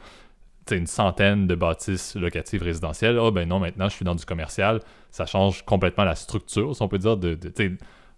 une 0.71 0.87
centaine 0.87 1.45
de 1.45 1.53
bâtisses 1.53 2.15
locatives 2.15 2.63
résidentielles. 2.63 3.19
Ah 3.21 3.29
ben 3.29 3.47
non, 3.47 3.59
maintenant 3.59 3.87
je 3.87 3.93
suis 3.95 4.05
dans 4.05 4.15
du 4.15 4.25
commercial. 4.25 4.79
Ça 5.11 5.27
change 5.27 5.63
complètement 5.63 6.05
la 6.05 6.15
structure, 6.15 6.75
si 6.75 6.81
on 6.81 6.87
peut 6.87 6.97
dire, 6.97 7.17
de, 7.17 7.35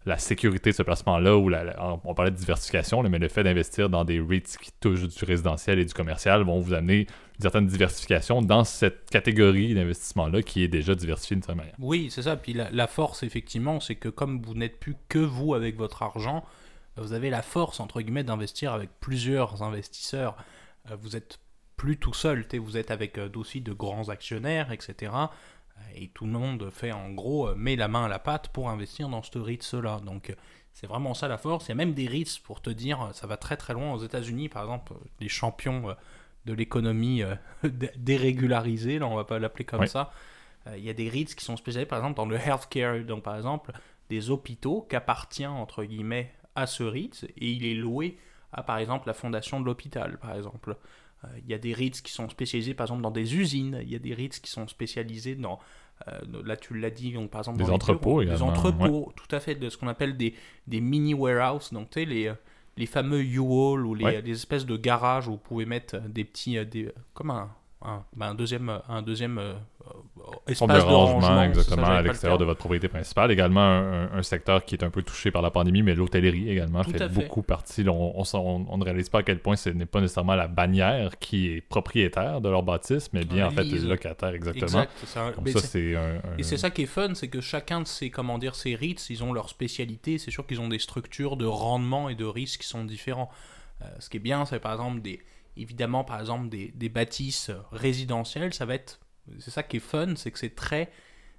la 0.07 0.17
sécurité 0.17 0.71
de 0.71 0.75
ce 0.75 0.83
placement-là, 0.83 1.37
ou 1.37 1.49
la, 1.49 1.75
on 2.03 2.13
parlait 2.13 2.31
de 2.31 2.35
diversification, 2.35 3.03
mais 3.03 3.19
le 3.19 3.27
fait 3.27 3.43
d'investir 3.43 3.89
dans 3.89 4.05
des 4.05 4.19
REITs 4.19 4.57
qui 4.57 4.71
touchent 4.79 5.07
du 5.07 5.25
résidentiel 5.25 5.79
et 5.79 5.85
du 5.85 5.93
commercial 5.93 6.43
vont 6.43 6.59
vous 6.59 6.73
amener 6.73 7.01
une 7.01 7.41
certaine 7.41 7.67
diversification 7.67 8.41
dans 8.41 8.63
cette 8.63 9.09
catégorie 9.09 9.73
d'investissement-là 9.73 10.41
qui 10.41 10.63
est 10.63 10.67
déjà 10.67 10.95
diversifiée 10.95 11.35
d'une 11.35 11.43
certaine 11.43 11.57
manière. 11.57 11.75
Oui, 11.79 12.09
c'est 12.09 12.23
ça. 12.23 12.37
Puis 12.37 12.53
la, 12.53 12.87
force, 12.87 13.23
effectivement, 13.23 13.79
c'est 13.79 13.95
que 13.95 14.09
comme 14.09 14.41
vous 14.41 14.53
n'êtes 14.55 14.79
plus 14.79 14.95
que 15.09 15.19
vous 15.19 15.53
avec 15.53 15.77
votre 15.77 16.01
argent, 16.01 16.43
vous 16.95 17.13
avez 17.13 17.29
la 17.29 17.41
force, 17.41 17.79
entre 17.79 18.01
guillemets, 18.01 18.23
d'investir 18.23 18.73
avec 18.73 18.89
plusieurs 18.99 19.61
investisseurs. 19.61 20.35
Euh, 20.89 20.95
Vous 20.99 21.15
êtes 21.15 21.39
plus 21.75 21.97
tout 21.97 22.13
seul, 22.13 22.43
vous 22.59 22.75
êtes 22.75 22.89
avec 22.89 23.19
euh, 23.19 23.29
aussi 23.35 23.61
de 23.61 23.71
grands 23.71 24.09
actionnaires, 24.09 24.71
etc. 24.71 25.11
Et 25.95 26.09
tout 26.09 26.25
le 26.25 26.31
monde 26.31 26.69
fait, 26.71 26.91
en 26.91 27.09
gros, 27.11 27.47
euh, 27.49 27.55
met 27.55 27.75
la 27.75 27.87
main 27.87 28.05
à 28.05 28.07
la 28.07 28.19
pâte 28.19 28.49
pour 28.49 28.69
investir 28.69 29.09
dans 29.09 29.23
ce 29.23 29.37
REIT-là. 29.37 29.99
Donc, 30.05 30.29
euh, 30.29 30.35
c'est 30.73 30.87
vraiment 30.87 31.13
ça 31.13 31.27
la 31.27 31.37
force. 31.37 31.65
Il 31.65 31.69
y 31.69 31.71
a 31.71 31.75
même 31.75 31.93
des 31.93 32.07
REITs, 32.07 32.39
pour 32.43 32.61
te 32.61 32.69
dire, 32.69 33.01
euh, 33.01 33.13
ça 33.13 33.25
va 33.27 33.37
très 33.37 33.57
très 33.57 33.73
loin 33.73 33.91
aux 33.93 34.03
États-Unis, 34.03 34.49
par 34.49 34.63
exemple, 34.63 34.93
les 35.19 35.29
champions 35.29 35.95
de 36.45 36.53
l'économie 36.53 37.23
dé- 37.63 37.91
dérégularisée, 37.97 38.99
là, 38.99 39.07
on 39.07 39.15
va 39.15 39.23
pas 39.25 39.39
l'appeler 39.39 39.65
comme 39.65 39.81
Oui. 39.81 39.87
ça. 39.87 40.11
Il 40.75 40.83
y 40.83 40.89
a 40.89 40.93
des 40.93 41.09
REITs 41.09 41.33
qui 41.33 41.45
sont 41.45 41.55
spécialisés, 41.55 41.87
par 41.87 41.99
exemple, 41.99 42.17
dans 42.17 42.25
le 42.25 42.35
healthcare. 42.35 42.99
Donc, 43.05 43.23
par 43.23 43.37
exemple, 43.37 43.71
des 44.09 44.29
hôpitaux 44.29 44.85
qu'appartient, 44.89 45.45
entre 45.47 45.83
guillemets, 45.85 46.33
à 46.55 46.65
ce 46.67 46.83
REIT 46.83 47.25
et 47.37 47.51
il 47.51 47.65
est 47.65 47.73
loué 47.75 48.17
à, 48.51 48.63
par 48.63 48.77
exemple, 48.77 49.07
la 49.07 49.13
fondation 49.13 49.59
de 49.61 49.65
l'hôpital, 49.65 50.17
par 50.19 50.35
exemple. 50.35 50.75
Euh, 51.23 51.27
Il 51.43 51.49
y 51.49 51.53
a 51.53 51.57
des 51.57 51.73
REITs 51.73 52.01
qui 52.01 52.11
sont 52.11 52.29
spécialisés, 52.29 52.73
par 52.73 52.85
exemple, 52.85 53.01
dans 53.01 53.11
des 53.11 53.35
usines. 53.35 53.79
Il 53.83 53.89
y 53.91 53.95
a 53.95 53.99
des 53.99 54.13
REITs 54.13 54.39
qui 54.41 54.49
sont 54.51 54.67
spécialisés 54.67 55.35
dans, 55.35 55.59
euh, 56.07 56.19
là 56.45 56.55
tu 56.57 56.77
l'as 56.77 56.89
dit, 56.91 57.11
donc, 57.13 57.29
par 57.31 57.41
exemple, 57.41 57.57
Des 57.57 57.63
dans 57.63 57.69
les 57.69 57.75
entrepôts 57.75 58.19
bureaux, 58.19 58.23
Des 58.23 58.41
entrepôts, 58.41 59.13
tout 59.15 59.35
à 59.35 59.39
fait, 59.39 59.55
de 59.55 59.69
ce 59.69 59.77
qu'on 59.77 59.87
appelle 59.87 60.15
des, 60.17 60.33
des 60.67 60.81
mini 60.81 61.13
warehouses. 61.13 61.71
Donc, 61.73 61.89
tu 61.89 61.99
sais, 62.01 62.05
les, 62.05 62.31
les 62.77 62.85
fameux 62.85 63.21
U-Haul 63.23 63.85
ou 63.85 63.95
les, 63.95 64.03
Ouais. 64.05 64.21
les 64.21 64.31
espèces 64.31 64.65
de 64.65 64.77
garages 64.77 65.27
où 65.27 65.31
vous 65.31 65.37
pouvez 65.37 65.65
mettre 65.65 65.99
des 66.07 66.23
petits, 66.23 66.57
euh, 66.57 66.65
des, 66.65 66.91
comme 67.15 67.31
un, 67.31 67.49
un, 67.81 68.03
ben, 68.15 68.27
un 68.27 68.35
deuxième, 68.35 68.79
un 68.89 69.01
deuxième 69.03 69.37
euh, 69.37 69.53
espace 70.47 70.83
de, 70.83 70.89
rangement, 70.89 71.43
exactement, 71.43 71.85
à 71.85 72.01
l'extérieur 72.01 72.39
de 72.39 72.45
votre 72.45 72.59
propriété 72.59 72.87
principale. 72.87 73.31
Également, 73.31 73.61
un, 73.61 74.23
secteur 74.23 74.65
qui 74.65 74.75
est 74.75 74.83
un 74.83 74.89
peu 74.89 75.03
touché 75.03 75.31
par 75.31 75.41
la 75.41 75.51
pandémie, 75.51 75.83
mais 75.83 75.93
l'hôtellerie 75.93 76.49
également 76.49 76.83
fait, 76.83 77.07
beaucoup 77.07 77.43
partie. 77.43 77.87
on, 77.87 78.23
on, 78.33 78.77
ne 78.77 78.83
réalise 78.83 79.09
pas 79.09 79.19
à 79.19 79.23
quel 79.23 79.39
point 79.39 79.55
ce 79.55 79.69
n'est 79.69 79.85
pas 79.85 80.01
nécessairement 80.01 80.35
la 80.35 80.47
bannière 80.47 81.19
qui 81.19 81.49
est 81.49 81.61
propriétaire 81.61 82.41
de 82.41 82.49
leur 82.49 82.63
bâtisse, 82.63 83.13
mais 83.13 83.23
bien 83.23 83.47
en 83.47 83.51
fait 83.51 83.63
les 83.63 83.79
locataires, 83.79 84.33
exactement. 84.33 84.65
Exact, 84.65 84.91
ça, 85.05 85.33
Et 86.37 86.43
c'est 86.43 86.57
ça 86.57 86.71
qui 86.71 86.83
est 86.83 86.87
fun, 86.87 87.13
c'est 87.13 87.29
que 87.29 87.41
chacun 87.41 87.81
de 87.81 87.87
ces, 87.87 88.09
comment 88.09 88.37
dire, 88.37 88.55
ces 88.55 88.75
REITs, 88.75 89.09
ils 89.09 89.23
ont 89.23 89.33
leur 89.33 89.49
spécialité. 89.49 90.17
C'est 90.17 90.31
sûr 90.31 90.45
qu'ils 90.47 90.61
ont 90.61 90.67
des 90.67 90.79
structures 90.79 91.37
de 91.37 91.45
rendement 91.45 92.09
et 92.09 92.15
de 92.15 92.25
risque 92.25 92.61
qui 92.61 92.67
sont 92.67 92.83
différents. 92.83 93.29
Euh, 93.81 93.85
ce 93.99 94.09
qui 94.09 94.17
est 94.17 94.21
bien, 94.21 94.45
c'est 94.45 94.59
par 94.59 94.73
exemple 94.73 95.01
des 95.01 95.19
évidemment, 95.57 96.03
par 96.03 96.19
exemple, 96.19 96.49
des, 96.49 96.69
des 96.69 96.89
bâtisses 96.89 97.51
résidentielles, 97.71 98.53
ça 98.53 98.65
va 98.65 98.75
être. 98.75 98.99
C'est 99.39 99.51
ça 99.51 99.63
qui 99.63 99.77
est 99.77 99.81
fun, 99.81 100.15
c'est 100.15 100.31
que 100.31 100.39
c'est 100.39 100.55
très. 100.55 100.91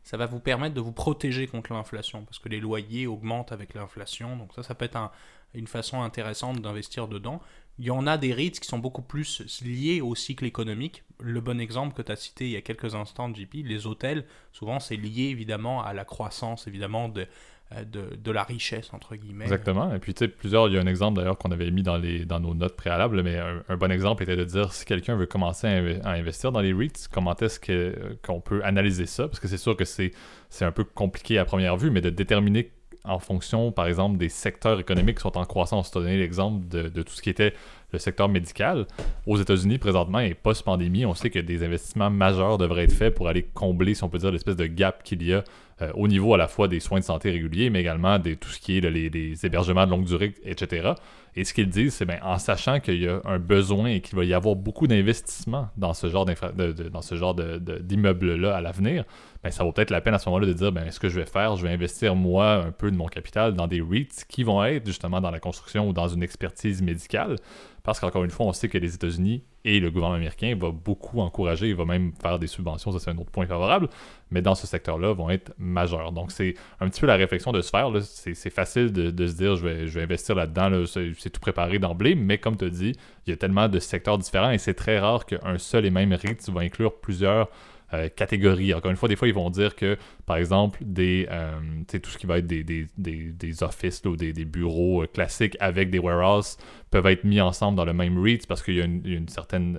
Ça 0.02 0.16
va 0.16 0.26
vous 0.26 0.40
permettre 0.40 0.74
de 0.74 0.80
vous 0.80 0.92
protéger 0.92 1.46
contre 1.46 1.72
l'inflation, 1.72 2.24
parce 2.24 2.38
que 2.38 2.48
les 2.48 2.60
loyers 2.60 3.06
augmentent 3.06 3.52
avec 3.52 3.74
l'inflation, 3.74 4.36
donc 4.36 4.54
ça, 4.54 4.62
ça 4.62 4.74
peut 4.74 4.84
être 4.84 5.10
une 5.54 5.66
façon 5.66 6.02
intéressante 6.02 6.60
d'investir 6.60 7.08
dedans. 7.08 7.42
Il 7.78 7.86
y 7.86 7.90
en 7.90 8.06
a 8.06 8.18
des 8.18 8.32
REITs 8.32 8.58
qui 8.58 8.66
sont 8.66 8.78
beaucoup 8.78 9.02
plus 9.02 9.62
liés 9.62 10.00
au 10.00 10.14
cycle 10.14 10.44
économique. 10.44 11.04
Le 11.20 11.40
bon 11.40 11.60
exemple 11.60 11.94
que 11.94 12.02
tu 12.02 12.10
as 12.10 12.16
cité 12.16 12.46
il 12.46 12.50
y 12.52 12.56
a 12.56 12.60
quelques 12.60 12.94
instants, 12.94 13.32
JP, 13.32 13.54
les 13.64 13.86
hôtels, 13.86 14.24
souvent 14.52 14.80
c'est 14.80 14.96
lié 14.96 15.24
évidemment 15.24 15.82
à 15.82 15.92
la 15.92 16.04
croissance, 16.04 16.66
évidemment, 16.66 17.08
de, 17.08 17.26
euh, 17.76 17.84
de, 17.84 18.30
la 18.30 18.44
richesse, 18.44 18.88
entre 18.94 19.14
guillemets. 19.14 19.44
Exactement. 19.44 19.94
Et 19.94 19.98
puis, 19.98 20.14
tu 20.14 20.24
sais, 20.24 20.28
plusieurs, 20.28 20.68
il 20.68 20.74
y 20.74 20.78
a 20.78 20.80
un 20.80 20.86
exemple 20.86 21.18
d'ailleurs 21.18 21.36
qu'on 21.36 21.50
avait 21.50 21.70
mis 21.70 21.82
dans, 21.82 21.98
les, 21.98 22.24
dans 22.24 22.40
nos 22.40 22.54
notes 22.54 22.76
préalables, 22.76 23.22
mais 23.22 23.38
un, 23.38 23.76
bon 23.76 23.92
exemple 23.92 24.22
était 24.22 24.36
de 24.36 24.44
dire 24.44 24.72
si 24.72 24.86
quelqu'un 24.86 25.16
veut 25.16 25.26
commencer 25.26 25.66
à, 26.02 26.10
investir 26.12 26.50
dans 26.50 26.60
les 26.60 26.72
REITs, 26.72 27.08
comment 27.12 27.36
est-ce 27.36 27.60
qu'on 28.24 28.40
peut 28.40 28.64
analyser 28.64 29.04
ça? 29.04 29.28
Parce 29.28 29.38
que 29.38 29.48
c'est 29.48 29.58
sûr 29.58 29.76
que 29.76 29.84
c'est 29.84 30.12
un 30.62 30.72
peu 30.72 30.84
compliqué 30.84 31.38
à 31.38 31.44
première 31.44 31.76
vue, 31.76 31.90
mais 31.90 32.00
de 32.00 32.08
déterminer 32.08 32.72
en 33.04 33.18
fonction, 33.18 33.70
par 33.70 33.86
exemple, 33.86 34.16
des 34.18 34.28
secteurs 34.28 34.80
économiques 34.80 35.16
qui 35.16 35.22
sont 35.22 35.36
en 35.36 35.44
croissance. 35.44 35.90
Tu 35.90 35.98
as 35.98 36.00
donné 36.00 36.16
l'exemple 36.16 36.66
de, 36.68 36.88
de, 36.88 37.02
tout 37.02 37.12
ce 37.12 37.22
qui 37.22 37.30
était 37.30 37.54
le 37.92 37.98
secteur 37.98 38.28
médical. 38.28 38.86
Aux 39.26 39.36
États-Unis, 39.36 39.78
présentement, 39.78 40.20
et 40.20 40.34
post-pandémie, 40.34 41.06
on 41.06 41.14
sait 41.14 41.30
que 41.30 41.38
des 41.38 41.62
investissements 41.62 42.10
majeurs 42.10 42.58
devraient 42.58 42.84
être 42.84 42.92
faits 42.92 43.14
pour 43.14 43.28
aller 43.28 43.42
combler, 43.42 43.94
si 43.94 44.04
on 44.04 44.08
peut 44.08 44.18
dire, 44.18 44.30
l'espèce 44.30 44.56
de 44.56 44.66
gap 44.66 45.02
qu'il 45.02 45.22
y 45.22 45.32
a 45.32 45.44
euh, 45.80 45.92
au 45.94 46.08
niveau 46.08 46.34
à 46.34 46.36
la 46.36 46.48
fois 46.48 46.68
des 46.68 46.80
soins 46.80 46.98
de 46.98 47.04
santé 47.04 47.30
réguliers, 47.30 47.70
mais 47.70 47.80
également 47.80 48.18
de 48.18 48.34
tout 48.34 48.48
ce 48.48 48.58
qui 48.58 48.76
est 48.76 48.80
les, 48.80 49.10
des 49.10 49.46
hébergements 49.46 49.86
de 49.86 49.90
longue 49.90 50.04
durée, 50.04 50.34
etc. 50.44 50.92
Et 51.36 51.44
ce 51.44 51.54
qu'ils 51.54 51.68
disent, 51.68 51.94
c'est 51.94 52.04
bien 52.04 52.18
en 52.22 52.38
sachant 52.38 52.80
qu'il 52.80 53.00
y 53.00 53.06
a 53.06 53.20
un 53.24 53.38
besoin 53.38 53.86
et 53.86 54.00
qu'il 54.00 54.16
va 54.16 54.24
y 54.24 54.34
avoir 54.34 54.56
beaucoup 54.56 54.88
d'investissements 54.88 55.68
dans 55.76 55.94
ce 55.94 56.08
genre 56.08 56.26
d'immeubles-là 56.26 58.56
à 58.56 58.60
l'avenir, 58.60 59.04
ben, 59.44 59.52
ça 59.52 59.62
vaut 59.62 59.70
peut-être 59.70 59.90
la 59.90 60.00
peine 60.00 60.14
à 60.14 60.18
ce 60.18 60.28
moment-là 60.28 60.48
de 60.48 60.52
dire 60.52 60.72
ben, 60.72 60.90
ce 60.90 60.98
que 60.98 61.08
je 61.08 61.20
vais 61.20 61.26
faire, 61.26 61.54
je 61.54 61.62
vais 61.62 61.72
investir 61.72 62.16
moi 62.16 62.54
un 62.54 62.72
peu 62.72 62.90
de 62.90 62.96
mon 62.96 63.06
capital 63.06 63.54
dans 63.54 63.68
des 63.68 63.80
REITs 63.80 64.24
qui 64.28 64.42
vont 64.42 64.64
être 64.64 64.84
justement 64.84 65.20
dans 65.20 65.30
la 65.30 65.38
construction 65.38 65.88
ou 65.88 65.92
dans 65.92 66.08
une 66.08 66.24
expertise 66.24 66.82
médicale. 66.82 67.36
Parce 67.84 68.00
qu'encore 68.00 68.24
une 68.24 68.30
fois, 68.30 68.46
on 68.46 68.52
sait 68.52 68.68
que 68.68 68.78
les 68.78 68.96
États-Unis 68.96 69.44
et 69.64 69.80
le 69.80 69.90
gouvernement 69.90 70.16
américain 70.16 70.56
va 70.58 70.70
beaucoup 70.70 71.20
encourager, 71.20 71.68
il 71.68 71.74
va 71.74 71.84
même 71.84 72.12
faire 72.20 72.38
des 72.38 72.46
subventions, 72.46 72.92
ça 72.92 72.98
c'est 72.98 73.10
un 73.10 73.18
autre 73.18 73.30
point 73.30 73.46
favorable, 73.46 73.88
mais 74.30 74.40
dans 74.40 74.54
ce 74.54 74.66
secteur-là 74.66 75.12
vont 75.12 75.30
être 75.30 75.52
majeurs. 75.58 76.12
Donc 76.12 76.32
c'est 76.32 76.54
un 76.80 76.88
petit 76.88 77.00
peu 77.00 77.06
la 77.06 77.16
réflexion 77.16 77.52
de 77.52 77.60
se 77.60 77.70
faire. 77.70 77.90
C'est 78.02 78.50
facile 78.50 78.92
de, 78.92 79.26
se 79.26 79.34
dire 79.34 79.56
je 79.56 79.66
vais, 79.66 79.86
je 79.86 79.98
vais 79.98 80.04
investir 80.04 80.34
là-dedans, 80.34 80.84
c'est 80.86 81.30
tout 81.30 81.40
préparé 81.40 81.78
d'emblée, 81.78 82.14
mais 82.14 82.38
comme 82.38 82.56
tu 82.56 82.64
as 82.66 82.70
dit, 82.70 82.92
il 83.26 83.30
y 83.30 83.32
a 83.32 83.36
tellement 83.36 83.68
de 83.68 83.78
secteurs 83.78 84.18
différents 84.18 84.50
et 84.50 84.58
c'est 84.58 84.74
très 84.74 84.98
rare 84.98 85.26
qu'un 85.26 85.58
seul 85.58 85.84
et 85.86 85.90
même 85.90 86.12
REIT 86.12 86.50
va 86.50 86.60
inclure 86.60 86.94
plusieurs 87.00 87.48
euh, 87.94 88.10
catégories. 88.10 88.74
Encore 88.74 88.90
une 88.90 88.98
fois, 88.98 89.08
des 89.08 89.16
fois, 89.16 89.28
ils 89.28 89.34
vont 89.34 89.48
dire 89.48 89.74
que, 89.74 89.96
par 90.26 90.36
exemple, 90.36 90.78
des, 90.84 91.26
euh, 91.30 91.58
tout 91.86 92.10
ce 92.10 92.18
qui 92.18 92.26
va 92.26 92.36
être 92.36 92.46
des, 92.46 92.62
des, 92.62 92.86
des, 92.98 93.32
des 93.32 93.62
offices 93.62 94.02
ou 94.04 94.14
des, 94.14 94.32
bureaux 94.44 95.04
euh, 95.04 95.06
classiques 95.06 95.56
avec 95.58 95.88
des 95.88 95.98
warehouses 95.98 96.58
peuvent 96.90 97.06
être 97.06 97.24
mis 97.24 97.40
ensemble 97.40 97.78
dans 97.78 97.86
le 97.86 97.94
même 97.94 98.22
REIT 98.22 98.46
parce 98.46 98.62
qu'il 98.62 98.76
y 98.76 98.82
a 98.82 98.84
une, 98.84 99.28
certaine 99.28 99.78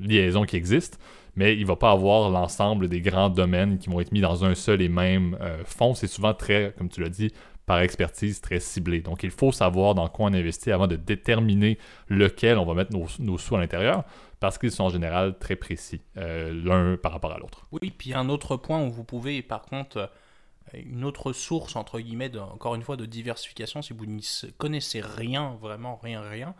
liaison 0.00 0.44
qui 0.44 0.56
existe. 0.56 1.00
Mais 1.34 1.54
il 1.54 1.62
ne 1.62 1.66
va 1.66 1.74
pas 1.74 1.90
avoir 1.90 2.30
l'ensemble 2.30 2.88
des 2.88 3.00
grands 3.00 3.30
domaines 3.30 3.78
qui 3.78 3.90
vont 3.90 4.00
être 4.00 4.12
mis 4.12 4.20
dans 4.20 4.44
un 4.44 4.54
seul 4.54 4.80
et 4.80 4.88
même 4.88 5.36
fonds. 5.64 5.94
C'est 5.94 6.06
souvent 6.06 6.34
très, 6.34 6.72
comme 6.78 6.88
tu 6.88 7.00
l'as 7.00 7.08
dit, 7.08 7.32
par 7.66 7.80
expertise 7.80 8.40
très 8.40 8.60
ciblé. 8.60 9.00
Donc, 9.00 9.24
il 9.24 9.30
faut 9.30 9.50
savoir 9.50 9.96
dans 9.96 10.08
quoi 10.08 10.26
on 10.26 10.34
investit 10.34 10.70
avant 10.70 10.86
de 10.86 10.96
déterminer 10.96 11.78
lequel 12.08 12.58
on 12.58 12.64
va 12.64 12.74
mettre 12.74 12.92
nos, 12.92 13.06
nos 13.18 13.38
sous 13.38 13.56
à 13.56 13.60
l'intérieur 13.60 14.04
parce 14.44 14.58
qu'ils 14.58 14.72
sont 14.72 14.84
en 14.84 14.90
général 14.90 15.38
très 15.38 15.56
précis, 15.56 16.02
euh, 16.18 16.52
l'un 16.52 16.98
par 16.98 17.12
rapport 17.12 17.32
à 17.32 17.38
l'autre. 17.38 17.66
Oui, 17.72 17.90
puis 17.96 18.12
un 18.12 18.28
autre 18.28 18.58
point 18.58 18.84
où 18.84 18.90
vous 18.90 19.02
pouvez, 19.02 19.40
par 19.40 19.62
contre, 19.62 19.96
euh, 19.96 20.80
une 20.84 21.02
autre 21.02 21.32
source, 21.32 21.76
entre 21.76 21.98
guillemets, 21.98 22.36
encore 22.36 22.74
une 22.74 22.82
fois, 22.82 22.98
de 22.98 23.06
diversification, 23.06 23.80
si 23.80 23.94
vous 23.94 24.04
ne 24.04 24.20
connaissez 24.58 25.00
rien, 25.00 25.56
vraiment 25.62 25.96
rien, 25.96 26.20
rien, 26.20 26.54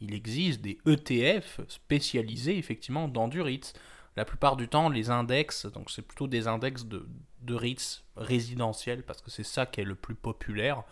il 0.00 0.14
existe 0.14 0.62
des 0.62 0.78
ETF 0.86 1.60
spécialisés, 1.68 2.56
effectivement, 2.56 3.06
dans 3.06 3.28
du 3.28 3.42
REITs. 3.42 3.74
La 4.16 4.24
plupart 4.24 4.56
du 4.56 4.66
temps, 4.66 4.88
les 4.88 5.10
index, 5.10 5.66
donc 5.66 5.90
c'est 5.90 6.00
plutôt 6.00 6.28
des 6.28 6.48
index 6.48 6.86
de, 6.86 7.06
de 7.42 7.54
REITs 7.54 8.02
résidentiels, 8.16 9.02
parce 9.02 9.20
que 9.20 9.30
c'est 9.30 9.44
ça 9.44 9.66
qui 9.66 9.82
est 9.82 9.84
le 9.84 9.94
plus 9.94 10.14
populaire. 10.14 10.84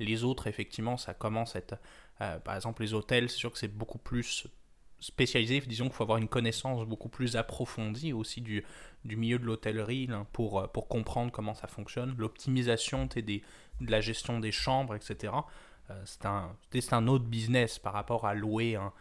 Les 0.00 0.24
autres, 0.24 0.48
effectivement, 0.48 0.96
ça 0.96 1.14
commence 1.14 1.54
à 1.54 1.60
être... 1.60 1.76
Euh, 2.20 2.40
par 2.40 2.56
exemple, 2.56 2.82
les 2.82 2.92
hôtels, 2.92 3.30
c'est 3.30 3.36
sûr 3.36 3.52
que 3.52 3.58
c'est 3.58 3.68
beaucoup 3.68 3.98
plus 3.98 4.48
spécialisé, 5.02 5.60
disons 5.60 5.86
qu'il 5.86 5.94
faut 5.94 6.04
avoir 6.04 6.18
une 6.18 6.28
connaissance 6.28 6.86
beaucoup 6.86 7.08
plus 7.08 7.36
approfondie 7.36 8.12
aussi 8.12 8.40
du, 8.40 8.64
du 9.04 9.16
milieu 9.16 9.38
de 9.38 9.44
l'hôtellerie 9.44 10.08
pour, 10.32 10.60
euh, 10.60 10.66
pour 10.68 10.86
comprendre 10.86 11.32
comment 11.32 11.54
ça 11.54 11.66
fonctionne, 11.66 12.14
l'optimisation 12.16 13.06
des, 13.06 13.42
de 13.80 13.90
la 13.90 14.00
gestion 14.00 14.38
des 14.38 14.52
chambres, 14.52 14.94
etc. 14.94 15.34
Euh, 15.90 16.00
c'est 16.04 16.24
un, 16.24 16.54
un 16.92 17.08
autre 17.08 17.24
business 17.24 17.80
par 17.80 17.92
rapport 17.92 18.26
à 18.26 18.34
louer 18.34 18.76
un, 18.76 18.92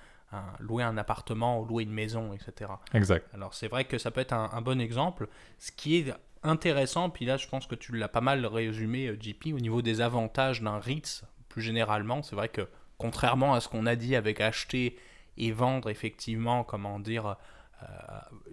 louer 0.60 0.84
un 0.84 0.98
appartement 0.98 1.60
ou 1.62 1.66
louer 1.66 1.84
une 1.84 1.92
maison, 1.92 2.34
etc. 2.34 2.72
Exact. 2.94 3.28
Alors 3.34 3.54
c'est 3.54 3.68
vrai 3.68 3.86
que 3.86 3.98
ça 3.98 4.10
peut 4.10 4.22
être 4.22 4.34
un, 4.34 4.62
bon 4.62 4.82
exemple. 4.82 5.28
Ce 5.60 5.72
qui 5.72 5.98
est 5.98 6.14
intéressant, 6.42 7.12
puis 7.12 7.26
là 7.26 7.38
je 7.38 7.48
pense 7.48 7.68
que 7.68 7.76
tu 7.76 7.96
l'as 7.96 8.08
pas 8.08 8.22
mal 8.22 8.44
résumé, 8.48 9.08
euh, 9.08 9.18
JP, 9.20 9.54
au 9.54 9.60
niveau 9.60 9.84
des 9.84 10.02
avantages 10.02 10.62
d'un 10.64 10.80
REITs, 10.80 11.24
plus 11.48 11.62
généralement, 11.62 12.24
c'est 12.24 12.36
vrai 12.36 12.50
que 12.50 12.68
contrairement 12.98 13.54
à 13.54 13.62
ce 13.62 13.68
qu'on 13.68 13.86
a 13.86 13.96
dit 13.96 14.16
avec 14.16 14.42
acheter 14.42 14.98
et 15.42 15.52
vendre 15.52 15.90
effectivement, 15.90 16.64
comment 16.64 17.00
dire, 17.00 17.36
euh, 17.82 17.86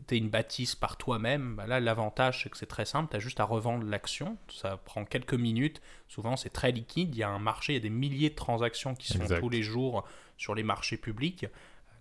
tu 0.09 0.14
es 0.14 0.18
une 0.18 0.31
bâtisse 0.31 0.74
par 0.74 0.96
toi-même, 0.96 1.55
bah 1.55 1.66
là 1.66 1.81
l'avantage 1.81 2.42
c'est 2.42 2.48
que 2.48 2.57
c'est 2.57 2.66
très 2.66 2.87
simple, 2.87 3.11
tu 3.11 3.16
as 3.16 3.20
juste 3.20 3.40
à 3.40 3.44
revendre 3.44 3.85
l'action, 3.85 4.38
ça 4.48 4.79
prend 4.79 5.05
quelques 5.05 5.35
minutes, 5.35 5.83
souvent 6.09 6.37
c'est 6.37 6.48
très 6.51 6.72
liquide, 6.72 7.14
il 7.14 7.18
y 7.18 7.22
a 7.22 7.29
un 7.29 7.38
marché, 7.38 7.74
il 7.74 7.77
y 7.77 7.79
a 7.79 7.83
des 7.83 7.90
milliers 7.90 8.31
de 8.31 8.35
transactions 8.35 8.94
qui 8.94 9.12
se 9.12 9.18
font 9.18 9.38
tous 9.38 9.51
les 9.51 9.62
jours 9.62 10.05
sur 10.38 10.55
les 10.55 10.62
marchés 10.62 10.96
publics 10.96 11.46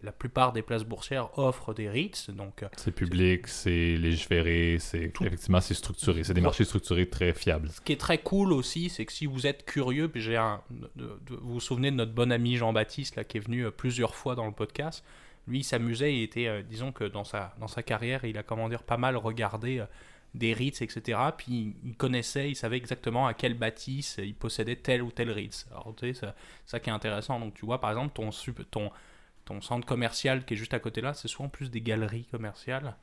la 0.04 0.12
plupart 0.12 0.54
des 0.54 0.62
places 0.62 0.84
boursières 0.84 1.38
offrent 1.38 1.74
des 1.74 1.90
REITs. 1.90 2.32
Donc, 2.32 2.64
euh, 2.64 2.68
c'est 2.78 2.92
public, 2.92 3.48
c'est 3.48 3.96
légiféré, 3.96 4.78
c'est 4.80 5.12
effectivement 5.22 5.62
c'est 5.62 5.74
structuré. 5.74 6.24
C'est 6.24 6.34
des 6.34 6.42
marchés 6.42 6.66
structurés 6.66 7.10
très 7.10 7.34
fiables. 7.34 7.70
Ce 7.70 7.82
qui 7.82 7.94
est 7.94 8.00
très 8.00 8.20
cool 8.20 8.54
aussi, 8.54 8.90
c'est 8.90 9.06
que 9.06 9.14
si 9.14 9.26
vous 9.26 9.48
êtes 9.48 9.66
curieux, 9.66 10.08
puis 10.08 10.22
j'ai 10.22 10.38
un, 10.38 10.62
vous 10.98 11.54
vous 11.54 11.60
souvenez 11.60 11.92
de 11.92 11.96
notre 11.96 12.14
bon 12.14 12.32
ami 12.32 12.58
Jean-Baptiste 12.58 13.16
là 13.16 13.24
qui 13.24 13.38
est 13.38 13.42
venu 13.42 13.66
euh, 13.66 13.72
plusieurs 13.72 14.16
fois 14.16 14.36
dans 14.36 14.46
le 14.46 14.54
podcast. 14.54 15.04
Lui, 15.48 15.60
il 15.60 15.64
s'amusait, 15.64 16.14
il 16.14 16.24
était, 16.24 16.48
euh, 16.48 16.62
disons 16.62 16.92
que 16.92 17.06
dans 17.06 17.24
sa, 17.24 17.56
dans 17.60 17.68
sa 17.68 17.82
carrière, 17.82 18.26
il 18.26 18.38
a 18.38 18.44
comment 18.44 18.70
dire 18.70 18.84
pas 18.84 18.98
mal 18.98 19.18
regardé 19.18 19.84
des 20.36 20.54
REITs, 20.54 20.82
etc. 20.82 21.20
Puis 21.36 21.76
il 21.84 21.96
connaissait, 21.96 22.50
il 22.52 22.56
savait 22.56 22.78
exactement 22.78 23.26
à 23.26 23.34
quelle 23.34 23.56
bâtisse 23.56 24.20
il 24.22 24.36
possédait 24.36 24.76
tel 24.76 25.02
ou 25.02 25.10
tel 25.10 25.32
REITs. 25.32 25.66
Alors 25.72 25.96
tu 25.96 26.08
sais, 26.08 26.20
ça, 26.20 26.36
ça 26.66 26.80
qui 26.80 26.90
est 26.90 26.94
intéressant. 26.94 27.40
Donc 27.40 27.56
tu 27.56 27.66
vois, 27.66 27.82
par 27.82 27.90
exemple, 27.90 28.14
ton, 28.14 28.30
ton, 28.70 28.92
ton 29.48 29.62
centre 29.62 29.88
commercial 29.88 30.46
qui 30.46 30.54
est 30.54 30.58
juste 30.58 30.74
à 30.74 30.80
côté 30.80 31.02
là, 31.02 31.14
c'est 31.14 31.28
souvent 31.28 31.50
plus 31.50 31.72
des 31.72 31.82
galeries 31.82 32.26
commerciales. 32.26 32.96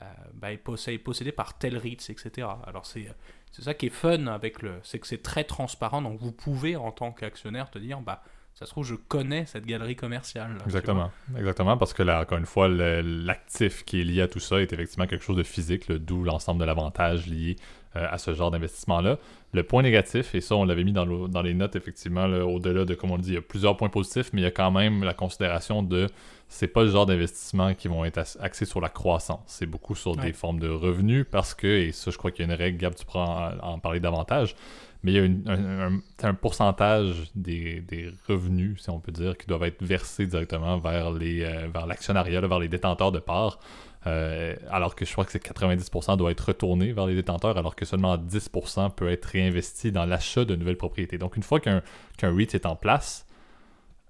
Euh, 0.00 0.04
bah, 0.32 0.48
possédé, 0.62 1.32
par 1.32 1.58
tel 1.58 1.76
Ritz, 1.76 2.08
etc. 2.10 2.46
Alors 2.64 2.86
c'est 2.86 3.12
ça 3.50 3.74
qui 3.74 3.86
est 3.86 3.90
fun 3.90 4.28
avec 4.28 4.62
le, 4.62 4.74
c'est 4.84 5.00
que 5.00 5.08
c'est 5.08 5.22
très 5.22 5.42
transparent, 5.42 6.00
donc 6.02 6.20
vous 6.20 6.30
pouvez 6.30 6.76
en 6.76 6.92
tant 6.92 7.10
qu'actionnaire 7.10 7.68
te 7.68 7.80
dire, 7.80 8.00
bah 8.00 8.22
ça 8.54 8.64
se 8.64 8.70
trouve 8.70 8.84
je 8.84 8.94
connais 8.94 9.46
cette 9.46 9.66
galerie 9.66 9.96
commerciale. 9.96 10.56
exactement, 10.64 11.10
exactement, 11.36 11.76
parce 11.76 11.94
que 11.94 12.04
là 12.04 12.20
encore 12.20 12.38
une 12.38 12.46
fois 12.46 12.68
l'actif 12.68 13.84
qui 13.84 14.00
est 14.00 14.04
lié 14.04 14.22
à 14.22 14.28
tout 14.28 14.38
ça 14.38 14.60
est 14.60 14.72
effectivement 14.72 15.08
quelque 15.08 15.24
chose 15.24 15.36
de 15.36 15.42
physique, 15.42 15.90
d'où 15.90 16.22
l'ensemble 16.22 16.60
de 16.60 16.64
l'avantage 16.64 17.26
lié 17.26 17.56
euh, 17.98 18.06
à 18.10 18.18
ce 18.18 18.34
genre 18.34 18.50
d'investissement-là. 18.50 19.18
Le 19.52 19.62
point 19.62 19.82
négatif, 19.82 20.34
et 20.34 20.40
ça 20.40 20.56
on 20.56 20.64
l'avait 20.64 20.84
mis 20.84 20.92
dans, 20.92 21.06
dans, 21.06 21.42
les 21.42 21.54
notes 21.54 21.76
effectivement, 21.76 22.26
au-delà 22.26 22.84
de, 22.84 22.94
comme 22.94 23.10
on 23.10 23.18
dit, 23.18 23.30
il 23.30 23.34
y 23.34 23.38
a 23.38 23.42
plusieurs 23.42 23.76
points 23.76 23.88
positifs, 23.88 24.30
mais 24.32 24.42
il 24.42 24.44
y 24.44 24.48
a 24.48 24.50
quand 24.50 24.70
même 24.70 25.04
la 25.04 25.14
considération 25.14 25.82
de 25.82 26.06
c'est 26.48 26.68
pas 26.68 26.82
le 26.82 26.90
genre 26.90 27.04
d'investissement 27.06 27.74
qui 27.74 27.88
vont 27.88 28.04
être 28.04 28.20
axés 28.40 28.64
sur 28.64 28.80
la 28.80 28.88
croissance. 28.88 29.40
C'est 29.46 29.66
beaucoup 29.66 29.94
sur 29.94 30.16
des 30.16 30.32
formes 30.32 30.58
de 30.58 30.68
revenus 30.68 31.26
parce 31.30 31.54
que, 31.54 31.66
et 31.66 31.92
ça 31.92 32.10
je 32.10 32.16
crois 32.16 32.30
qu'il 32.30 32.46
y 32.46 32.48
a 32.48 32.52
une 32.52 32.58
règle, 32.58 32.78
Gab, 32.78 32.94
tu 32.94 33.04
pourras 33.04 33.54
en, 33.62 33.78
parler 33.78 34.00
davantage, 34.00 34.54
mais 35.02 35.12
il 35.12 35.16
y 35.16 35.48
a 35.48 35.52
un, 35.52 36.00
un- 36.22 36.34
pourcentage 36.34 37.30
des, 37.34 37.80
des 37.80 38.10
revenus, 38.28 38.82
si 38.82 38.90
on 38.90 38.98
peut 39.00 39.12
dire, 39.12 39.36
qui 39.36 39.46
doivent 39.46 39.64
être 39.64 39.82
versés 39.82 40.26
directement 40.26 40.78
vers 40.78 41.12
les 41.12 41.42
euh, 41.42 41.68
l'actionnariat, 41.86 42.40
vers 42.40 42.58
les 42.58 42.68
détenteurs 42.68 43.12
de 43.12 43.18
parts. 43.20 43.60
Euh, 44.06 44.54
alors 44.70 44.94
que 44.94 45.04
je 45.04 45.12
crois 45.12 45.24
que 45.24 45.32
c'est 45.32 45.44
90% 45.44 46.16
doit 46.16 46.30
être 46.30 46.40
retourné 46.46 46.92
vers 46.92 47.06
les 47.06 47.14
détenteurs, 47.14 47.58
alors 47.58 47.74
que 47.76 47.84
seulement 47.84 48.16
10% 48.16 48.94
peut 48.94 49.08
être 49.10 49.24
réinvesti 49.26 49.92
dans 49.92 50.04
l'achat 50.04 50.44
de 50.44 50.54
nouvelles 50.56 50.76
propriétés. 50.76 51.18
Donc 51.18 51.36
une 51.36 51.42
fois 51.42 51.60
qu'un 51.60 51.82
REIT 52.22 52.54
est 52.54 52.66
en 52.66 52.76
place, 52.76 53.26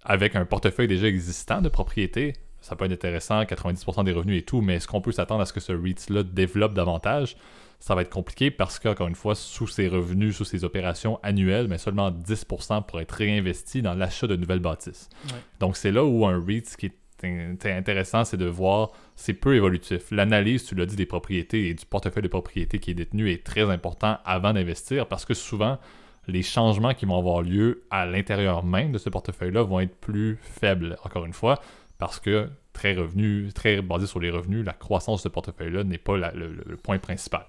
avec 0.04 0.36
un 0.36 0.44
portefeuille 0.44 0.88
déjà 0.88 1.06
existant 1.06 1.60
de 1.60 1.68
propriétés, 1.68 2.34
ça 2.60 2.76
peut 2.76 2.84
être 2.84 2.92
intéressant, 2.92 3.42
90% 3.42 4.04
des 4.04 4.12
revenus 4.12 4.40
et 4.40 4.44
tout, 4.44 4.60
mais 4.60 4.74
est-ce 4.76 4.88
qu'on 4.88 5.00
peut 5.00 5.12
s'attendre 5.12 5.40
à 5.42 5.46
ce 5.46 5.52
que 5.52 5.60
ce 5.60 5.72
REIT-là 5.72 6.22
développe 6.22 6.74
davantage? 6.74 7.36
Ça 7.80 7.94
va 7.94 8.02
être 8.02 8.10
compliqué 8.10 8.50
parce 8.50 8.78
qu'encore 8.78 9.06
une 9.06 9.14
fois, 9.14 9.34
sous 9.34 9.68
ses 9.68 9.86
revenus, 9.88 10.36
sous 10.36 10.44
ses 10.44 10.64
opérations 10.64 11.20
annuelles, 11.22 11.68
mais 11.68 11.78
seulement 11.78 12.10
10% 12.10 12.84
pourrait 12.84 13.04
être 13.04 13.12
réinvesti 13.12 13.82
dans 13.82 13.94
l'achat 13.94 14.26
de 14.26 14.36
nouvelles 14.36 14.58
bâtisses. 14.58 15.08
Ouais. 15.26 15.38
Donc 15.60 15.76
c'est 15.76 15.92
là 15.92 16.04
où 16.04 16.26
un 16.26 16.44
REIT, 16.44 16.64
ce 16.66 16.76
qui 16.76 16.86
est 16.86 17.72
intéressant, 17.72 18.24
c'est 18.24 18.36
de 18.36 18.46
voir, 18.46 18.90
c'est 19.14 19.32
peu 19.32 19.54
évolutif. 19.54 20.10
L'analyse, 20.10 20.64
tu 20.64 20.74
l'as 20.74 20.86
dit, 20.86 20.96
des 20.96 21.06
propriétés 21.06 21.68
et 21.68 21.74
du 21.74 21.86
portefeuille 21.86 22.22
de 22.22 22.28
propriétés 22.28 22.78
qui 22.80 22.90
est 22.90 22.94
détenu 22.94 23.30
est 23.30 23.44
très 23.44 23.70
important 23.70 24.18
avant 24.24 24.52
d'investir 24.52 25.06
parce 25.06 25.24
que 25.24 25.34
souvent, 25.34 25.78
les 26.26 26.42
changements 26.42 26.94
qui 26.94 27.06
vont 27.06 27.18
avoir 27.18 27.42
lieu 27.42 27.84
à 27.90 28.06
l'intérieur 28.06 28.64
même 28.64 28.92
de 28.92 28.98
ce 28.98 29.08
portefeuille-là 29.08 29.62
vont 29.62 29.80
être 29.80 29.96
plus 29.96 30.38
faibles, 30.42 30.96
encore 31.04 31.24
une 31.24 31.32
fois, 31.32 31.60
parce 31.98 32.20
que 32.20 32.48
très 32.72 32.94
revenu, 32.94 33.50
très 33.52 33.82
basé 33.82 34.06
sur 34.06 34.20
les 34.20 34.30
revenus, 34.30 34.64
la 34.64 34.72
croissance 34.72 35.20
de 35.20 35.22
ce 35.24 35.28
portefeuille-là 35.28 35.82
n'est 35.82 35.98
pas 35.98 36.16
la- 36.16 36.30
le, 36.32 36.76
point 36.76 36.98
principal. 36.98 37.44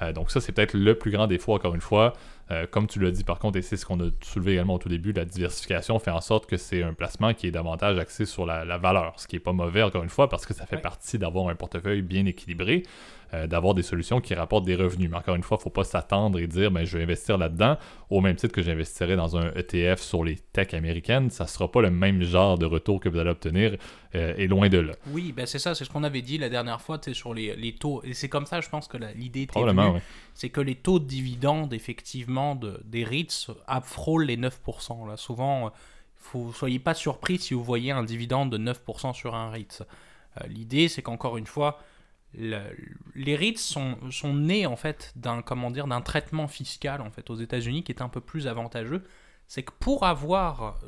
Euh, 0.00 0.12
donc 0.14 0.30
ça, 0.30 0.40
c'est 0.40 0.52
peut-être 0.52 0.72
le 0.72 0.94
plus 0.96 1.10
grand 1.10 1.26
défaut, 1.26 1.54
encore 1.54 1.74
une 1.74 1.82
fois. 1.82 2.14
Euh, 2.50 2.66
comme 2.66 2.86
tu 2.86 2.98
l'as 2.98 3.10
dit, 3.10 3.22
par 3.22 3.38
contre, 3.38 3.58
et 3.58 3.62
c'est 3.62 3.76
ce 3.76 3.84
qu'on 3.84 4.00
a 4.00 4.08
soulevé 4.22 4.52
également 4.52 4.74
au 4.74 4.78
tout 4.78 4.88
début, 4.88 5.12
la 5.12 5.26
diversification 5.26 5.98
fait 5.98 6.10
en 6.10 6.22
sorte 6.22 6.46
que 6.46 6.56
c'est 6.56 6.82
un 6.82 6.94
placement 6.94 7.34
qui 7.34 7.46
est 7.46 7.50
davantage 7.50 7.98
axé 7.98 8.24
sur 8.24 8.46
la, 8.46 8.64
la 8.64 8.78
valeur, 8.78 9.12
ce 9.20 9.26
qui 9.28 9.36
n'est 9.36 9.40
pas 9.40 9.52
mauvais, 9.52 9.82
encore 9.82 10.02
une 10.02 10.08
fois, 10.08 10.30
parce 10.30 10.46
que 10.46 10.54
ça 10.54 10.64
fait 10.64 10.76
Ouais. 10.76 10.82
partie 10.82 11.18
d'avoir 11.18 11.48
un 11.48 11.54
portefeuille 11.54 12.00
bien 12.02 12.24
équilibré, 12.24 12.84
euh, 13.32 13.46
d'avoir 13.46 13.74
des 13.74 13.82
solutions 13.82 14.20
qui 14.20 14.34
rapportent 14.34 14.64
des 14.64 14.74
revenus. 14.74 15.08
Mais 15.10 15.16
encore 15.16 15.36
une 15.36 15.42
fois, 15.42 15.56
il 15.56 15.60
ne 15.60 15.62
faut 15.62 15.70
pas 15.70 15.84
s'attendre 15.84 16.38
et 16.38 16.46
dire, 16.46 16.70
ben, 16.70 16.84
je 16.84 16.96
vais 16.96 17.04
investir 17.04 17.38
là-dedans, 17.38 17.76
au 18.10 18.20
même 18.20 18.34
titre 18.34 18.52
que 18.52 18.62
j'investirais 18.62 19.14
dans 19.14 19.36
un 19.36 19.52
ETF 19.54 20.00
sur 20.00 20.24
les 20.24 20.36
techs 20.52 20.74
américaines, 20.74 21.30
ça 21.30 21.44
ne 21.44 21.48
sera 21.48 21.70
pas 21.70 21.80
le 21.80 21.90
même 21.90 22.22
genre 22.22 22.58
de 22.58 22.66
retour 22.66 22.98
que 22.98 23.08
vous 23.08 23.18
allez 23.18 23.30
obtenir, 23.30 23.76
euh, 24.16 24.34
et 24.36 24.48
loin 24.48 24.68
de 24.68 24.78
là. 24.78 24.94
Oui, 25.12 25.32
ben 25.32 25.46
c'est 25.46 25.60
ça, 25.60 25.74
c'est 25.74 25.84
ce 25.84 25.90
qu'on 25.90 26.02
avait 26.02 26.22
dit 26.22 26.38
la 26.38 26.48
dernière 26.48 26.80
fois, 26.80 26.98
sur 27.12 27.32
les, 27.32 27.54
les 27.54 27.74
taux. 27.74 28.02
Et 28.04 28.14
c'est 28.14 28.28
comme 28.28 28.46
ça, 28.46 28.60
je 28.60 28.68
pense 28.68 28.88
que 28.88 28.96
l'idée 29.14 29.42
était 29.42 29.60
oui. 29.60 30.00
c'est 30.34 30.48
que 30.48 30.60
les 30.60 30.74
taux 30.74 30.98
de 30.98 31.04
dividendes, 31.04 31.72
effectivement, 31.72 32.56
de, 32.56 32.80
des 32.84 33.04
REITs 33.04 33.46
frôlent 33.82 34.24
les 34.24 34.36
9%. 34.36 35.08
Là. 35.08 35.16
Souvent, 35.16 35.66
euh, 35.66 35.70
faut, 36.16 36.52
soyez 36.52 36.78
pas 36.78 36.94
surpris 36.94 37.38
si 37.38 37.54
vous 37.54 37.62
voyez 37.62 37.92
un 37.92 38.02
dividende 38.02 38.50
de 38.50 38.58
9% 38.58 39.14
sur 39.14 39.34
un 39.34 39.50
REIT. 39.50 39.82
Euh, 40.40 40.46
L'idée, 40.48 40.88
c'est 40.88 41.02
qu'encore 41.02 41.36
une 41.38 41.46
fois, 41.46 41.78
le- 42.34 42.76
les 43.14 43.34
REITs 43.36 43.58
sont, 43.58 43.96
sont 44.10 44.34
nés 44.34 44.66
en 44.66 44.76
fait 44.76 45.12
d'un 45.16 45.42
comment 45.42 45.70
dire 45.70 45.86
d'un 45.86 46.00
traitement 46.00 46.46
fiscal 46.48 47.00
en 47.00 47.10
fait 47.10 47.28
aux 47.30 47.34
États-Unis 47.36 47.82
qui 47.84 47.92
est 47.92 48.02
un 48.02 48.08
peu 48.08 48.20
plus 48.20 48.46
avantageux. 48.46 49.04
C'est 49.46 49.62
que 49.64 49.72
pour 49.80 50.04
avoir 50.06 50.78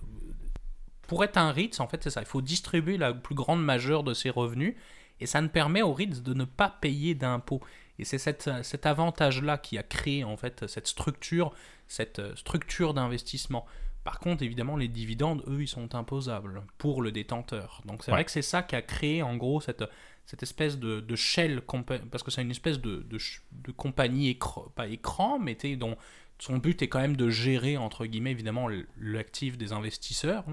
pour 1.09 1.25
être 1.25 1.37
un 1.37 1.51
REIT, 1.53 1.73
en 1.81 1.89
fait, 1.89 2.03
c'est 2.05 2.11
ça. 2.11 2.21
Il 2.23 2.27
faut 2.27 2.41
distribuer 2.41 2.97
la 2.97 3.13
plus 3.13 3.35
grande 3.35 3.63
majeure 3.63 4.03
de 4.03 4.15
ses 4.15 4.31
revenus 4.31 4.77
et 5.21 5.27
ça 5.27 5.43
ne 5.43 5.49
permet 5.49 5.83
aux 5.83 5.93
REITs 5.93 6.23
de 6.23 6.33
ne 6.33 6.45
pas 6.45 6.71
payer 6.81 7.15
d'impôts. 7.15 7.61
Et 7.99 8.05
c'est 8.05 8.19
cette- 8.19 8.49
cet 8.63 8.87
avantage-là 8.87 9.59
qui 9.59 9.77
a 9.79 9.83
créé 9.83 10.25
en 10.25 10.37
fait 10.37 10.67
cette 10.69 10.87
structure, 10.87 11.53
cette 11.87 12.19
euh, 12.21 12.35
structure 12.37 12.95
d'investissement. 12.95 13.67
Par 14.05 14.19
contre, 14.21 14.43
évidemment, 14.43 14.77
les 14.77 14.89
dividendes, 14.89 15.45
eux, 15.47 15.63
ils 15.63 15.69
sont 15.69 15.95
imposables 15.95 16.63
pour 16.79 17.03
le 17.03 17.13
détenteur. 17.13 17.83
Donc 17.85 18.03
c'est 18.05 18.11
Ouais. 18.11 18.17
vrai 18.17 18.25
que 18.25 18.31
c'est 18.31 18.41
ça 18.43 18.63
qui 18.63 18.75
a 18.75 18.83
créé 18.83 19.23
en 19.23 19.37
gros 19.37 19.61
cette, 19.61 19.85
cette 20.27 20.43
espèce 20.43 20.79
de, 20.79 21.01
de 21.01 21.17
shell, 21.17 21.63
parce 22.11 22.23
que 22.23 22.31
c'est 22.31 22.43
une 22.43 22.51
espèce 22.51 22.81
de, 22.81 23.07
de, 23.09 23.73
compagnie 23.73 24.39
pas 24.75 24.87
écran, 24.87 25.39
mais 25.39 25.57
dont 25.77 25.97
son 26.39 26.59
but 26.59 26.81
est 26.83 26.89
quand 26.89 27.01
même 27.01 27.17
de 27.17 27.29
gérer, 27.29 27.77
entre 27.77 28.07
guillemets, 28.07 28.31
évidemment, 28.31 28.69
l'actif 28.99 29.59
des 29.59 29.73
investisseurs. 29.73 30.45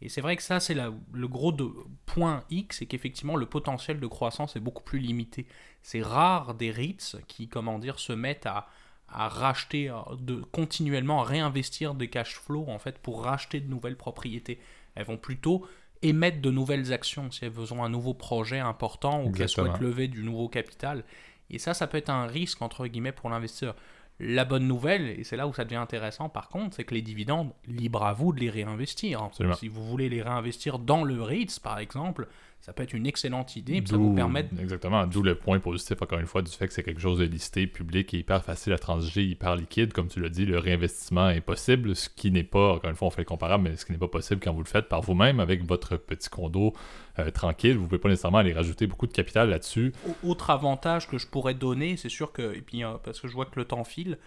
Et 0.00 0.08
c'est 0.08 0.20
vrai 0.20 0.36
que 0.36 0.42
ça, 0.42 0.60
c'est 0.60 0.74
le 0.74 1.28
gros 1.28 1.52
de, 1.52 1.68
point 2.06 2.44
X, 2.50 2.78
c'est 2.78 2.86
qu'effectivement, 2.86 3.36
le 3.36 3.46
potentiel 3.46 3.98
de 3.98 4.06
croissance 4.06 4.56
est 4.56 4.60
beaucoup 4.60 4.84
plus 4.84 5.00
limité. 5.00 5.46
C'est 5.82 6.02
rare 6.02 6.54
des 6.54 6.70
REITs 6.70 7.16
qui, 7.26 7.48
comment 7.48 7.78
dire, 7.78 7.98
se 7.98 8.12
mettent 8.12 8.46
à, 8.46 8.68
à 9.08 9.28
racheter, 9.28 9.92
de, 10.20 10.36
continuellement 10.52 11.22
à 11.22 11.24
réinvestir 11.24 11.94
des 11.94 12.08
cash 12.08 12.34
flows, 12.34 12.66
en 12.68 12.78
fait, 12.78 12.98
pour 12.98 13.24
racheter 13.24 13.60
de 13.60 13.68
nouvelles 13.68 13.96
propriétés. 13.96 14.60
Elles 14.94 15.06
vont 15.06 15.16
plutôt 15.16 15.66
émettre 16.02 16.40
de 16.40 16.50
nouvelles 16.50 16.92
actions 16.92 17.30
si 17.30 17.44
elles 17.44 17.72
ont 17.72 17.84
un 17.84 17.88
nouveau 17.88 18.14
projet 18.14 18.58
important 18.58 19.24
ou 19.24 19.30
qu'elles 19.30 19.48
souhaitent 19.48 19.80
lever 19.80 20.08
du 20.08 20.22
nouveau 20.22 20.48
capital. 20.48 21.04
Et 21.50 21.58
ça, 21.58 21.74
ça 21.74 21.86
peut 21.86 21.98
être 21.98 22.10
un 22.10 22.26
risque, 22.26 22.60
entre 22.62 22.86
guillemets, 22.86 23.12
pour 23.12 23.30
l'investisseur. 23.30 23.74
La 24.20 24.44
bonne 24.44 24.66
nouvelle, 24.66 25.10
et 25.10 25.22
c'est 25.22 25.36
là 25.36 25.46
où 25.46 25.54
ça 25.54 25.64
devient 25.64 25.76
intéressant 25.76 26.28
par 26.28 26.48
contre, 26.48 26.74
c'est 26.74 26.84
que 26.84 26.94
les 26.94 27.02
dividendes, 27.02 27.52
libre 27.68 28.04
à 28.04 28.12
vous 28.12 28.32
de 28.32 28.40
les 28.40 28.50
réinvestir. 28.50 29.22
Absolument. 29.22 29.54
Si 29.54 29.68
vous 29.68 29.84
voulez 29.84 30.08
les 30.08 30.22
réinvestir 30.22 30.80
dans 30.80 31.04
le 31.04 31.22
REITs, 31.22 31.60
par 31.60 31.78
exemple, 31.78 32.26
ça 32.60 32.72
peut 32.74 32.82
être 32.82 32.92
une 32.92 33.06
excellente 33.06 33.56
idée, 33.56 33.80
puis 33.80 33.88
ça 33.90 33.96
vous 33.96 34.14
permet 34.14 34.42
de... 34.42 34.60
Exactement, 34.60 35.06
d'où 35.06 35.22
le 35.22 35.34
point 35.36 35.58
positif, 35.58 36.02
encore 36.02 36.18
une 36.18 36.26
fois, 36.26 36.42
du 36.42 36.50
fait 36.50 36.66
que 36.68 36.74
c'est 36.74 36.82
quelque 36.82 37.00
chose 37.00 37.18
de 37.18 37.24
listé, 37.24 37.66
public 37.66 38.12
et 38.12 38.18
hyper 38.18 38.44
facile 38.44 38.72
à 38.74 38.78
transiger, 38.78 39.24
hyper 39.24 39.56
liquide. 39.56 39.92
Comme 39.94 40.08
tu 40.08 40.20
l'as 40.20 40.28
dit, 40.28 40.44
le 40.44 40.58
réinvestissement 40.58 41.30
est 41.30 41.40
possible, 41.40 41.96
ce 41.96 42.08
qui 42.10 42.30
n'est 42.30 42.42
pas, 42.44 42.74
encore 42.74 42.90
une 42.90 42.96
fois, 42.96 43.08
on 43.08 43.10
fait 43.10 43.22
le 43.22 43.26
comparable, 43.26 43.64
mais 43.64 43.76
ce 43.76 43.86
qui 43.86 43.92
n'est 43.92 43.98
pas 43.98 44.08
possible 44.08 44.40
quand 44.42 44.52
vous 44.52 44.62
le 44.62 44.68
faites 44.68 44.88
par 44.88 45.00
vous-même 45.00 45.40
avec 45.40 45.64
votre 45.64 45.96
petit 45.96 46.28
condo 46.28 46.74
euh, 47.18 47.30
tranquille. 47.30 47.76
Vous 47.76 47.84
ne 47.84 47.86
pouvez 47.88 48.00
pas 48.00 48.08
nécessairement 48.10 48.38
aller 48.38 48.52
rajouter 48.52 48.86
beaucoup 48.86 49.06
de 49.06 49.12
capital 49.12 49.48
là-dessus. 49.48 49.92
Au- 50.06 50.28
Autre 50.30 50.50
avantage 50.50 51.08
que 51.08 51.16
je 51.16 51.26
pourrais 51.26 51.54
donner, 51.54 51.96
c'est 51.96 52.10
sûr 52.10 52.32
que, 52.32 52.54
et 52.54 52.60
puis 52.60 52.84
euh, 52.84 52.94
parce 53.02 53.20
que 53.20 53.28
je 53.28 53.32
vois 53.34 53.46
que 53.46 53.58
le 53.58 53.64
temps 53.64 53.84
file, 53.84 54.18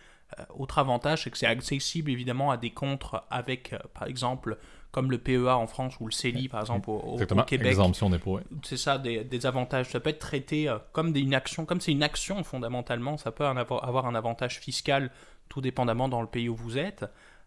autre 0.58 0.80
avantage, 0.80 1.24
c'est 1.24 1.32
que 1.32 1.38
c'est 1.38 1.46
accessible 1.48 2.10
évidemment 2.12 2.52
à 2.52 2.58
des 2.58 2.72
comptes 2.72 3.04
avec, 3.30 3.74
euh, 3.74 3.80
par 3.94 4.08
exemple, 4.08 4.58
comme 4.92 5.10
le 5.10 5.18
PEA 5.18 5.48
en 5.56 5.68
France 5.68 5.96
ou 6.00 6.06
le 6.08 6.12
CELI, 6.12 6.50
par 6.50 6.60
exemple, 6.62 6.90
au, 6.90 6.94
au- 7.00 7.18
au 7.42 7.46
Québec. 7.46 7.68
exemption 7.68 8.10
ouais. 8.10 8.42
c'est 8.64 8.78
ça 8.78 8.98
des, 8.98 9.24
des 9.24 9.46
avantages. 9.46 9.90
Ça 9.90 10.00
peut 10.00 10.10
être 10.10 10.20
traité 10.20 10.68
euh, 10.68 10.78
comme 10.92 11.14
des, 11.14 11.22
une 11.22 11.34
action 11.34 11.66
comme 11.66 11.80
c'est 11.80 11.92
une 11.94 12.04
action 12.04 12.44
fondamentalement. 12.44 13.18
Ça 13.18 13.32
peut 13.32 13.46
avoir, 13.46 14.06
un 14.06 14.16
avantage 14.16 14.60
fiscal 14.60 15.10
tout 15.50 15.62
dépendamment 15.62 16.10
dans 16.10 16.22
le 16.22 16.28
pays 16.28 16.50
où 16.50 16.56
vous 16.56 16.78
êtes. 16.78 17.06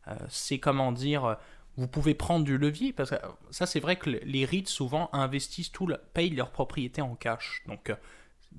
Euh, 0.08 0.14
c'est 0.28 0.58
comment 0.58 0.92
dire 0.92 1.24
euh, 1.24 1.34
vous 1.76 1.88
pouvez 1.88 2.14
prendre 2.14 2.44
du 2.44 2.56
levier 2.56 2.92
parce 2.92 3.10
que 3.10 3.14
euh, 3.16 3.28
ça 3.50 3.66
c'est 3.66 3.80
vrai 3.80 3.96
que 3.96 4.08
le- 4.10 4.20
les 4.24 4.44
REITs 4.44 4.68
souvent 4.68 5.08
investissent 5.12 5.72
tout 5.72 5.86
le- 5.86 5.98
payent 6.14 6.30
leurs 6.30 6.50
propriétés 6.50 7.02
en 7.02 7.14
cash. 7.14 7.62
Donc 7.66 7.90
euh, 7.90 7.94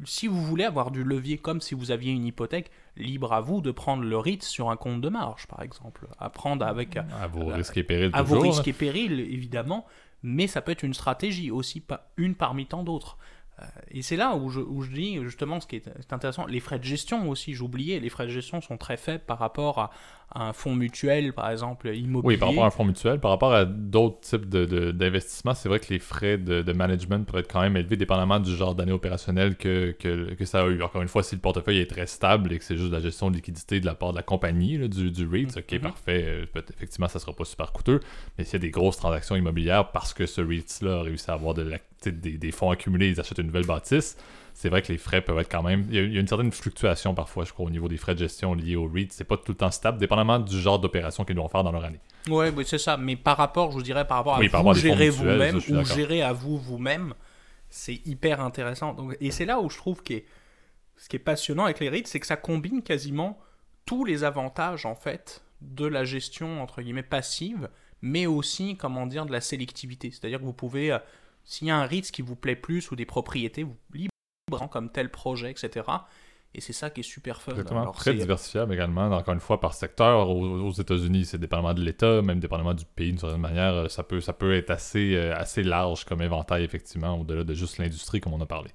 si 0.03 0.27
vous 0.27 0.41
voulez 0.43 0.65
avoir 0.65 0.91
du 0.91 1.03
levier 1.03 1.37
comme 1.37 1.61
si 1.61 1.73
vous 1.75 1.91
aviez 1.91 2.11
une 2.11 2.25
hypothèque 2.25 2.71
libre 2.97 3.33
à 3.33 3.41
vous 3.41 3.61
de 3.61 3.71
prendre 3.71 4.03
le 4.03 4.17
REIT 4.17 4.41
sur 4.43 4.69
un 4.69 4.75
compte 4.75 5.01
de 5.01 5.09
marge 5.09 5.47
par 5.47 5.61
exemple 5.61 6.07
à 6.19 6.29
prendre 6.29 6.65
avec 6.65 6.97
À 6.97 7.27
vos 7.27 7.45
risques 7.45 7.77
et 7.77 7.83
périls 7.83 8.11
à 8.13 8.21
vos 8.21 8.39
risques 8.39 8.67
et 8.67 8.73
périls, 8.73 9.19
évidemment, 9.19 9.85
mais 10.23 10.47
ça 10.47 10.61
peut 10.61 10.71
être 10.71 10.83
une 10.83 10.93
stratégie 10.93 11.51
aussi, 11.51 11.79
pas 11.79 12.11
une 12.17 12.35
parmi 12.35 12.65
tant 12.65 12.83
d'autres. 12.83 13.17
Euh, 13.61 13.65
Et 13.91 14.01
c'est 14.01 14.17
là 14.17 14.35
où 14.35 14.49
je, 14.49 14.59
où 14.59 14.81
je 14.81 14.91
dis 14.91 15.23
justement 15.23 15.61
ce 15.61 15.67
qui 15.67 15.77
est 15.77 15.85
c'est 15.85 16.13
intéressant, 16.13 16.45
les 16.45 16.59
frais 16.59 16.79
de 16.79 16.83
gestion 16.83 17.29
aussi, 17.29 17.53
j'oubliais, 17.53 17.99
les 17.99 18.09
frais 18.09 18.25
de 18.25 18.31
gestion 18.31 18.59
sont 18.59 18.77
très 18.77 18.97
faibles 18.97 19.23
par 19.25 19.39
rapport 19.39 19.79
à 19.79 19.91
un 20.33 20.51
fonds 20.53 20.75
mutuel, 20.75 21.31
par 21.33 21.49
exemple, 21.49 21.87
immobilier. 21.95 22.35
Oui, 22.35 22.37
par 22.37 22.49
rapport 22.49 22.63
à 22.63 22.67
un 22.67 22.71
fonds 22.71 22.83
mutuel, 22.83 23.19
par 23.19 23.31
rapport 23.31 23.53
à 23.53 23.63
d'autres 23.63 24.19
types 24.21 24.49
de- 24.49 24.65
de- 24.65 24.91
d'investissements, 24.91 25.53
c'est 25.53 25.69
vrai 25.69 25.79
que 25.79 25.93
les 25.93 25.99
frais 25.99 26.37
de, 26.37 26.61
de 26.61 26.73
management 26.73 27.25
peuvent 27.25 27.39
être 27.41 27.51
quand 27.51 27.61
même 27.61 27.77
élevés 27.77 27.95
dépendamment 27.95 28.39
du 28.39 28.53
genre 28.55 28.75
d'année 28.75 28.91
opérationnelle 28.91 29.55
que, 29.55 29.91
que, 29.97 30.33
que 30.33 30.45
ça 30.45 30.63
a 30.63 30.67
eu. 30.67 30.81
Encore 30.81 31.01
une 31.01 31.07
fois, 31.07 31.23
si 31.23 31.35
le 31.35 31.41
portefeuille 31.41 31.79
est 31.79 31.89
très 31.89 32.07
stable 32.07 32.51
et 32.51 32.57
que 32.59 32.65
c'est 32.65 32.75
juste 32.75 32.89
de 32.89 32.95
la 32.95 33.01
gestion 33.01 33.29
de 33.31 33.35
liquidité 33.35 33.79
de 33.79 33.85
la 33.85 33.95
part 33.95 34.11
de 34.11 34.17
la 34.17 34.23
compagnie, 34.23 34.77
là, 34.77 34.87
du, 34.87 35.11
du 35.11 35.25
REIT, 35.27 35.57
ok, 35.57 35.71
Mhm. 35.73 35.79
parfait, 35.79 36.23
euh, 36.27 36.45
effectivement, 36.75 37.07
ça 37.07 37.19
sera 37.19 37.31
pas 37.33 37.45
super 37.45 37.71
coûteux. 37.71 37.99
Mais 38.37 38.43
s'il 38.43 38.53
y 38.53 38.55
a 38.57 38.59
des 38.59 38.71
grosses 38.71 38.97
transactions 38.97 39.35
immobilières 39.35 39.91
parce 39.91 40.13
que 40.13 40.25
ce 40.25 40.41
REIT-là 40.41 40.99
a 40.99 41.01
réussi 41.03 41.29
à 41.31 41.35
avoir 41.35 41.53
de 41.53 41.61
la- 41.61 41.77
des, 42.05 42.37
des 42.37 42.51
fonds 42.51 42.71
accumulés, 42.71 43.09
ils 43.09 43.19
achètent 43.19 43.37
une 43.39 43.47
nouvelle 43.47 43.65
bâtisse, 43.65 44.17
c'est 44.55 44.69
vrai 44.69 44.81
que 44.81 44.91
les 44.91 44.97
frais 44.97 45.21
peuvent 45.21 45.37
être 45.37 45.51
quand 45.51 45.63
même. 45.63 45.85
Il 45.89 45.95
y, 45.95 45.99
a, 45.99 46.03
il 46.03 46.13
y 46.13 46.17
a 46.17 46.21
une 46.21 46.27
certaine 46.27 46.51
fluctuation 46.51 47.13
parfois, 47.13 47.43
je 47.43 47.51
crois, 47.51 47.65
au 47.65 47.69
niveau 47.69 47.89
des 47.89 47.97
frais 47.97 48.13
de 48.13 48.19
gestion 48.19 48.53
liés 48.53 48.77
au 48.77 48.87
REIT. 48.87 49.09
C'est 49.11 49.25
pas 49.25 49.35
tout 49.35 49.51
le 49.51 49.57
temps 49.57 49.69
stable, 49.69 49.97
dépendamment 49.97 50.39
du 50.39 50.57
genre 50.57 50.79
d'opération 50.79 51.25
qu'ils 51.25 51.35
vont 51.35 51.49
faire 51.49 51.65
dans 51.65 51.73
leur 51.73 51.83
année. 51.83 51.99
Ouais, 52.29 52.49
oui, 52.55 52.63
c'est 52.65 52.77
ça. 52.77 52.95
Mais 52.95 53.17
par 53.17 53.35
rapport, 53.35 53.71
je 53.71 53.75
vous 53.75 53.83
dirais, 53.83 54.07
par 54.07 54.17
rapport 54.17 54.35
à 54.35 54.39
Oui, 54.39 54.47
par 54.47 54.61
vous 54.63 54.69
rapport 54.69 54.79
à 54.79 54.81
gérer 54.81 55.09
vous-même 55.09 55.57
ou 55.57 55.83
gérer 55.83 56.21
à 56.21 56.31
vous 56.31 56.57
vous-même, 56.57 57.13
c'est 57.69 57.99
hyper 58.05 58.39
intéressant. 58.39 58.93
Donc, 58.93 59.17
et 59.19 59.29
c'est 59.29 59.43
là 59.43 59.59
où 59.59 59.69
je 59.69 59.75
trouve 59.75 60.01
que 60.01 60.23
ce 60.95 61.09
qui 61.09 61.17
est 61.17 61.19
passionnant 61.19 61.65
avec 61.65 61.81
les 61.81 61.89
REITs, 61.89 62.07
c'est 62.07 62.21
que 62.21 62.27
ça 62.27 62.37
combine 62.37 62.81
quasiment 62.81 63.37
tous 63.85 64.05
les 64.05 64.23
avantages 64.23 64.85
en 64.85 64.95
fait 64.95 65.43
de 65.59 65.85
la 65.85 66.05
gestion 66.05 66.61
entre 66.61 66.81
guillemets 66.81 67.03
passive, 67.03 67.69
mais 68.01 68.25
aussi 68.25 68.77
comment 68.77 69.05
dire 69.05 69.25
de 69.25 69.33
la 69.33 69.41
sélectivité. 69.41 70.11
C'est-à-dire 70.11 70.39
que 70.39 70.45
vous 70.45 70.53
pouvez, 70.53 70.93
euh, 70.93 70.99
s'il 71.43 71.67
y 71.67 71.71
a 71.71 71.75
un 71.75 71.85
REIT 71.85 72.03
qui 72.03 72.21
vous 72.21 72.37
plaît 72.37 72.55
plus 72.55 72.89
ou 72.91 72.95
des 72.95 73.05
propriétés, 73.05 73.63
vous 73.63 73.75
comme 74.71 74.89
tel 74.89 75.09
projet, 75.09 75.51
etc. 75.51 75.83
Et 76.53 76.61
c'est 76.61 76.73
ça 76.73 76.89
qui 76.89 77.01
est 77.01 77.03
super 77.03 77.41
fun. 77.41 77.51
Exactement. 77.51 77.81
Alors, 77.81 77.95
Très 77.95 78.13
diversifiable 78.13 78.73
également, 78.73 79.07
encore 79.09 79.33
une 79.33 79.39
fois, 79.41 79.59
par 79.59 79.73
secteur. 79.73 80.29
Aux, 80.29 80.61
aux 80.61 80.71
États-Unis, 80.71 81.25
c'est 81.25 81.37
dépendamment 81.37 81.73
de 81.73 81.81
l'État, 81.81 82.21
même 82.21 82.39
dépendamment 82.39 82.73
du 82.73 82.85
pays, 82.85 83.09
d'une 83.09 83.17
certaine 83.17 83.41
manière. 83.41 83.73
euh, 83.73 83.87
Ça 83.89 84.03
peut, 84.03 84.21
ça 84.21 84.31
peut 84.33 84.55
être 84.55 84.69
assez, 84.69 85.15
euh, 85.15 85.35
assez 85.35 85.63
large 85.63 86.05
comme 86.05 86.21
éventail, 86.21 86.63
effectivement, 86.63 87.19
au-delà 87.19 87.43
de 87.43 87.53
juste 87.53 87.77
l'industrie, 87.77 88.21
comme 88.21 88.33
on 88.33 88.41
a 88.41 88.45
parlé. 88.45 88.69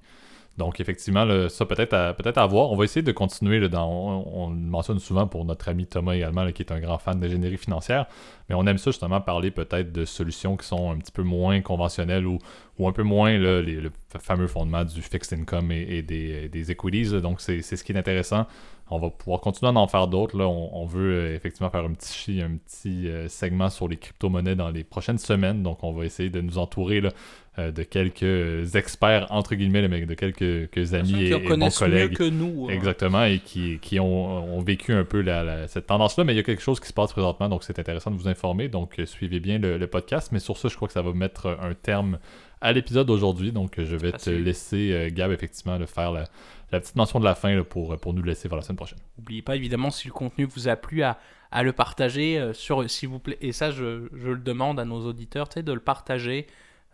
Donc, 0.59 0.79
effectivement, 0.79 1.27
ça 1.49 1.65
peut-être 1.65 1.95
à, 1.95 2.13
peut 2.13 2.33
à 2.35 2.47
voir. 2.47 2.71
On 2.71 2.77
va 2.77 2.85
essayer 2.85 3.03
de 3.03 3.13
continuer. 3.13 3.61
là, 3.61 3.69
dans, 3.69 3.89
on, 3.91 4.51
le 4.51 4.57
mentionne 4.57 4.99
souvent 4.99 5.27
pour 5.27 5.45
notre 5.45 5.69
ami 5.69 5.87
Thomas 5.87 6.15
également, 6.15 6.51
qui 6.53 6.63
est 6.63 6.73
un 6.73 6.81
grand 6.81 6.99
fan 6.99 7.19
d'ingénierie 7.19 7.57
financière. 7.57 8.07
Mais 8.49 8.55
on 8.55 8.67
aime 8.67 8.77
ça 8.77 8.91
justement 8.91 9.21
parler 9.21 9.51
peut-être 9.51 9.91
de 9.93 10.05
solutions 10.05 10.57
qui 10.57 10.67
sont 10.67 10.91
un 10.91 10.99
petit 10.99 11.13
peu 11.13 11.23
moins 11.23 11.61
conventionnelles 11.63 12.27
ou, 12.27 12.39
un 12.87 12.93
peu 12.93 13.03
moins 13.03 13.37
le 13.39 13.91
fa- 14.09 14.19
fameux 14.19 14.47
fondement 14.47 14.85
du 14.85 15.03
fixed 15.03 15.39
income 15.39 15.71
et, 15.73 16.03
des, 16.03 16.71
equities. 16.71 17.21
Donc, 17.21 17.41
c'est 17.41 17.63
ce 17.63 17.83
qui 17.83 17.93
est 17.93 17.99
intéressant. 17.99 18.47
On 18.93 18.99
va 18.99 19.11
pouvoir 19.11 19.41
continuer 19.41 19.71
à 19.71 19.75
en 19.79 19.87
faire 19.87 20.09
d'autres. 20.09 20.37
là. 20.37 20.49
On, 20.49 20.71
on 20.73 20.85
veut 20.87 21.13
euh, 21.15 21.35
effectivement 21.35 21.71
faire 21.71 21.85
un 21.85 21.93
petit, 21.93 22.41
un 22.43 22.57
petit 22.57 23.09
euh, 23.09 23.29
segment 23.29 23.71
sur 23.71 23.89
les 23.89 23.97
crypto-monnaies 23.97 24.57
dans 24.57 24.71
les 24.71 24.85
prochaines 24.85 25.19
semaines. 25.19 25.63
Donc, 25.63 25.83
on 25.85 25.93
va 25.93 26.05
essayer 26.05 26.31
de 26.31 26.41
nous 26.41 26.59
entourer 26.59 27.01
là, 27.01 27.11
euh, 27.59 27.71
de 27.71 27.83
quelques 27.83 28.75
experts, 28.77 29.27
entre 29.31 29.55
guillemets, 29.55 29.87
mais 29.89 30.05
de 30.05 30.15
quelques, 30.15 30.71
quelques 30.71 30.95
amis 30.95 31.13
et, 31.13 31.15
qui 31.17 31.27
et 31.27 31.35
en 31.35 31.39
bons 31.41 31.47
connaissent 31.49 31.81
mieux 31.83 31.87
collègues. 31.89 32.17
que 32.17 32.29
nous. 32.29 32.67
hein. 32.69 32.73
Exactement, 32.73 33.25
et 33.25 33.39
qui, 33.39 33.79
qui 33.81 34.01
ont, 34.01 34.57
ont 34.57 34.61
vécu 34.61 34.93
un 34.93 35.05
peu 35.05 35.21
la- 35.21 35.45
la- 35.45 35.69
cette 35.69 35.87
tendance-là, 35.87 36.25
mais 36.25 36.33
il 36.33 36.37
y 36.37 36.41
a 36.41 36.45
quelque 36.45 36.63
chose 36.63 36.81
qui 36.81 36.89
se 36.89 36.93
passe 36.93 37.13
présentement, 37.13 37.49
donc 37.49 37.65
c'est 37.65 37.79
intéressant 37.79 38.11
de 38.11 38.17
vous 38.17 38.29
informer. 38.29 38.69
Donc 38.69 39.01
suivez 39.05 39.41
bien 39.41 39.59
le, 39.59 39.79
le 39.79 39.87
podcast, 39.87 40.31
mais 40.33 40.39
sur 40.41 40.57
ça, 40.57 40.69
je 40.69 40.77
crois 40.77 40.89
que 40.89 40.95
ça 40.95 41.03
va 41.03 41.13
mettre 41.13 41.47
un 41.63 41.75
terme 41.75 42.19
à 42.61 42.73
l'épisode 42.73 43.07
d'aujourd'hui. 43.07 43.53
Donc 43.53 43.79
euh, 43.79 43.85
je 43.85 43.97
vais 43.97 44.13
te 44.13 44.31
laisser, 44.31 44.93
euh, 44.93 45.11
Gab, 45.13 45.31
effectivement, 45.33 45.79
de 45.79 45.87
faire 45.87 46.13
la, 46.13 46.25
la 46.73 46.81
petite 46.81 46.97
mention 46.97 47.19
de 47.21 47.25
la 47.25 47.35
fin 47.35 47.55
là, 47.55 47.65
pour, 47.65 47.97
pour 47.99 48.15
nous 48.15 48.23
laisser 48.23 48.49
vers 48.49 48.57
la 48.57 48.63
semaine 48.63 48.77
prochaine. 48.77 48.99
N'oubliez 49.19 49.43
pas 49.43 49.57
évidemment 49.57 49.91
si 49.91 50.09
le 50.09 50.13
contenu 50.13 50.45
vous 50.45 50.69
a 50.69 50.77
plu 50.77 51.03
à, 51.03 51.19
à 51.51 51.63
le 51.63 51.73
partager 51.73 52.39
euh, 52.39 52.53
sur 52.53 52.89
s'il 52.89 53.09
vous 53.09 53.19
plaît 53.19 53.39
et 53.41 53.53
ça 53.53 53.71
je, 53.71 54.09
je 54.13 54.29
le 54.29 54.39
demande 54.39 54.79
à 54.79 54.85
nos 54.85 55.05
auditeurs 55.07 55.49
de 55.49 55.73
le 55.73 55.81
partager 55.81 56.47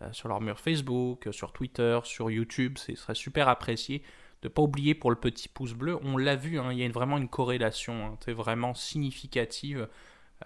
euh, 0.03 0.09
sur 0.12 0.29
leur 0.29 0.41
mur 0.41 0.59
Facebook, 0.61 1.27
euh, 1.27 1.33
sur 1.33 1.53
Twitter, 1.53 1.99
sur 2.05 2.31
YouTube, 2.31 2.77
ce 2.79 2.95
serait 2.95 3.14
super 3.14 3.49
apprécié. 3.49 4.03
De 4.43 4.49
pas 4.49 4.61
oublier 4.61 4.95
pour 4.95 5.09
le 5.11 5.17
petit 5.17 5.49
pouce 5.49 5.73
bleu, 5.73 5.99
on 6.05 6.19
l'a 6.19 6.37
vu, 6.37 6.59
hein, 6.59 6.71
il 6.71 6.79
y 6.79 6.85
a 6.85 6.89
vraiment 6.91 7.17
une 7.17 7.29
corrélation, 7.29 7.95
hein, 8.07 8.33
vraiment 8.33 8.75
significative. 8.75 9.89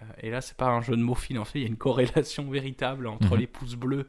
Euh, 0.00 0.04
et 0.22 0.30
là, 0.30 0.40
c'est 0.40 0.56
pas 0.56 0.68
un 0.68 0.80
jeu 0.80 0.96
de 0.96 1.02
mots 1.02 1.16
financier, 1.16 1.60
il 1.60 1.64
y 1.64 1.66
a 1.66 1.68
une 1.70 1.76
corrélation 1.76 2.48
véritable 2.50 3.06
entre 3.08 3.32
Mhm. 3.34 3.40
les 3.40 3.46
pouces 3.48 3.74
bleus 3.74 4.06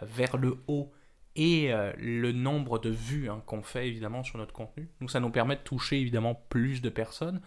vers 0.00 0.36
le 0.36 0.58
haut 0.66 0.92
et 1.36 1.72
euh, 1.72 1.92
le 1.98 2.32
nombre 2.32 2.78
de 2.78 2.90
vues 2.90 3.30
hein, 3.30 3.42
qu'on 3.46 3.62
fait 3.62 3.88
évidemment 3.88 4.22
sur 4.22 4.38
notre 4.38 4.52
contenu. 4.52 4.88
Donc 5.00 5.10
ça 5.10 5.20
nous 5.20 5.30
permet 5.30 5.56
de 5.56 5.62
toucher 5.62 6.00
évidemment 6.00 6.34
plus 6.48 6.82
de 6.82 6.88
personnes 6.88 7.40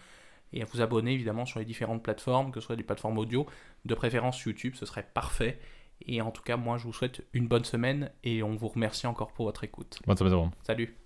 et 0.53 0.61
à 0.61 0.65
vous 0.65 0.81
abonner 0.81 1.13
évidemment 1.13 1.45
sur 1.45 1.59
les 1.59 1.65
différentes 1.65 2.03
plateformes, 2.03 2.51
que 2.51 2.59
ce 2.59 2.67
soit 2.67 2.75
des 2.75 2.83
plateformes 2.83 3.17
audio, 3.17 3.45
de 3.83 3.93
préférence 3.93 4.41
YouTube, 4.41 4.73
ce 4.75 4.85
serait 4.85 5.07
parfait. 5.13 5.59
Et 6.05 6.21
en 6.21 6.31
tout 6.31 6.43
cas, 6.43 6.57
moi 6.57 6.77
je 6.77 6.83
vous 6.83 6.93
souhaite 6.93 7.23
une 7.33 7.47
bonne 7.47 7.65
semaine 7.65 8.11
et 8.23 8.43
on 8.43 8.55
vous 8.55 8.67
remercie 8.67 9.07
encore 9.07 9.31
pour 9.31 9.45
votre 9.45 9.63
écoute. 9.63 9.99
Bonne 10.05 10.17
semaine. 10.17 10.51
Salut 10.63 11.04